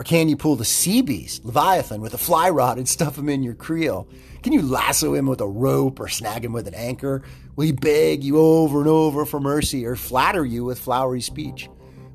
or 0.00 0.02
can 0.02 0.30
you 0.30 0.36
pull 0.36 0.56
the 0.56 0.64
sea 0.64 1.02
beast, 1.02 1.44
Leviathan, 1.44 2.00
with 2.00 2.14
a 2.14 2.18
fly 2.18 2.48
rod 2.48 2.78
and 2.78 2.88
stuff 2.88 3.18
him 3.18 3.28
in 3.28 3.42
your 3.42 3.54
creel? 3.54 4.08
Can 4.42 4.54
you 4.54 4.62
lasso 4.62 5.12
him 5.12 5.26
with 5.26 5.42
a 5.42 5.46
rope 5.46 6.00
or 6.00 6.08
snag 6.08 6.42
him 6.42 6.54
with 6.54 6.66
an 6.66 6.74
anchor? 6.74 7.22
Will 7.54 7.66
he 7.66 7.72
beg 7.72 8.24
you 8.24 8.38
over 8.38 8.80
and 8.80 8.88
over 8.88 9.26
for 9.26 9.38
mercy 9.38 9.84
or 9.84 9.96
flatter 9.96 10.44
you 10.44 10.64
with 10.64 10.78
flowery 10.78 11.20
speech? 11.20 11.68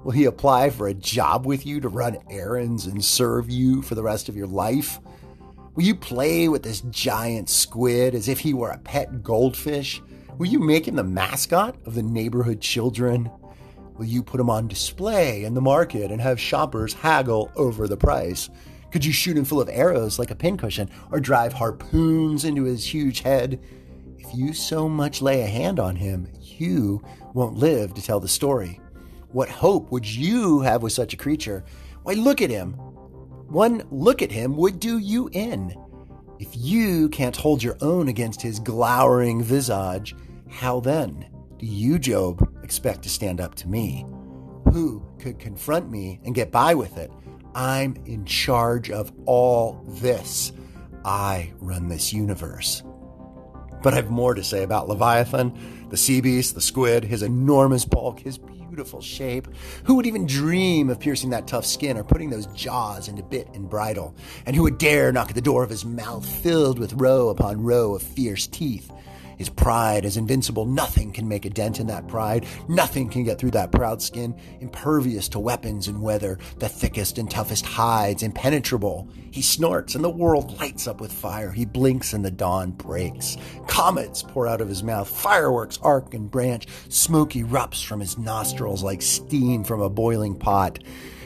Will 0.04 0.14
he 0.14 0.26
apply 0.26 0.72
for 0.72 0.88
a 0.88 0.94
job 0.96 1.46
with 1.46 1.66
you 1.66 1.80
to 1.80 1.88
run 1.88 2.18
errands 2.30 2.88
and 2.88 3.06
serve 3.06 3.52
you 3.52 3.84
for 3.84 3.94
the 3.94 4.04
rest 4.04 4.30
of 4.30 4.36
your 4.36 4.48
life? 4.48 5.00
Will 5.76 5.84
you 5.84 5.96
play 5.96 6.50
with 6.50 6.64
this 6.64 6.82
giant 6.90 7.50
squid 7.50 8.16
as 8.16 8.28
if 8.28 8.40
he 8.40 8.54
were 8.54 8.72
a 8.72 8.80
pet 8.80 9.22
goldfish? 9.22 10.02
Will 10.38 10.48
you 10.48 10.60
make 10.60 10.86
him 10.86 10.96
the 10.96 11.04
mascot 11.04 11.78
of 11.86 11.96
the 11.96 12.04
neighborhood 12.04 12.60
children? 12.60 13.32
Will 13.98 14.04
you 14.04 14.22
put 14.22 14.42
him 14.42 14.50
on 14.50 14.68
display 14.68 15.46
in 15.46 15.54
the 15.54 15.62
market 15.62 16.12
and 16.12 16.20
have 16.20 16.38
shoppers 16.38 16.94
haggle 16.94 17.54
over 17.56 17.88
the 17.88 17.96
price? 17.96 18.50
Could 18.92 19.06
you 19.06 19.14
shoot 19.14 19.38
him 19.38 19.46
full 19.46 19.62
of 19.62 19.70
arrows 19.70 20.20
like 20.20 20.32
a 20.32 20.36
pincushion 20.36 20.90
or 21.10 21.22
drive 21.22 21.54
harpoons 21.54 22.44
into 22.44 22.66
his 22.66 22.86
huge 22.86 23.22
head? 23.22 23.62
If 24.18 24.36
you 24.36 24.52
so 24.52 24.90
much 24.90 25.22
lay 25.22 25.42
a 25.42 25.48
hand 25.48 25.80
on 25.80 25.96
him, 25.96 26.28
you 26.42 27.02
won't 27.34 27.56
live 27.56 27.94
to 27.94 28.02
tell 28.02 28.20
the 28.20 28.28
story. 28.28 28.82
What 29.32 29.48
hope 29.48 29.90
would 29.90 30.06
you 30.06 30.60
have 30.60 30.84
with 30.84 30.92
such 30.92 31.14
a 31.14 31.18
creature? 31.18 31.64
Why, 32.04 32.12
look 32.14 32.42
at 32.42 32.50
him. 32.50 32.74
One 32.74 33.84
look 33.90 34.22
at 34.22 34.34
him 34.34 34.58
would 34.58 34.82
do 34.82 34.98
you 34.98 35.30
in. 35.32 35.76
If 36.40 36.50
you 36.58 37.08
can't 37.08 37.38
hold 37.38 37.64
your 37.64 37.78
own 37.80 38.10
against 38.10 38.42
his 38.42 38.60
glowering 38.60 39.42
visage, 39.42 40.14
how 40.56 40.80
then 40.80 41.26
do 41.60 41.66
you, 41.66 42.00
Job, 42.00 42.50
expect 42.64 43.04
to 43.04 43.10
stand 43.10 43.42
up 43.42 43.56
to 43.56 43.68
me? 43.68 44.06
Who 44.72 45.06
could 45.20 45.38
confront 45.38 45.92
me 45.92 46.22
and 46.24 46.34
get 46.34 46.52
by 46.52 46.76
with 46.76 46.98
it? 46.98 47.12
I'm 47.54 47.96
in 48.06 48.26
charge 48.26 48.90
of 48.90 49.12
all 49.26 49.84
this. 49.86 50.54
I 51.04 51.52
run 51.60 51.90
this 51.90 52.14
universe. 52.14 52.84
But 53.84 53.94
I've 53.94 54.10
more 54.10 54.34
to 54.34 54.44
say 54.44 54.64
about 54.64 54.88
Leviathan. 54.88 55.88
The 55.90 55.98
sea 55.98 56.22
beast, 56.22 56.56
the 56.56 56.62
squid, 56.62 57.04
his 57.04 57.22
enormous 57.22 57.84
bulk, 57.84 58.20
his 58.20 58.38
beautiful 58.38 59.02
shape. 59.02 59.48
Who 59.84 59.96
would 59.96 60.08
even 60.08 60.26
dream 60.26 60.90
of 60.90 61.00
piercing 61.00 61.30
that 61.32 61.48
tough 61.48 61.66
skin 61.66 61.98
or 61.98 62.04
putting 62.04 62.30
those 62.30 62.48
jaws 62.48 63.08
into 63.10 63.24
bit 63.24 63.50
and 63.54 63.70
bridle? 63.70 64.16
And 64.46 64.56
who 64.56 64.64
would 64.64 64.78
dare 64.78 65.12
knock 65.12 65.30
at 65.30 65.36
the 65.36 65.42
door 65.42 65.64
of 65.64 65.70
his 65.70 65.86
mouth 65.86 66.26
filled 66.26 66.80
with 66.80 66.94
row 66.94 67.30
upon 67.30 67.62
row 67.62 67.94
of 67.94 68.02
fierce 68.02 68.48
teeth? 68.48 68.90
His 69.38 69.50
pride 69.50 70.06
is 70.06 70.18
invincible. 70.18 70.66
Nothing 70.66 71.12
can 71.12 71.28
make 71.28 71.46
a 71.46 71.50
dent 71.50 71.80
in 71.80 71.88
that 71.88 72.08
pride. 72.08 72.46
Nothing 72.68 73.10
can 73.10 73.24
get 73.24 73.40
through 73.40 73.52
that 73.52 73.72
proud 73.72 74.02
skin. 74.02 74.36
Impervious 74.60 75.30
to 75.30 75.40
weapons 75.40 75.88
and 75.88 76.02
weather, 76.02 76.38
the 76.60 76.70
thickest 76.70 77.18
and 77.18 77.30
toughest 77.30 77.66
hides, 77.66 78.24
impenetrable. 78.24 79.10
He 79.32 79.42
snorts 79.42 79.96
and 79.96 80.04
the 80.04 80.10
world 80.10 80.60
lights 80.60 80.88
up 80.88 81.02
with 81.02 81.12
fire. 81.12 81.52
He 81.52 81.66
blinks 81.66 82.14
and 82.14 82.24
the 82.24 82.32
dawn 82.32 82.72
breaks. 82.72 83.38
Comets 83.68 84.24
pour 84.24 84.48
out 84.48 84.62
of 84.62 84.70
his 84.70 84.84
mouth. 84.84 85.10
Fireworks 85.10 85.80
arc 85.82 86.14
and 86.14 86.30
branch. 86.32 86.68
Smoke 86.90 87.32
erupts 87.32 87.86
from 87.86 88.00
his 88.00 88.18
nostrils 88.18 88.84
like 88.84 89.02
steam 89.02 89.64
from 89.64 89.82
a 89.82 89.90
boiling 89.90 90.36
pot. 90.36 90.80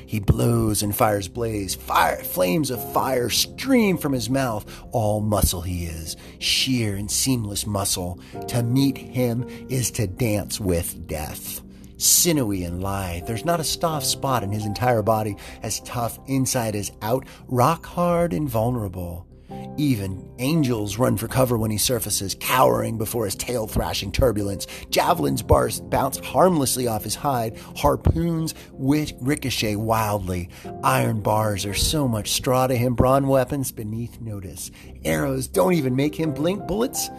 He 0.09 0.19
blows 0.19 0.81
and 0.81 0.95
fires 0.95 1.27
blaze. 1.27 1.75
Fire, 1.75 2.17
flames 2.23 2.71
of 2.71 2.93
fire 2.93 3.29
stream 3.29 3.95
from 3.95 4.11
his 4.11 4.27
mouth. 4.27 4.65
All 4.91 5.19
muscle 5.19 5.61
he 5.61 5.85
is, 5.85 6.17
sheer 6.39 6.95
and 6.95 7.11
seamless 7.11 7.67
muscle. 7.67 8.19
To 8.47 8.63
meet 8.63 8.97
him 8.97 9.45
is 9.69 9.91
to 9.91 10.07
dance 10.07 10.59
with 10.59 11.05
death. 11.05 11.61
Sinewy 11.97 12.63
and 12.63 12.81
lithe, 12.81 13.27
there's 13.27 13.45
not 13.45 13.59
a 13.59 13.63
soft 13.63 14.07
spot 14.07 14.41
in 14.41 14.51
his 14.51 14.65
entire 14.65 15.03
body, 15.03 15.35
as 15.61 15.79
tough 15.81 16.17
inside 16.25 16.75
as 16.75 16.91
out, 17.03 17.27
rock 17.47 17.85
hard 17.85 18.33
and 18.33 18.49
vulnerable. 18.49 19.28
Even 19.79 20.29
angels 20.39 20.97
run 20.97 21.15
for 21.15 21.29
cover 21.29 21.57
when 21.57 21.71
he 21.71 21.77
surfaces, 21.77 22.35
cowering 22.37 22.97
before 22.97 23.23
his 23.23 23.35
tail 23.35 23.65
thrashing 23.65 24.11
turbulence. 24.11 24.67
Javelins 24.89 25.41
bars 25.41 25.79
bounce 25.79 26.17
harmlessly 26.17 26.85
off 26.85 27.05
his 27.05 27.15
hide. 27.15 27.57
Harpoons 27.77 28.53
ricochet 28.77 29.77
wildly. 29.77 30.49
Iron 30.83 31.21
bars 31.21 31.65
are 31.65 31.73
so 31.73 32.09
much 32.09 32.33
straw 32.33 32.67
to 32.67 32.75
him, 32.75 32.93
bronze 32.93 33.25
weapons 33.25 33.71
beneath 33.71 34.19
notice. 34.19 34.69
Arrows 35.05 35.47
don't 35.47 35.71
even 35.71 35.95
make 35.95 36.13
him 36.13 36.33
blink. 36.33 36.67
Bullets 36.67 37.09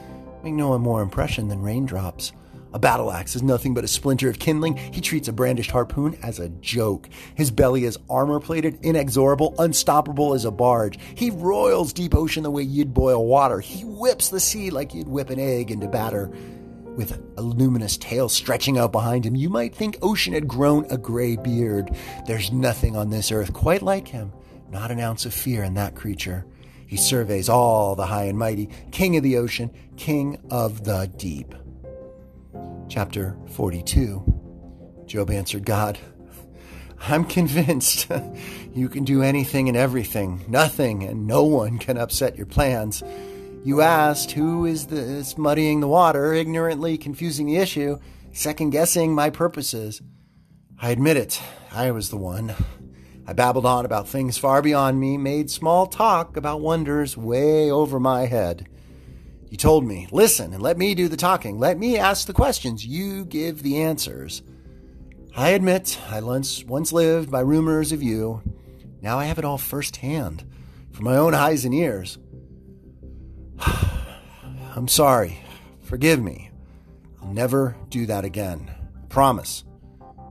make 0.44 0.52
no 0.52 0.76
more 0.76 1.00
impression 1.00 1.48
than 1.48 1.62
raindrops. 1.62 2.30
A 2.72 2.78
battle 2.78 3.10
axe 3.10 3.34
is 3.34 3.42
nothing 3.42 3.74
but 3.74 3.82
a 3.82 3.88
splinter 3.88 4.28
of 4.28 4.38
kindling. 4.38 4.76
He 4.76 5.00
treats 5.00 5.26
a 5.26 5.32
brandished 5.32 5.72
harpoon 5.72 6.16
as 6.22 6.38
a 6.38 6.48
joke. 6.48 7.08
His 7.34 7.50
belly 7.50 7.84
is 7.84 7.98
armor 8.08 8.38
plated, 8.38 8.78
inexorable, 8.82 9.56
unstoppable 9.58 10.34
as 10.34 10.44
a 10.44 10.52
barge. 10.52 10.96
He 11.16 11.30
roils 11.30 11.92
deep 11.92 12.14
ocean 12.14 12.44
the 12.44 12.50
way 12.50 12.62
you'd 12.62 12.94
boil 12.94 13.26
water. 13.26 13.58
He 13.58 13.84
whips 13.84 14.28
the 14.28 14.38
sea 14.38 14.70
like 14.70 14.94
you'd 14.94 15.08
whip 15.08 15.30
an 15.30 15.40
egg 15.40 15.72
into 15.72 15.88
batter. 15.88 16.30
With 16.96 17.20
a 17.36 17.42
luminous 17.42 17.96
tail 17.96 18.28
stretching 18.28 18.78
out 18.78 18.92
behind 18.92 19.26
him, 19.26 19.34
you 19.34 19.48
might 19.48 19.74
think 19.74 19.98
ocean 20.00 20.34
had 20.34 20.46
grown 20.46 20.84
a 20.90 20.98
gray 20.98 21.34
beard. 21.36 21.90
There's 22.26 22.52
nothing 22.52 22.96
on 22.96 23.10
this 23.10 23.32
earth 23.32 23.52
quite 23.52 23.82
like 23.82 24.06
him. 24.06 24.32
Not 24.70 24.92
an 24.92 25.00
ounce 25.00 25.26
of 25.26 25.34
fear 25.34 25.64
in 25.64 25.74
that 25.74 25.96
creature. 25.96 26.46
He 26.86 26.96
surveys 26.96 27.48
all 27.48 27.96
the 27.96 28.06
high 28.06 28.24
and 28.24 28.38
mighty, 28.38 28.68
king 28.92 29.16
of 29.16 29.24
the 29.24 29.38
ocean, 29.38 29.70
king 29.96 30.38
of 30.50 30.84
the 30.84 31.10
deep 31.16 31.54
chapter 32.90 33.36
42. 33.52 35.04
Job 35.06 35.30
answered 35.30 35.64
God, 35.64 35.98
I'm 37.00 37.24
convinced 37.24 38.08
you 38.74 38.88
can 38.88 39.04
do 39.04 39.22
anything 39.22 39.68
and 39.68 39.76
everything. 39.76 40.44
Nothing 40.48 41.04
and 41.04 41.26
no 41.26 41.44
one 41.44 41.78
can 41.78 41.96
upset 41.96 42.36
your 42.36 42.46
plans. 42.46 43.02
You 43.64 43.80
asked, 43.80 44.32
Who 44.32 44.66
is 44.66 44.88
this 44.88 45.38
muddying 45.38 45.80
the 45.80 45.88
water, 45.88 46.34
ignorantly 46.34 46.98
confusing 46.98 47.46
the 47.46 47.58
issue, 47.58 47.98
second 48.32 48.70
guessing 48.70 49.14
my 49.14 49.30
purposes? 49.30 50.02
I 50.80 50.90
admit 50.90 51.16
it, 51.16 51.40
I 51.70 51.90
was 51.92 52.10
the 52.10 52.16
one. 52.16 52.54
I 53.26 53.32
babbled 53.34 53.66
on 53.66 53.84
about 53.84 54.08
things 54.08 54.36
far 54.36 54.62
beyond 54.62 54.98
me, 54.98 55.16
made 55.16 55.50
small 55.50 55.86
talk 55.86 56.36
about 56.36 56.60
wonders 56.60 57.16
way 57.16 57.70
over 57.70 58.00
my 58.00 58.26
head. 58.26 58.66
You 59.50 59.56
told 59.56 59.84
me, 59.84 60.06
listen 60.12 60.52
and 60.52 60.62
let 60.62 60.78
me 60.78 60.94
do 60.94 61.08
the 61.08 61.16
talking. 61.16 61.58
Let 61.58 61.76
me 61.76 61.98
ask 61.98 62.26
the 62.26 62.32
questions. 62.32 62.86
You 62.86 63.24
give 63.24 63.62
the 63.62 63.82
answers. 63.82 64.42
I 65.36 65.50
admit 65.50 65.98
I 66.08 66.20
once, 66.20 66.64
once 66.64 66.92
lived 66.92 67.30
by 67.30 67.40
rumors 67.40 67.90
of 67.90 68.02
you. 68.02 68.42
Now 69.02 69.18
I 69.18 69.24
have 69.24 69.38
it 69.38 69.44
all 69.44 69.58
firsthand, 69.58 70.44
from 70.92 71.04
my 71.04 71.16
own 71.16 71.34
eyes 71.34 71.64
and 71.64 71.74
ears. 71.74 72.18
I'm 74.76 74.88
sorry. 74.88 75.40
Forgive 75.82 76.22
me. 76.22 76.50
I'll 77.20 77.32
never 77.32 77.76
do 77.88 78.06
that 78.06 78.24
again. 78.24 78.70
Promise. 79.08 79.64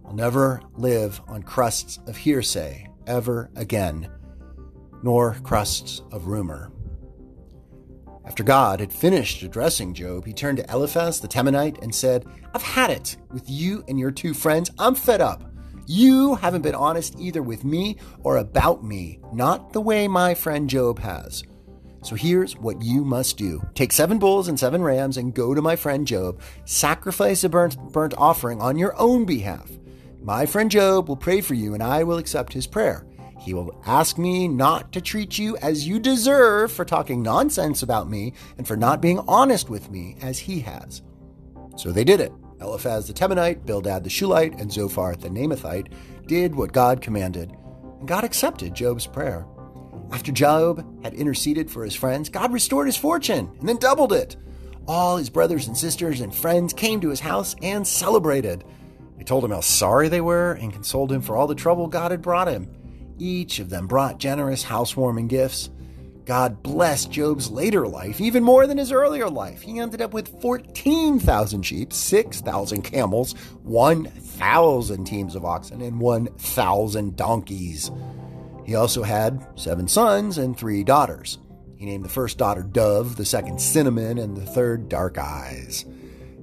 I'll 0.06 0.14
never 0.14 0.62
live 0.76 1.22
on 1.28 1.44
crusts 1.44 2.00
of 2.08 2.16
hearsay 2.16 2.88
ever 3.06 3.50
again, 3.56 4.10
nor 5.04 5.36
crusts 5.44 6.02
of 6.12 6.28
rumor. 6.28 6.72
After 8.30 8.44
God 8.44 8.80
had 8.80 8.94
finished 8.94 9.42
addressing 9.42 9.96
Job, 9.96 10.24
he 10.24 10.34
turned 10.34 10.60
to 10.60 10.72
Eliphaz 10.72 11.20
the 11.20 11.28
Temanite 11.28 11.82
and 11.82 11.94
said, 11.94 12.28
I've 12.54 12.62
had 12.62 12.92
it 12.92 13.18
with 13.32 13.50
you 13.50 13.84
and 13.88 14.00
your 14.00 14.12
two 14.12 14.36
friends. 14.36 14.70
I'm 14.78 14.94
fed 14.94 15.20
up. 15.20 15.52
You 15.88 16.36
haven't 16.36 16.62
been 16.62 16.76
honest 16.76 17.20
either 17.20 17.42
with 17.42 17.66
me 17.66 17.98
or 18.22 18.38
about 18.38 18.84
me, 18.84 19.20
not 19.34 19.74
the 19.74 19.82
way 19.82 20.08
my 20.08 20.36
friend 20.36 20.70
Job 20.70 21.00
has. 21.00 21.44
So 22.04 22.16
here's 22.16 22.56
what 22.56 22.84
you 22.84 23.04
must 23.04 23.36
do 23.36 23.68
take 23.74 23.92
seven 23.92 24.20
bulls 24.20 24.48
and 24.48 24.60
seven 24.60 24.84
rams 24.84 25.18
and 25.18 25.34
go 25.34 25.56
to 25.56 25.62
my 25.62 25.76
friend 25.76 26.06
Job, 26.06 26.40
sacrifice 26.66 27.44
a 27.44 27.50
burnt, 27.50 27.78
burnt 27.92 28.14
offering 28.16 28.62
on 28.62 28.78
your 28.78 28.96
own 29.02 29.26
behalf. 29.26 29.72
My 30.22 30.46
friend 30.46 30.70
Job 30.70 31.10
will 31.10 31.18
pray 31.18 31.42
for 31.42 31.56
you, 31.56 31.74
and 31.74 31.82
I 31.82 32.04
will 32.04 32.20
accept 32.20 32.54
his 32.54 32.68
prayer. 32.68 33.08
He 33.40 33.54
will 33.54 33.82
ask 33.86 34.18
me 34.18 34.48
not 34.48 34.92
to 34.92 35.02
treat 35.02 35.38
you 35.38 35.56
as 35.58 35.88
you 35.88 36.00
deserve 36.00 36.72
for 36.72 36.84
talking 36.84 37.24
nonsense 37.24 37.82
about 37.82 38.10
me 38.10 38.34
and 38.58 38.68
for 38.68 38.76
not 38.76 39.02
being 39.02 39.20
honest 39.28 39.70
with 39.70 39.90
me 39.90 40.18
as 40.22 40.40
he 40.40 40.60
has. 40.62 41.02
So 41.78 41.92
they 41.92 42.04
did 42.04 42.20
it. 42.20 42.34
Eliphaz 42.60 43.08
the 43.08 43.14
Temanite, 43.14 43.66
Bildad 43.66 44.04
the 44.04 44.10
Shuhite, 44.10 44.60
and 44.60 44.72
Zophar 44.72 45.16
the 45.16 45.30
Naamathite 45.30 45.94
did 46.28 46.54
what 46.54 46.74
God 46.74 47.02
commanded, 47.02 47.56
and 48.00 48.08
God 48.08 48.26
accepted 48.26 48.74
Job's 48.74 49.08
prayer. 49.08 49.46
After 50.12 50.32
Job 50.32 51.04
had 51.04 51.14
interceded 51.14 51.72
for 51.72 51.86
his 51.86 51.96
friends, 51.96 52.30
God 52.30 52.52
restored 52.52 52.88
his 52.88 52.98
fortune 52.98 53.50
and 53.60 53.70
then 53.70 53.78
doubled 53.78 54.12
it. 54.12 54.36
All 54.88 55.18
his 55.18 55.30
brothers 55.30 55.68
and 55.68 55.78
sisters 55.78 56.20
and 56.20 56.36
friends 56.36 56.74
came 56.74 57.00
to 57.02 57.10
his 57.10 57.20
house 57.20 57.56
and 57.62 57.88
celebrated. 57.88 58.66
They 59.18 59.24
told 59.24 59.46
him 59.46 59.52
how 59.52 59.62
sorry 59.62 60.10
they 60.10 60.22
were 60.22 60.54
and 60.54 60.74
consoled 60.74 61.12
him 61.12 61.22
for 61.22 61.38
all 61.38 61.48
the 61.48 61.56
trouble 61.56 61.88
God 61.88 62.12
had 62.12 62.22
brought 62.22 62.48
him. 62.48 62.70
Each 63.20 63.60
of 63.60 63.70
them 63.70 63.86
brought 63.86 64.18
generous 64.18 64.64
housewarming 64.64 65.28
gifts. 65.28 65.70
God 66.26 66.64
blessed 66.64 67.12
Job's 67.12 67.50
later 67.50 67.88
life 67.88 68.22
even 68.22 68.44
more 68.44 68.68
than 68.68 68.78
his 68.78 68.92
earlier 68.92 69.30
life. 69.30 69.62
He 69.62 69.80
ended 69.80 70.02
up 70.02 70.14
with 70.14 70.40
14,000 70.42 71.64
sheep, 71.64 71.92
6,000 71.92 72.82
camels, 72.84 73.34
1,000 73.64 75.06
teams 75.06 75.36
of 75.36 75.44
oxen, 75.44 75.82
and 75.82 76.00
1,000 76.00 77.16
donkeys. 77.16 77.92
He 78.64 78.76
also 78.76 79.04
had 79.04 79.46
seven 79.56 79.88
sons 79.88 80.38
and 80.38 80.56
three 80.56 80.84
daughters. 80.84 81.40
He 81.78 81.86
named 81.86 82.06
the 82.06 82.10
first 82.10 82.38
daughter 82.38 82.62
Dove, 82.62 83.16
the 83.16 83.26
second 83.26 83.60
Cinnamon, 83.60 84.20
and 84.20 84.38
the 84.38 84.46
third 84.46 84.88
Dark 84.88 85.18
Eyes. 85.18 85.86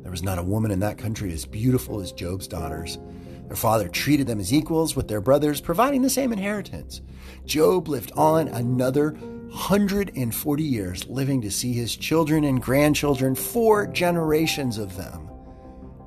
There 0.03 0.11
was 0.11 0.23
not 0.23 0.39
a 0.39 0.43
woman 0.43 0.73
in 0.73 0.81
that 0.81 0.99
country 0.99 1.33
as 1.33 1.45
beautiful 1.45 2.01
as 2.01 2.11
Job's 2.11 2.49
daughters. 2.49 2.99
Their 3.47 3.57
father 3.57 3.89
treated 3.89 4.27
them 4.27 4.41
as 4.41 4.53
equals 4.53 4.97
with 4.97 5.09
their 5.09 5.21
brothers, 5.21 5.61
providing 5.61 6.03
the 6.03 6.11
same 6.11 6.33
inheritance. 6.33 7.01
Job 7.45 7.89
lived 7.89 8.13
on 8.17 8.49
another 8.49 9.11
140 9.11 10.63
years, 10.63 11.07
living 11.07 11.41
to 11.43 11.51
see 11.51 11.73
his 11.73 11.97
children 11.97 12.45
and 12.45 12.61
grandchildren, 12.61 13.35
four 13.35 13.87
generations 13.87 14.79
of 14.79 14.97
them. 14.97 15.31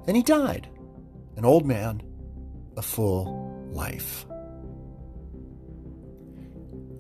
Then 0.06 0.16
he 0.16 0.24
died, 0.24 0.70
an 1.38 1.46
old 1.46 1.66
man, 1.66 2.02
a 2.76 2.82
full 2.82 3.68
life. 3.72 4.26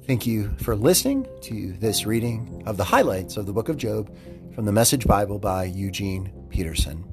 Thank 0.07 0.25
you 0.25 0.55
for 0.57 0.75
listening 0.75 1.27
to 1.41 1.73
this 1.73 2.05
reading 2.05 2.63
of 2.65 2.77
the 2.77 2.83
highlights 2.83 3.37
of 3.37 3.45
the 3.45 3.53
book 3.53 3.69
of 3.69 3.77
Job 3.77 4.15
from 4.55 4.65
the 4.65 4.71
Message 4.71 5.05
Bible 5.05 5.37
by 5.37 5.65
Eugene 5.65 6.31
Peterson. 6.49 7.08